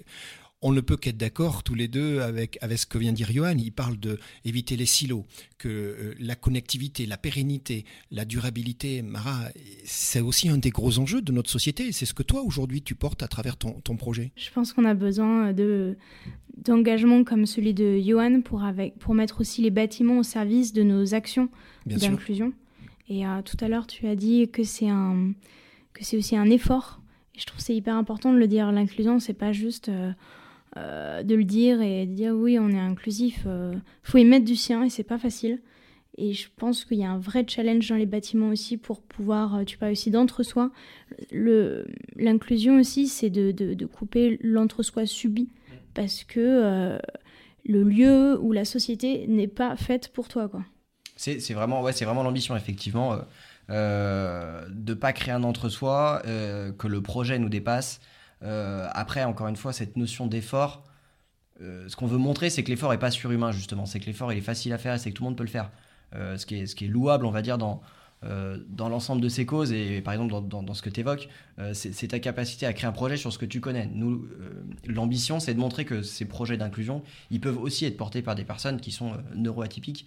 On 0.62 0.72
ne 0.72 0.80
peut 0.80 0.96
qu'être 0.96 1.18
d'accord 1.18 1.62
tous 1.62 1.74
les 1.74 1.88
deux 1.88 2.20
avec, 2.20 2.56
avec 2.62 2.78
ce 2.78 2.86
que 2.86 2.96
vient 2.96 3.10
de 3.12 3.16
dire 3.16 3.30
Johan. 3.30 3.56
Il 3.58 3.72
parle 3.72 3.98
de 3.98 4.18
éviter 4.46 4.76
les 4.76 4.86
silos, 4.86 5.26
que 5.58 5.68
euh, 5.68 6.14
la 6.18 6.36
connectivité, 6.36 7.04
la 7.04 7.18
pérennité, 7.18 7.84
la 8.10 8.24
durabilité, 8.24 9.02
Mara, 9.02 9.40
c'est 9.84 10.20
aussi 10.20 10.48
un 10.48 10.56
des 10.56 10.70
gros 10.70 10.98
enjeux 10.98 11.20
de 11.20 11.32
notre 11.32 11.50
société. 11.50 11.92
C'est 11.92 12.06
ce 12.06 12.14
que 12.14 12.22
toi, 12.22 12.42
aujourd'hui, 12.42 12.80
tu 12.80 12.94
portes 12.94 13.22
à 13.22 13.28
travers 13.28 13.58
ton, 13.58 13.96
projet. 13.96 14.32
Je 14.36 14.50
pense 14.50 14.72
qu'on 14.72 14.86
a 14.86 14.94
besoin 14.94 15.52
de, 15.52 15.98
d'engagement 16.56 17.24
comme 17.24 17.44
celui 17.44 17.74
de 17.74 18.00
Johan 18.00 18.40
pour, 18.40 18.62
avec, 18.64 18.98
pour 18.98 19.14
mettre 19.14 19.42
aussi 19.42 19.60
les 19.60 19.70
bâtiments 19.70 20.18
au 20.18 20.22
service 20.22 20.72
de 20.72 20.82
nos 20.82 21.14
actions 21.14 21.50
d'inclusion. 21.84 22.54
Et 23.08 23.26
euh, 23.26 23.42
tout 23.42 23.56
à 23.60 23.68
l'heure, 23.68 23.86
tu 23.86 24.06
as 24.06 24.16
dit 24.16 24.48
que 24.48 24.64
c'est, 24.64 24.88
un, 24.88 25.32
que 25.92 26.04
c'est 26.04 26.16
aussi 26.16 26.36
un 26.36 26.48
effort 26.48 27.02
je 27.36 27.44
trouve 27.46 27.60
c'est 27.60 27.74
hyper 27.74 27.96
important 27.96 28.32
de 28.32 28.38
le 28.38 28.46
dire. 28.46 28.70
L'inclusion, 28.70 29.18
c'est 29.18 29.34
pas 29.34 29.52
juste 29.52 29.88
euh, 29.88 30.12
euh, 30.76 31.22
de 31.22 31.34
le 31.34 31.44
dire 31.44 31.80
et 31.82 32.06
de 32.06 32.12
dire 32.12 32.32
oui, 32.34 32.58
on 32.58 32.70
est 32.70 32.78
inclusif. 32.78 33.40
Il 33.44 33.50
euh, 33.50 33.74
faut 34.02 34.18
y 34.18 34.24
mettre 34.24 34.44
du 34.44 34.56
sien 34.56 34.84
et 34.84 34.90
c'est 34.90 35.04
pas 35.04 35.18
facile. 35.18 35.60
Et 36.16 36.32
je 36.32 36.46
pense 36.56 36.84
qu'il 36.84 36.98
y 36.98 37.04
a 37.04 37.10
un 37.10 37.18
vrai 37.18 37.44
challenge 37.46 37.88
dans 37.88 37.96
les 37.96 38.06
bâtiments 38.06 38.50
aussi 38.50 38.76
pour 38.76 39.02
pouvoir, 39.02 39.64
tu 39.66 39.78
parles 39.78 39.92
aussi 39.92 40.12
d'entre-soi. 40.12 40.70
L'inclusion 41.32 42.78
aussi, 42.78 43.08
c'est 43.08 43.30
de, 43.30 43.86
couper 43.86 44.38
l'entre-soi 44.40 45.06
subi 45.06 45.48
parce 45.92 46.22
que 46.22 47.00
le 47.64 47.82
lieu 47.82 48.38
ou 48.40 48.52
la 48.52 48.64
société 48.64 49.26
n'est 49.26 49.48
pas 49.48 49.74
faite 49.74 50.10
pour 50.12 50.28
toi. 50.28 50.48
C'est 51.16 51.52
vraiment, 51.52 51.82
ouais, 51.82 51.90
vraiment 51.90 52.22
l'ambition, 52.22 52.56
effectivement. 52.56 53.18
Euh, 53.70 54.66
de 54.68 54.92
pas 54.94 55.12
créer 55.12 55.32
un 55.32 55.42
entre-soi, 55.42 56.22
euh, 56.26 56.72
que 56.72 56.86
le 56.86 57.02
projet 57.02 57.38
nous 57.38 57.48
dépasse. 57.48 58.00
Euh, 58.42 58.88
après, 58.92 59.24
encore 59.24 59.48
une 59.48 59.56
fois, 59.56 59.72
cette 59.72 59.96
notion 59.96 60.26
d'effort, 60.26 60.84
ce 61.60 61.96
qu'on 61.96 62.06
veut 62.06 62.18
montrer, 62.18 62.50
c'est 62.50 62.62
que 62.64 62.70
l'effort 62.70 62.90
n'est 62.90 62.98
pas 62.98 63.10
surhumain, 63.10 63.52
justement. 63.52 63.86
C'est 63.86 64.00
que 64.00 64.06
l'effort, 64.06 64.32
il 64.32 64.38
est 64.38 64.42
facile 64.42 64.72
à 64.72 64.78
faire 64.78 64.94
et 64.94 64.98
c'est 64.98 65.10
que 65.10 65.14
tout 65.14 65.22
le 65.22 65.30
monde 65.30 65.38
peut 65.38 65.44
le 65.44 65.48
faire. 65.48 65.70
ce, 66.12 66.44
qui 66.44 66.56
est, 66.56 66.66
ce 66.66 66.74
qui 66.74 66.86
est 66.86 66.88
louable, 66.88 67.24
on 67.26 67.30
va 67.30 67.42
dire, 67.42 67.58
dans, 67.58 67.80
euh, 67.80 68.03
dans 68.68 68.88
l'ensemble 68.88 69.20
de 69.20 69.28
ces 69.28 69.44
causes, 69.44 69.72
et 69.72 70.00
par 70.00 70.14
exemple 70.14 70.48
dans, 70.48 70.74
ce 70.74 70.82
que 70.82 70.90
tu 70.90 71.00
évoques, 71.00 71.28
euh, 71.58 71.74
c'est 71.74 72.08
ta 72.08 72.18
capacité 72.18 72.66
à 72.66 72.72
créer 72.72 72.88
un 72.88 72.92
projet 72.92 73.16
sur 73.16 73.32
ce 73.32 73.38
que 73.38 73.46
tu 73.46 73.60
connais. 73.60 73.86
Nous, 73.92 74.26
euh, 74.40 74.62
l'ambition, 74.86 75.40
c'est 75.40 75.54
de 75.54 75.60
montrer 75.60 75.84
que 75.84 76.02
ces 76.02 76.24
projets 76.24 76.56
d'inclusion, 76.56 77.02
ils 77.30 77.40
peuvent 77.40 77.60
aussi 77.60 77.84
être 77.84 77.96
portés 77.96 78.22
par 78.22 78.34
des 78.34 78.44
personnes 78.44 78.80
qui 78.80 78.92
sont 78.92 79.12
neuroatypiques, 79.34 80.06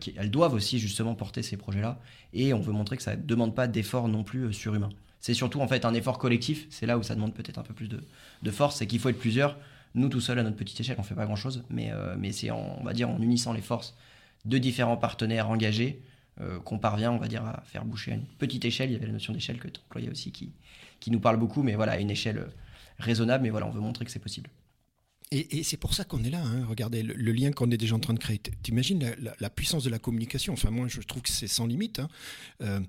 qui, 0.00 0.14
elles 0.16 0.30
doivent 0.30 0.54
aussi 0.54 0.78
justement 0.78 1.14
porter 1.14 1.42
ces 1.42 1.56
projets-là, 1.56 1.98
et 2.32 2.54
on 2.54 2.60
veut 2.60 2.72
montrer 2.72 2.96
que 2.96 3.02
ça 3.02 3.16
ne 3.16 3.22
demande 3.22 3.54
pas 3.54 3.66
d'efforts 3.66 4.08
non 4.08 4.24
plus 4.24 4.52
surhumains. 4.52 4.90
C'est 5.20 5.34
surtout 5.34 5.60
en 5.60 5.68
fait 5.68 5.84
un 5.84 5.92
effort 5.92 6.18
collectif, 6.18 6.66
c'est 6.70 6.86
là 6.86 6.96
où 6.98 7.02
ça 7.02 7.14
demande 7.14 7.34
peut-être 7.34 7.58
un 7.58 7.62
peu 7.62 7.74
plus 7.74 7.88
de, 7.88 8.50
force, 8.50 8.76
c'est 8.76 8.86
qu'il 8.86 9.00
faut 9.00 9.10
être 9.10 9.18
plusieurs. 9.18 9.58
Nous, 9.94 10.08
tout 10.08 10.20
seuls, 10.20 10.38
à 10.38 10.42
notre 10.42 10.56
petite 10.56 10.80
échelle, 10.80 10.96
on 10.98 11.02
fait 11.02 11.14
pas 11.14 11.26
grand-chose, 11.26 11.64
mais, 11.68 11.92
mais 12.16 12.32
c'est, 12.32 12.50
on 12.50 12.82
va 12.84 12.92
dire, 12.92 13.10
en 13.10 13.20
unissant 13.20 13.52
les 13.52 13.60
forces 13.60 13.96
de 14.44 14.56
différents 14.56 14.96
partenaires 14.96 15.50
engagés, 15.50 16.00
euh, 16.00 16.19
qu'on 16.64 16.78
parvient, 16.78 17.12
on 17.12 17.18
va 17.18 17.28
dire, 17.28 17.44
à 17.44 17.62
faire 17.66 17.84
boucher 17.84 18.12
à 18.12 18.14
une 18.14 18.26
petite 18.38 18.64
échelle. 18.64 18.90
Il 18.90 18.94
y 18.94 18.96
avait 18.96 19.06
la 19.06 19.12
notion 19.12 19.32
d'échelle 19.32 19.58
que 19.58 19.68
tu 19.68 19.80
employais 19.80 20.10
aussi 20.10 20.32
qui, 20.32 20.52
qui 21.00 21.10
nous 21.10 21.20
parle 21.20 21.38
beaucoup, 21.38 21.62
mais 21.62 21.74
voilà, 21.74 21.92
à 21.92 21.98
une 21.98 22.10
échelle 22.10 22.38
euh, 22.38 22.48
raisonnable. 22.98 23.42
Mais 23.42 23.50
voilà, 23.50 23.66
on 23.66 23.70
veut 23.70 23.80
montrer 23.80 24.04
que 24.04 24.10
c'est 24.10 24.20
possible. 24.20 24.50
Et, 25.32 25.62
c'est 25.62 25.76
pour 25.76 25.94
ça 25.94 26.04
qu'on 26.04 26.24
est 26.24 26.30
là. 26.30 26.42
Hein. 26.44 26.66
Regardez 26.68 27.04
le, 27.04 27.32
lien 27.32 27.52
qu'on 27.52 27.70
est 27.70 27.76
déjà 27.76 27.94
en 27.94 28.00
train 28.00 28.14
de 28.14 28.18
créer. 28.18 28.40
T'imagines 28.62 29.14
la, 29.20 29.34
la, 29.38 29.50
puissance 29.50 29.84
de 29.84 29.90
la 29.90 30.00
communication? 30.00 30.52
Enfin, 30.52 30.70
moi, 30.70 30.88
je 30.88 31.00
trouve 31.02 31.22
que 31.22 31.28
c'est 31.28 31.46
sans 31.46 31.66
limite. 31.66 32.00
Hein. 32.00 32.08
Euh, 32.62 32.80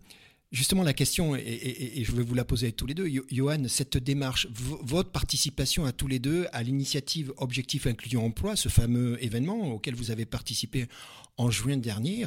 justement, 0.52 0.82
la 0.82 0.94
question, 0.94 1.36
et, 1.36 2.04
je 2.04 2.12
vais 2.14 2.24
vous 2.24 2.34
la 2.34 2.44
poser 2.44 2.70
à 2.70 2.72
tous 2.72 2.88
les 2.88 2.96
deux, 2.96 3.08
Johan, 3.30 3.68
cette 3.68 3.98
démarche, 3.98 4.48
votre 4.50 5.12
participation 5.12 5.86
à 5.86 5.92
tous 5.92 6.08
les 6.08 6.18
deux 6.18 6.48
à 6.52 6.64
l'initiative 6.64 7.32
Objectif 7.38 7.86
Inclusion 7.86 8.26
Emploi, 8.26 8.56
ce 8.56 8.70
fameux 8.70 9.24
événement 9.24 9.74
auquel 9.74 9.94
vous 9.94 10.10
avez 10.10 10.26
participé 10.26 10.88
en 11.38 11.52
juin 11.52 11.78
dernier, 11.78 12.26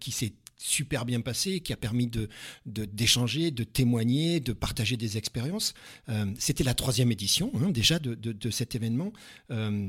qui 0.00 0.10
s'est 0.10 0.32
super 0.60 1.06
bien 1.06 1.22
passé, 1.22 1.60
qui 1.60 1.72
a 1.72 1.76
permis 1.76 2.06
de, 2.06 2.28
d'échanger, 2.66 3.50
de, 3.50 3.64
témoigner, 3.64 4.40
de 4.40 4.52
partager 4.52 4.96
des 4.96 5.16
expériences. 5.16 5.74
Euh, 6.08 6.26
c'était 6.38 6.64
la 6.64 6.74
troisième 6.74 7.10
édition 7.10 7.50
hein, 7.56 7.70
déjà 7.70 7.98
de, 7.98 8.50
cet 8.50 8.74
événement. 8.74 9.12
Euh, 9.50 9.88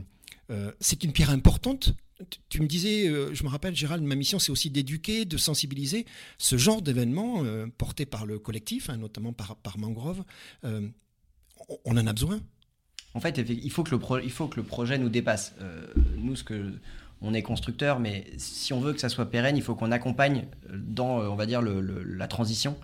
euh, 0.50 0.72
c'est 0.80 1.04
une 1.04 1.12
pierre 1.12 1.30
importante. 1.30 1.94
Tu 2.50 2.62
me 2.62 2.68
disais, 2.68 3.08
je 3.34 3.44
me 3.44 3.50
rappelle, 3.50 3.76
Gérald, 3.76 4.04
ma 4.04 4.16
mission, 4.16 4.38
c'est 4.38 4.52
aussi 4.52 4.70
d'éduquer, 4.70 5.26
de 5.26 5.38
sensibiliser 5.38 6.06
ce 6.38 6.56
genre 6.56 6.84
d'événement 6.84 7.44
porté 7.80 8.06
par 8.06 8.28
le 8.28 8.38
collectif, 8.38 8.92
hein, 8.92 8.98
notamment 8.98 9.34
par, 9.34 9.56
par 9.56 9.80
Mangrove. 9.80 10.24
on 10.64 11.98
en 11.98 12.08
a 12.08 12.14
besoin. 12.14 12.40
En 13.16 13.20
fait, 13.20 13.40
il 13.40 13.72
faut 13.72 13.84
que 13.84 13.96
le, 13.96 14.24
il 14.24 14.32
faut 14.32 14.48
que 14.48 14.58
le 14.58 14.64
projet 14.64 15.00
nous 15.00 15.10
dépasse. 15.10 15.56
nous, 16.18 16.36
ce 16.36 16.44
que 16.44 16.74
on 17.22 17.34
est 17.34 17.44
constructeur, 17.44 18.00
mais 18.00 18.26
si 18.38 18.74
on 18.74 18.80
veut 18.80 18.94
que 18.94 19.00
ça 19.00 19.10
soit 19.10 19.30
pérenne, 19.30 19.56
il 19.56 19.64
faut 19.64 19.76
qu'on 19.76 19.92
accompagne 19.92 20.46
dans, 20.74 21.20
euh, 21.20 21.28
on 21.28 21.36
va 21.36 21.46
dire, 21.46 21.62
la 21.62 22.28
transition. 22.28 22.76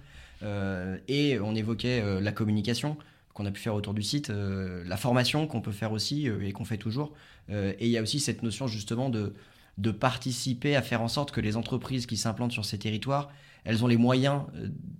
Euh, 0.44 0.98
et 1.08 1.40
on 1.40 1.56
évoquait 1.56 2.02
euh, 2.02 2.22
la 2.22 2.32
communication 2.32 2.98
qu'on 3.34 3.46
a 3.46 3.52
pu 3.52 3.62
faire 3.62 3.74
autour 3.74 3.94
du 3.94 4.04
site, 4.04 4.30
la 4.30 4.98
formation 4.98 5.46
qu'on 5.46 5.62
peut 5.62 5.72
faire 5.72 5.92
aussi 5.92 6.28
et 6.42 6.52
qu'on 6.54 6.66
fait 6.66 6.78
toujours. 6.78 7.14
et 7.50 7.86
il 7.86 7.90
y 7.90 7.98
a 8.00 8.02
aussi 8.02 8.20
cette 8.20 8.42
notion 8.42 8.66
justement 8.66 9.12
de, 9.12 9.36
de 9.78 9.92
participer 9.92 10.76
à 10.76 10.82
faire 10.82 11.04
en 11.04 11.08
sorte 11.08 11.30
que 11.30 11.40
les 11.40 11.56
entreprises 11.56 12.08
qui 12.08 12.18
s'implantent 12.18 12.52
sur 12.52 12.66
ces 12.66 12.80
territoires, 12.80 13.30
elles 13.68 13.84
ont 13.84 13.88
les 13.88 13.98
moyens 13.98 14.44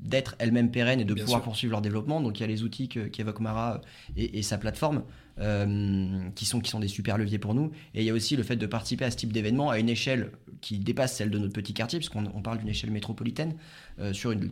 d'être 0.02 0.36
elles-mêmes 0.40 0.72
pérennes 0.72 1.00
et 1.00 1.06
de 1.06 1.14
pouvoir 1.14 1.42
poursuivre 1.42 1.72
leur 1.72 1.82
développement. 1.82 2.22
Donc 2.22 2.40
il 2.40 2.42
y 2.42 2.44
a 2.44 2.48
les 2.48 2.64
outils 2.64 2.90
qu'évoque 2.90 3.40
Mara 3.40 3.82
et, 4.16 4.42
sa 4.44 4.58
plateforme. 4.58 5.04
Euh, 5.40 6.30
qui, 6.34 6.48
sont, 6.48 6.60
qui 6.62 6.72
sont 6.72 6.80
des 6.80 6.88
super 6.88 7.16
leviers 7.16 7.38
pour 7.38 7.54
nous. 7.54 7.72
Et 7.94 8.02
il 8.02 8.06
y 8.06 8.10
a 8.10 8.14
aussi 8.14 8.36
le 8.36 8.42
fait 8.42 8.56
de 8.56 8.66
participer 8.66 9.06
à 9.06 9.12
ce 9.12 9.18
type 9.18 9.32
d'événement 9.32 9.70
à 9.70 9.78
une 9.78 9.88
échelle 9.88 10.32
qui 10.62 10.80
dépasse 10.80 11.16
celle 11.16 11.30
de 11.30 11.38
notre 11.38 11.54
petit 11.54 11.76
quartier, 11.76 12.00
puisqu'on 12.00 12.26
on 12.34 12.42
parle 12.42 12.58
d'une 12.58 12.70
échelle 12.70 12.90
métropolitaine, 12.90 13.54
euh, 14.00 14.14
sur 14.14 14.32
une, 14.32 14.50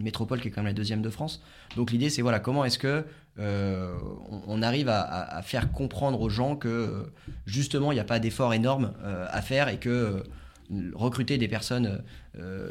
métropole 0.00 0.40
qui 0.40 0.46
est 0.46 0.50
quand 0.52 0.60
même 0.60 0.68
la 0.68 0.74
deuxième 0.74 1.02
de 1.02 1.10
France. 1.10 1.42
Donc 1.74 1.90
l'idée, 1.90 2.08
c'est 2.08 2.22
voilà, 2.22 2.38
comment 2.38 2.64
est-ce 2.64 2.78
que 2.78 3.04
euh, 3.40 3.96
on, 4.46 4.62
arrive 4.62 4.88
à, 4.88 5.42
faire 5.42 5.72
comprendre 5.72 6.20
aux 6.20 6.28
gens 6.30 6.54
que 6.54 7.10
justement, 7.44 7.90
il 7.90 7.96
n'y 7.96 8.00
a 8.00 8.04
pas 8.04 8.20
d'effort 8.20 8.54
énorme 8.54 8.92
à 9.02 9.42
faire 9.42 9.68
et 9.68 9.78
que 9.78 10.22
recruter 10.94 11.38
des 11.38 11.48
personnes 11.48 12.02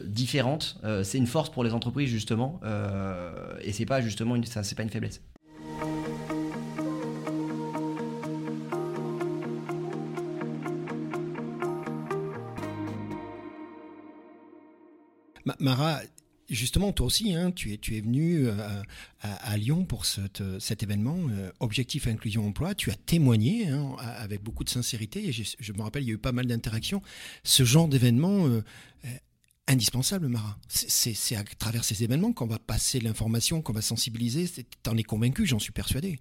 différentes, 0.05 0.79
c'est 1.03 1.17
une 1.17 1.27
force 1.27 1.49
pour 1.49 1.63
les 1.63 1.73
entreprises 1.73 2.09
justement, 2.09 2.59
et 3.61 3.71
c'est 3.73 3.85
pas 3.85 4.01
justement 4.01 4.35
une, 4.35 4.45
c'est 4.45 4.75
pas 4.75 4.83
une 4.83 4.89
faiblesse. 4.89 5.21
Mara, 15.59 16.01
justement, 16.49 16.91
toi 16.91 17.05
aussi, 17.05 17.33
hein, 17.33 17.51
tu, 17.51 17.73
es, 17.73 17.77
tu 17.77 17.97
es 17.97 18.01
venu 18.01 18.47
euh, 18.47 18.81
à, 19.21 19.57
Lyon 19.57 19.85
pour 19.85 20.05
cet 20.05 20.83
événement, 20.83 21.17
euh, 21.29 21.51
Objectif 21.59 22.07
Inclusion 22.07 22.45
Emploi. 22.47 22.75
Tu 22.75 22.91
as 22.91 22.95
témoigné 22.95 23.67
hein, 23.67 23.95
avec 23.99 24.41
beaucoup 24.41 24.63
de 24.63 24.69
sincérité, 24.69 25.27
et 25.27 25.31
je, 25.31 25.73
me 25.73 25.81
rappelle, 25.81 26.03
il 26.03 26.07
y 26.07 26.11
a 26.11 26.15
eu 26.15 26.19
pas 26.19 26.31
mal 26.31 26.45
d'interactions. 26.45 27.01
Ce 27.43 27.63
genre 27.63 27.87
d'événement, 27.87 28.47
euh, 28.47 28.61
indispensable, 29.67 30.27
Mara. 30.27 30.57
C'est 30.69 31.35
à 31.35 31.43
travers 31.43 31.83
ces 31.83 32.03
événements 32.03 32.31
qu'on 32.31 32.47
va 32.47 32.59
passer 32.59 32.99
l'information, 32.99 33.61
qu'on 33.61 33.73
va 33.73 33.81
sensibiliser. 33.81 34.47
Tu 34.47 34.89
en 34.89 34.97
es 34.97 35.03
convaincu, 35.03 35.45
j'en 35.45 35.59
suis 35.59 35.73
persuadé. 35.73 36.19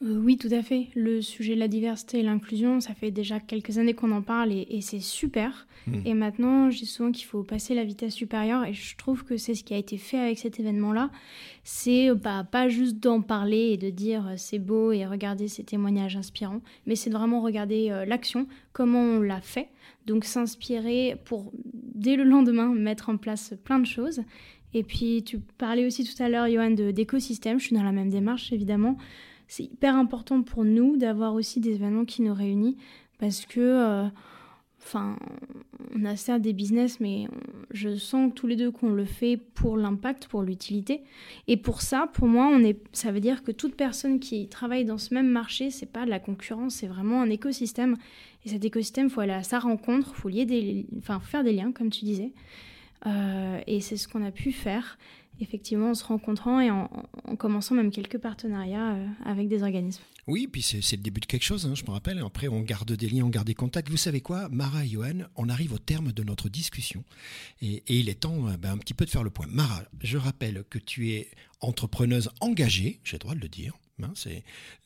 Euh, 0.00 0.16
oui, 0.16 0.36
tout 0.36 0.48
à 0.52 0.62
fait. 0.62 0.88
Le 0.94 1.20
sujet 1.20 1.56
de 1.56 1.60
la 1.60 1.66
diversité 1.66 2.20
et 2.20 2.22
l'inclusion, 2.22 2.80
ça 2.80 2.94
fait 2.94 3.10
déjà 3.10 3.40
quelques 3.40 3.78
années 3.78 3.94
qu'on 3.94 4.12
en 4.12 4.22
parle 4.22 4.52
et, 4.52 4.80
c'est 4.80 5.00
super. 5.00 5.66
Hmm. 5.88 6.00
Et 6.04 6.14
maintenant, 6.14 6.70
je 6.70 6.78
dis 6.78 6.86
souvent 6.86 7.10
qu'il 7.10 7.26
faut 7.26 7.42
passer 7.42 7.74
la 7.74 7.82
vitesse 7.82 8.14
supérieure 8.14 8.64
et 8.64 8.72
je 8.72 8.96
trouve 8.96 9.24
que 9.24 9.36
c'est 9.36 9.54
ce 9.54 9.64
qui 9.64 9.74
a 9.74 9.76
été 9.76 9.98
fait 9.98 10.18
avec 10.18 10.38
cet 10.38 10.60
événement-là. 10.60 11.10
C'est 11.64 12.14
bah, 12.14 12.46
pas 12.48 12.68
juste 12.68 12.98
d'en 13.00 13.22
parler 13.22 13.72
et 13.72 13.76
de 13.76 13.90
dire 13.90 14.28
euh, 14.28 14.34
c'est 14.36 14.60
beau 14.60 14.92
et 14.92 15.04
regarder 15.04 15.48
ces 15.48 15.64
témoignages 15.64 16.16
inspirants, 16.16 16.62
mais 16.86 16.94
c'est 16.94 17.10
de 17.10 17.16
vraiment 17.16 17.40
regarder 17.40 17.90
euh, 17.90 18.04
l'action, 18.04 18.46
comment 18.72 19.02
on 19.02 19.20
l'a 19.20 19.40
fait. 19.40 19.68
Donc 20.06 20.24
s'inspirer 20.24 21.16
pour, 21.24 21.50
dès 21.74 22.14
le 22.14 22.22
lendemain, 22.22 22.72
mettre 22.72 23.08
en 23.08 23.16
place 23.16 23.54
plein 23.64 23.80
de 23.80 23.86
choses. 23.86 24.22
Et 24.74 24.84
puis, 24.84 25.24
tu 25.24 25.38
parlais 25.38 25.86
aussi 25.86 26.04
tout 26.04 26.22
à 26.22 26.28
l'heure, 26.28 26.46
Johan, 26.48 26.70
d'écosystème. 26.70 27.58
Je 27.58 27.64
suis 27.64 27.74
dans 27.74 27.82
la 27.82 27.90
même 27.90 28.10
démarche, 28.10 28.52
évidemment 28.52 28.98
c'est 29.48 29.64
hyper 29.64 29.96
important 29.96 30.42
pour 30.42 30.64
nous 30.64 30.96
d'avoir 30.96 31.34
aussi 31.34 31.58
des 31.60 31.74
événements 31.74 32.04
qui 32.04 32.22
nous 32.22 32.34
réunissent 32.34 32.76
parce 33.18 33.46
que, 33.46 33.60
euh, 33.60 34.06
enfin, 34.80 35.18
on 35.96 36.04
a 36.04 36.16
certes 36.16 36.42
des 36.42 36.52
business, 36.52 37.00
mais 37.00 37.26
je 37.70 37.96
sens 37.96 38.30
tous 38.34 38.46
les 38.46 38.56
deux 38.56 38.70
qu'on 38.70 38.90
le 38.90 39.04
fait 39.04 39.36
pour 39.36 39.76
l'impact, 39.76 40.28
pour 40.28 40.42
l'utilité. 40.42 41.02
Et 41.48 41.56
pour 41.56 41.80
ça, 41.80 42.08
pour 42.12 42.28
moi, 42.28 42.56
ça 42.92 43.10
veut 43.10 43.20
dire 43.20 43.42
que 43.42 43.50
toute 43.50 43.74
personne 43.74 44.20
qui 44.20 44.48
travaille 44.48 44.84
dans 44.84 44.98
ce 44.98 45.14
même 45.14 45.28
marché, 45.28 45.70
c'est 45.70 45.90
pas 45.90 46.04
de 46.04 46.10
la 46.10 46.20
concurrence, 46.20 46.76
c'est 46.76 46.86
vraiment 46.86 47.22
un 47.22 47.30
écosystème. 47.30 47.96
Et 48.44 48.50
cet 48.50 48.64
écosystème, 48.64 49.06
il 49.06 49.10
faut 49.10 49.20
aller 49.20 49.32
à 49.32 49.42
sa 49.42 49.58
rencontre, 49.58 50.12
il 50.14 50.20
faut 50.20 50.28
lier 50.28 50.44
des, 50.44 50.86
enfin, 50.98 51.20
faire 51.20 51.42
des 51.42 51.52
liens, 51.52 51.72
comme 51.72 51.90
tu 51.90 52.04
disais. 52.04 52.32
Euh, 53.06 53.60
et 53.66 53.80
c'est 53.80 53.96
ce 53.96 54.08
qu'on 54.08 54.24
a 54.24 54.30
pu 54.30 54.52
faire 54.52 54.98
effectivement 55.40 55.90
en 55.90 55.94
se 55.94 56.04
rencontrant 56.04 56.60
et 56.60 56.70
en, 56.70 56.88
commençant 57.38 57.74
même 57.74 57.90
quelques 57.90 58.18
partenariats 58.18 58.94
euh, 58.94 59.06
avec 59.24 59.48
des 59.48 59.62
organismes. 59.62 60.02
Oui, 60.26 60.46
puis 60.46 60.62
c'est 60.62 60.96
le 60.96 61.02
début 61.02 61.20
de 61.20 61.26
quelque 61.26 61.44
chose, 61.44 61.66
hein, 61.66 61.74
je 61.74 61.84
me 61.84 61.90
rappelle. 61.90 62.18
Après, 62.18 62.48
on 62.48 62.60
garde 62.60 62.92
des 62.92 63.08
liens, 63.08 63.24
on 63.24 63.30
garde 63.30 63.46
des 63.46 63.54
contacts. 63.54 63.88
Vous 63.88 63.96
savez 63.96 64.20
quoi, 64.20 64.48
Mara 64.50 64.84
et 64.84 64.88
Johan, 64.88 65.24
on 65.36 65.48
arrive 65.48 65.72
au 65.72 65.78
terme 65.78 66.12
de 66.12 66.22
notre 66.22 66.48
discussion 66.48 67.02
et, 67.62 67.82
il 67.88 68.08
est 68.08 68.20
temps 68.20 68.48
euh, 68.48 68.56
ben, 68.56 68.72
un 68.72 68.78
petit 68.78 68.94
peu 68.94 69.04
de 69.04 69.10
faire 69.10 69.24
le 69.24 69.30
point. 69.30 69.46
Mara, 69.48 69.82
je 70.02 70.18
rappelle 70.18 70.64
que 70.68 70.78
tu 70.78 71.12
es 71.12 71.30
entrepreneuse 71.60 72.30
engagée, 72.40 73.00
j'ai 73.04 73.16
le 73.16 73.20
droit 73.20 73.34
de 73.34 73.40
le 73.40 73.48
dire, 73.48 73.74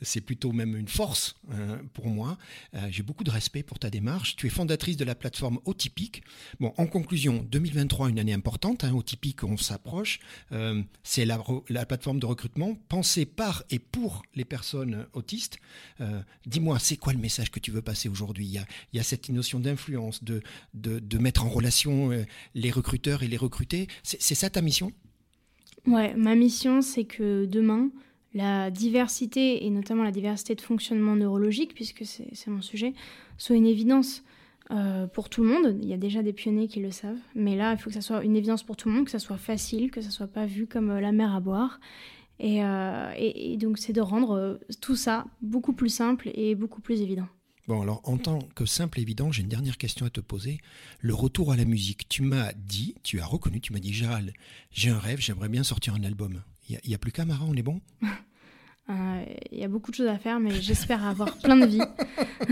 c'est 0.01 0.21
plutôt 0.21 0.53
même 0.53 0.77
une 0.77 0.89
force 0.89 1.37
hein, 1.51 1.81
pour 1.93 2.07
moi. 2.09 2.39
Euh, 2.75 2.89
j'ai 2.91 3.03
beaucoup 3.03 3.25
de 3.25 3.31
respect 3.31 3.63
pour 3.63 3.79
ta 3.79 3.91
démarche. 3.91 4.37
Tu 4.37 4.47
es 4.47 4.51
fondatrice 4.51 4.97
de 4.97 5.05
la 5.05 5.15
plateforme 5.15 5.59
Otypique. 5.65 6.23
Bon, 6.61 6.73
en 6.77 6.87
conclusion, 6.87 7.47
2023, 7.51 8.11
une 8.11 8.19
année 8.19 8.33
importante. 8.33 8.85
Hein, 8.85 8.95
Otypique, 8.95 9.45
on 9.45 9.57
s'approche. 9.57 10.21
Euh, 10.53 10.83
c'est 11.03 11.25
la, 11.25 11.39
plateforme 11.87 12.21
de 12.21 12.27
recrutement 12.27 12.75
pensée 12.89 13.27
par 13.27 13.65
et 13.71 13.79
pour 13.79 14.23
les 14.35 14.45
personnes 14.45 15.07
autistes. 15.13 15.59
Euh, 16.01 16.21
dis-moi, 16.47 16.79
c'est 16.79 16.97
quoi 16.97 17.13
le 17.13 17.19
message 17.19 17.51
que 17.51 17.61
tu 17.61 17.71
veux 17.71 17.83
passer 17.83 18.09
aujourd'hui? 18.09 18.47
Il, 18.47 18.97
y 18.97 19.01
a 19.01 19.03
cette 19.03 19.29
notion 19.29 19.61
d'influence, 19.61 20.25
de, 20.25 20.43
de, 20.75 21.19
mettre 21.19 21.45
en 21.45 21.49
relation 21.49 22.11
les 22.55 22.71
recruteurs 22.71 23.23
et 23.23 23.29
les 23.29 23.37
recrutés. 23.37 23.89
C'est 24.03 24.35
ça 24.35 24.51
ta 24.51 24.61
mission? 24.63 24.93
Ouais, 25.87 26.15
ma 26.15 26.35
mission, 26.35 26.81
c'est 26.81 27.05
que 27.05 27.45
demain, 27.47 27.91
la 28.35 28.71
diversité, 28.71 29.65
et 29.65 29.71
notamment 29.71 30.05
la 30.05 30.11
diversité 30.11 30.55
de 30.55 30.61
fonctionnement 30.61 31.17
neurologique, 31.17 31.75
puisque 31.75 32.05
c'est 32.05 32.49
mon 32.49 32.63
sujet, 32.63 32.95
soit 33.37 33.57
une 33.57 33.67
évidence 33.67 34.23
euh, 34.71 35.07
pour 35.07 35.29
tout 35.29 35.43
le 35.43 35.49
monde. 35.49 35.79
Il 35.83 35.89
y 35.89 35.93
a 35.93 35.99
déjà 35.99 36.23
des 36.23 36.33
pionniers 36.33 36.69
qui 36.69 36.81
le 36.81 36.91
savent, 36.91 37.19
mais 37.35 37.57
là, 37.57 37.73
il 37.73 37.79
faut 37.79 37.91
que 37.91 37.95
ça 37.95 38.01
soit 38.01 38.25
une 38.25 38.37
évidence 38.37 38.63
pour 38.63 38.77
tout 38.77 38.89
le 38.89 38.95
monde, 38.95 39.05
que 39.05 39.11
ça 39.11 39.19
soit 39.19 39.37
facile, 39.37 39.91
que 39.91 40.01
ça 40.01 40.11
soit 40.11 40.29
pas 40.29 40.47
vu 40.47 40.67
comme 40.67 40.91
euh, 40.91 41.01
la 41.01 41.13
mer 41.13 41.35
à 41.35 41.41
boire. 41.41 41.81
Euh, 42.43 43.13
et, 43.17 43.57
donc, 43.57 43.79
c'est 43.79 43.93
de 43.93 44.01
rendre 44.01 44.59
tout 44.81 44.97
ça 44.97 45.27
beaucoup 45.43 45.75
plus 45.75 45.91
simple 45.91 46.31
et 46.35 46.55
beaucoup 46.55 46.81
plus 46.81 47.01
évident. 47.01 47.29
Bon, 47.69 47.83
alors 47.83 48.01
en 48.05 48.17
tant 48.17 48.41
que 48.57 48.67
simple 48.67 48.99
et 48.99 49.03
évident, 49.03 49.31
j'ai 49.31 49.43
une 49.43 49.49
dernière 49.49 49.79
question 49.79 50.07
à 50.07 50.11
te 50.11 50.21
poser. 50.21 50.59
Le 51.01 51.15
retour 51.15 51.53
à 51.53 51.57
la 51.57 51.65
musique, 51.65 52.09
tu 52.09 52.23
m'as 52.23 52.53
dit, 52.55 52.97
tu 53.05 53.21
as 53.21 53.27
reconnu, 53.27 53.61
tu 53.61 53.73
m'as 53.73 53.79
dit, 53.79 53.93
Gérald, 53.93 54.33
j'ai 54.73 54.91
un 54.91 54.99
rêve, 54.99 55.21
j'aimerais 55.21 55.49
bien 55.49 55.63
sortir 55.63 55.95
un 55.95 56.03
album. 56.03 56.43
Il 56.69 56.79
n'y 56.87 56.95
a, 56.95 56.99
plus 56.99 57.13
qu'à 57.13 57.25
Mara, 57.25 57.45
on 57.45 57.55
est 57.55 57.63
bon? 57.63 57.81
Euh, 58.91 59.25
Il 59.53 59.59
y 59.61 59.63
a 59.63 59.69
beaucoup 59.69 59.93
de 59.93 59.97
choses 59.97 60.09
à 60.09 60.19
faire, 60.19 60.41
mais 60.41 60.61
j'espère 60.61 61.07
avoir 61.07 61.39
plein 61.39 61.57
de 61.57 61.67
vie. 61.67 61.81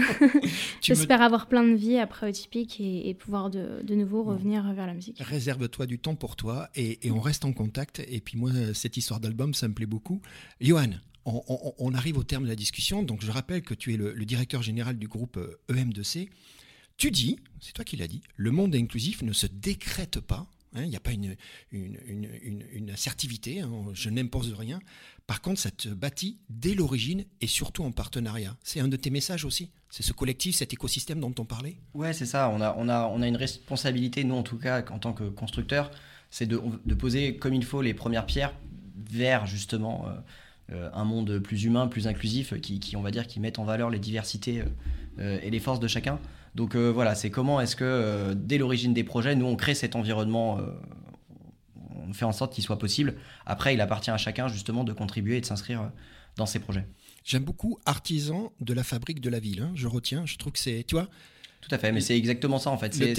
j'espère 0.81 1.23
avoir 1.23 1.49
plein 1.49 1.65
de 1.65 1.75
vie 1.75 1.99
après 1.99 2.29
Otypique 2.29 2.81
et, 2.81 3.09
et 3.09 3.15
pouvoir 3.15 3.51
de, 3.51 3.83
de 3.83 3.95
nouveau 3.97 4.23
revenir 4.23 4.73
vers 4.73 4.87
la 4.87 4.95
musique. 4.95 5.19
Réserve-toi 5.19 5.87
du 5.87 5.99
temps 5.99 6.15
pour 6.15 6.37
toi 6.37 6.71
et, 6.77 7.01
on 7.11 7.19
reste 7.19 7.45
en 7.45 7.53
contact. 7.53 8.01
Et 8.09 8.21
puis 8.21 8.39
moi, 8.39 8.53
cette 8.75 8.97
histoire 8.97 9.19
d'album, 9.19 9.55
ça 9.55 9.67
me 9.67 9.75
plaît 9.75 9.87
beaucoup. 9.87 10.23
Johan, 10.61 10.93
on, 11.25 11.95
arrive 11.95 12.17
au 12.17 12.25
terme 12.25 12.45
de 12.45 12.49
la 12.49 12.57
discussion. 12.57 13.03
Donc 13.03 13.23
je 13.23 13.31
rappelle 13.33 13.63
que 13.63 13.75
tu 13.75 13.93
es 13.93 13.97
le, 13.97 14.15
le 14.15 14.25
directeur 14.25 14.63
général 14.63 14.99
du 14.99 15.09
groupe 15.09 15.37
EM2C. 15.69 16.21
Euh, 16.21 16.25
e 16.25 16.29
tu 16.97 17.11
dis, 17.11 17.39
c'est 17.61 17.73
toi 17.73 17.85
qui 17.85 17.97
l'as 17.97 18.09
dit, 18.09 18.21
le 18.37 18.51
monde 18.51 18.75
inclusif 18.75 19.23
ne 19.23 19.33
se 19.33 19.47
décrète 19.47 20.21
pas, 20.21 20.47
Hein, 20.75 20.85
il 20.85 20.91
n'y 20.91 20.97
a 20.97 21.01
pas 21.01 21.11
une, 21.11 21.37
une, 21.73 22.91
assertivité, 22.91 23.61
hein, 23.61 23.71
je 23.93 24.09
n'impose 24.09 24.53
rien. 24.53 24.79
Par 25.27 25.41
contre, 25.41 25.61
ça 25.61 25.71
te 25.71 25.89
bâtit 25.89 26.39
dès 26.49 26.75
l'origine 26.75 27.25
et 27.41 27.47
surtout 27.47 27.83
en 27.83 27.91
partenariat. 27.91 28.57
C'est 28.63 28.81
un 28.81 28.89
de 28.89 28.97
tes 28.97 29.11
messages 29.11 29.45
aussi 29.45 29.71
C'est 29.91 30.03
ce 30.03 30.13
collectif, 30.13 30.57
cet 30.57 30.73
écosystème 30.73 31.21
dont 31.21 31.35
on 31.39 31.45
parlait 31.45 31.77
Ouais, 31.95 32.13
c'est 32.13 32.27
ça. 32.27 32.51
On 32.51 32.61
a, 32.61 32.75
on, 32.79 32.89
a, 32.89 33.07
on 33.07 33.21
a 33.21 33.27
une 33.27 33.37
responsabilité, 33.37 34.23
nous 34.23 34.37
en 34.37 34.43
tout 34.45 34.59
cas, 34.59 34.85
en 34.91 34.99
tant 34.99 35.13
que 35.13 35.25
constructeur, 35.25 35.91
c'est 36.31 36.47
de, 36.47 36.59
poser 36.95 37.37
comme 37.37 37.55
il 37.55 37.65
faut 37.65 37.83
les 37.83 37.95
premières 37.95 38.27
pierres 38.27 38.55
vers 39.11 39.47
justement 39.47 40.07
euh, 40.07 40.13
euh, 40.73 40.91
un 40.93 41.05
monde 41.05 41.41
plus 41.41 41.65
humain, 41.65 41.89
plus 41.89 42.07
inclusif, 42.07 42.61
qui, 42.61 42.79
qui, 42.79 42.97
on 42.97 43.03
va 43.03 43.11
dire, 43.11 43.27
qui 43.27 43.41
met 43.41 43.59
en 43.59 43.65
valeur 43.65 43.91
les 43.91 43.99
diversités 43.99 44.63
euh, 45.19 45.39
et 45.43 45.51
les 45.51 45.59
forces 45.59 45.81
de 45.81 45.89
chacun. 45.89 46.21
Donc 46.55 46.75
euh, 46.75 46.91
voilà, 46.91 47.15
c'est 47.15 47.31
comment 47.31 47.61
est-ce 47.61 47.77
que 47.77 47.85
euh, 47.85 48.35
dès 48.35 48.59
l'origine 48.59 48.93
des 48.93 49.05
projets, 49.05 49.35
nous 49.35 49.47
on 49.47 49.57
crée 49.57 49.75
cet 49.75 49.95
environnement, 49.95 50.59
euh, 50.59 50.63
on 52.09 52.13
fait 52.13 52.25
en 52.25 52.33
sorte 52.33 52.53
qu'il 52.53 52.65
soit 52.65 52.79
possible. 52.79 53.15
Après, 53.47 53.75
il 53.75 53.81
appartient 53.81 54.11
à 54.11 54.19
chacun 54.19 54.49
justement 54.49 54.85
de 54.85 54.93
contribuer 54.93 55.37
et 55.37 55.41
de 55.41 55.47
s'inscrire 55.47 55.91
dans 56.37 56.47
ces 56.47 56.59
projets. 56.59 56.87
J'aime 57.25 57.45
beaucoup 57.45 57.79
artisan 57.87 58.53
de 58.61 58.75
la 58.75 58.83
fabrique 58.83 59.21
de 59.21 59.31
la 59.31 59.39
ville. 59.39 59.63
Hein. 59.63 59.73
Je 59.75 59.87
retiens, 59.87 60.27
je 60.27 60.37
trouve 60.37 60.53
que 60.53 60.59
c'est, 60.59 60.85
tu 60.87 60.95
vois. 60.95 61.09
Tout 61.61 61.73
à 61.75 61.79
fait, 61.79 61.93
mais 61.93 62.01
c'est 62.01 62.17
exactement 62.17 62.59
ça 62.59 62.71
en 62.71 62.79
fait. 62.79 62.95
C'est 62.95 63.15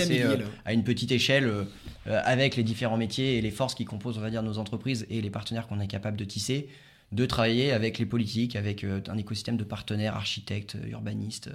à 0.65 0.73
une 0.73 0.83
petite 0.83 1.11
échelle, 1.11 1.67
avec 2.07 2.55
les 2.55 2.63
différents 2.63 2.97
métiers 2.97 3.37
et 3.37 3.41
les 3.41 3.51
forces 3.51 3.75
qui 3.75 3.85
composent, 3.85 4.17
on 4.17 4.21
va 4.21 4.31
dire, 4.31 4.41
nos 4.41 4.57
entreprises 4.57 5.05
et 5.11 5.21
les 5.21 5.29
partenaires 5.29 5.67
qu'on 5.67 5.79
est 5.79 5.87
capable 5.87 6.17
de 6.17 6.25
tisser, 6.25 6.67
de 7.11 7.25
travailler 7.27 7.71
avec 7.71 7.99
les 7.99 8.07
politiques, 8.07 8.55
avec 8.55 8.83
un 8.83 9.17
écosystème 9.17 9.57
de 9.57 9.63
partenaires, 9.63 10.15
architectes, 10.15 10.75
urbanistes, 10.89 11.51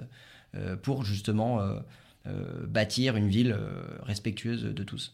pour 0.83 1.03
justement 1.03 1.61
euh, 1.61 1.79
euh, 2.27 2.65
bâtir 2.65 3.15
une 3.15 3.29
ville 3.29 3.57
respectueuse 4.01 4.63
de 4.63 4.83
tous. 4.83 5.13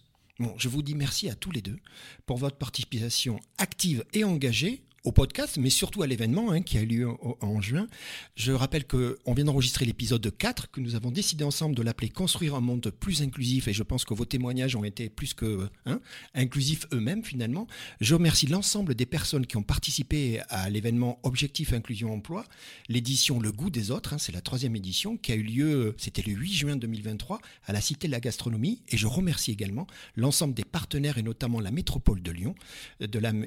Je 0.58 0.68
vous 0.68 0.82
dis 0.82 0.96
merci 0.96 1.30
à 1.30 1.36
tous 1.36 1.52
les 1.52 1.62
deux 1.62 1.78
pour 2.26 2.38
votre 2.38 2.58
participation 2.58 3.40
active 3.58 4.04
et 4.14 4.24
engagée 4.24 4.84
au 5.04 5.12
podcast, 5.12 5.58
mais 5.58 5.70
surtout 5.70 6.02
à 6.02 6.08
l'événement 6.08 6.52
hein, 6.52 6.62
qui 6.62 6.78
a 6.78 6.82
eu 6.82 6.86
lieu 6.86 7.10
en, 7.42 7.62
juin. 7.62 7.88
Je 8.36 8.54
rappelle 8.54 8.88
qu'on 8.88 9.34
vient 9.34 9.46
d'enregistrer 9.46 9.86
l'épisode 9.86 10.32
4, 10.38 10.72
que 10.72 10.80
nous 10.80 10.96
avons 10.96 11.12
décidé 11.12 11.44
ensemble 11.44 11.76
de 11.76 11.82
l'appeler 11.82 12.10
Construire 12.10 12.56
un 12.56 12.62
monde 12.62 12.90
plus 13.00 13.22
inclusif, 13.22 13.68
et 13.68 13.74
je 13.74 13.84
pense 13.84 14.06
que 14.06 14.14
vos 14.14 14.26
témoignages 14.26 14.76
ont 14.76 14.84
été 14.84 15.10
plus 15.10 15.34
que 15.34 15.68
hein, 15.86 16.00
inclusifs 16.34 16.88
eux-mêmes 16.94 17.24
finalement. 17.24 17.68
Je 18.00 18.14
remercie 18.14 18.48
l'ensemble 18.48 18.96
des 18.96 19.06
personnes 19.06 19.46
qui 19.46 19.58
ont 19.58 19.64
participé 19.64 20.40
à 20.50 20.70
l'événement 20.70 21.20
Objectif 21.24 21.74
Inclusion 21.74 22.14
Emploi, 22.14 22.46
l'édition 22.88 23.40
Le 23.40 23.52
Goût 23.52 23.70
des 23.70 23.92
Autres, 23.92 24.14
hein, 24.14 24.18
c'est 24.18 24.32
la 24.32 24.42
troisième 24.42 24.76
édition, 24.76 25.18
qui 25.18 25.32
a 25.34 25.36
eu 25.36 25.44
lieu, 25.44 25.96
c'était 25.98 26.22
le 26.22 26.32
8 26.32 26.54
juin 26.54 26.76
2023, 26.78 27.42
à 27.66 27.74
la 27.74 27.82
Cité 27.82 28.08
de 28.08 28.14
la 28.14 28.22
Gastronomie, 28.22 28.82
et 28.88 28.98
je 28.98 29.08
remercie 29.08 29.52
également 29.52 29.88
l'ensemble 30.16 30.54
des 30.54 30.66
partenaires, 30.66 31.18
et 31.18 31.24
notamment 31.24 31.60
la 31.60 31.72
métropole 31.72 32.22
de 32.22 32.32
Lyon 32.32 32.56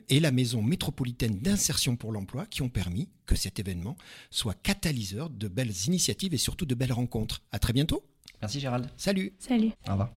et 0.08 0.20
la 0.20 0.30
maison 0.30 0.60
métropolitaine 0.62 1.38
d'insertion 1.46 1.94
pour 1.94 2.10
l'emploi 2.10 2.44
qui 2.46 2.62
ont 2.62 2.68
permis 2.68 3.08
que 3.24 3.36
cet 3.36 3.60
événement 3.60 3.96
soit 4.30 4.54
catalyseur 4.54 5.30
de 5.30 5.46
belles 5.46 5.86
initiatives 5.86 6.34
et 6.34 6.38
surtout 6.38 6.66
de 6.66 6.74
belles 6.74 6.92
rencontres. 6.92 7.42
À 7.52 7.58
très 7.60 7.72
bientôt. 7.72 8.04
Merci 8.42 8.58
Gérald. 8.60 8.90
Salut. 8.96 9.32
Salut. 9.38 9.70
Au 9.88 9.92
revoir. 9.92 10.10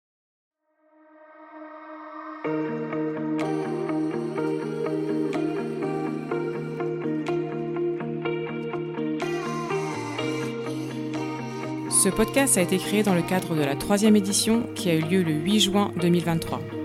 Ce 12.04 12.10
podcast 12.10 12.58
a 12.58 12.62
été 12.62 12.78
créé 12.78 13.04
dans 13.04 13.14
le 13.14 13.22
cadre 13.22 13.56
de 13.56 13.62
la 13.62 13.76
troisième 13.76 14.16
édition 14.16 14.64
qui 14.74 14.90
a 14.90 14.96
eu 14.96 15.02
lieu 15.02 15.22
le 15.22 15.34
8 15.34 15.60
juin 15.60 15.94
2023. 16.02 16.79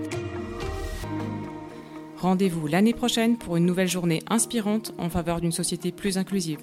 Rendez-vous 2.25 2.65
l'année 2.65 2.95
prochaine 2.95 3.37
pour 3.37 3.55
une 3.55 3.67
nouvelle 3.67 3.87
journée 3.87 4.23
inspirante 4.27 4.95
en 4.97 5.09
faveur 5.09 5.41
d'une 5.41 5.51
société 5.51 5.91
plus 5.91 6.17
inclusive. 6.17 6.57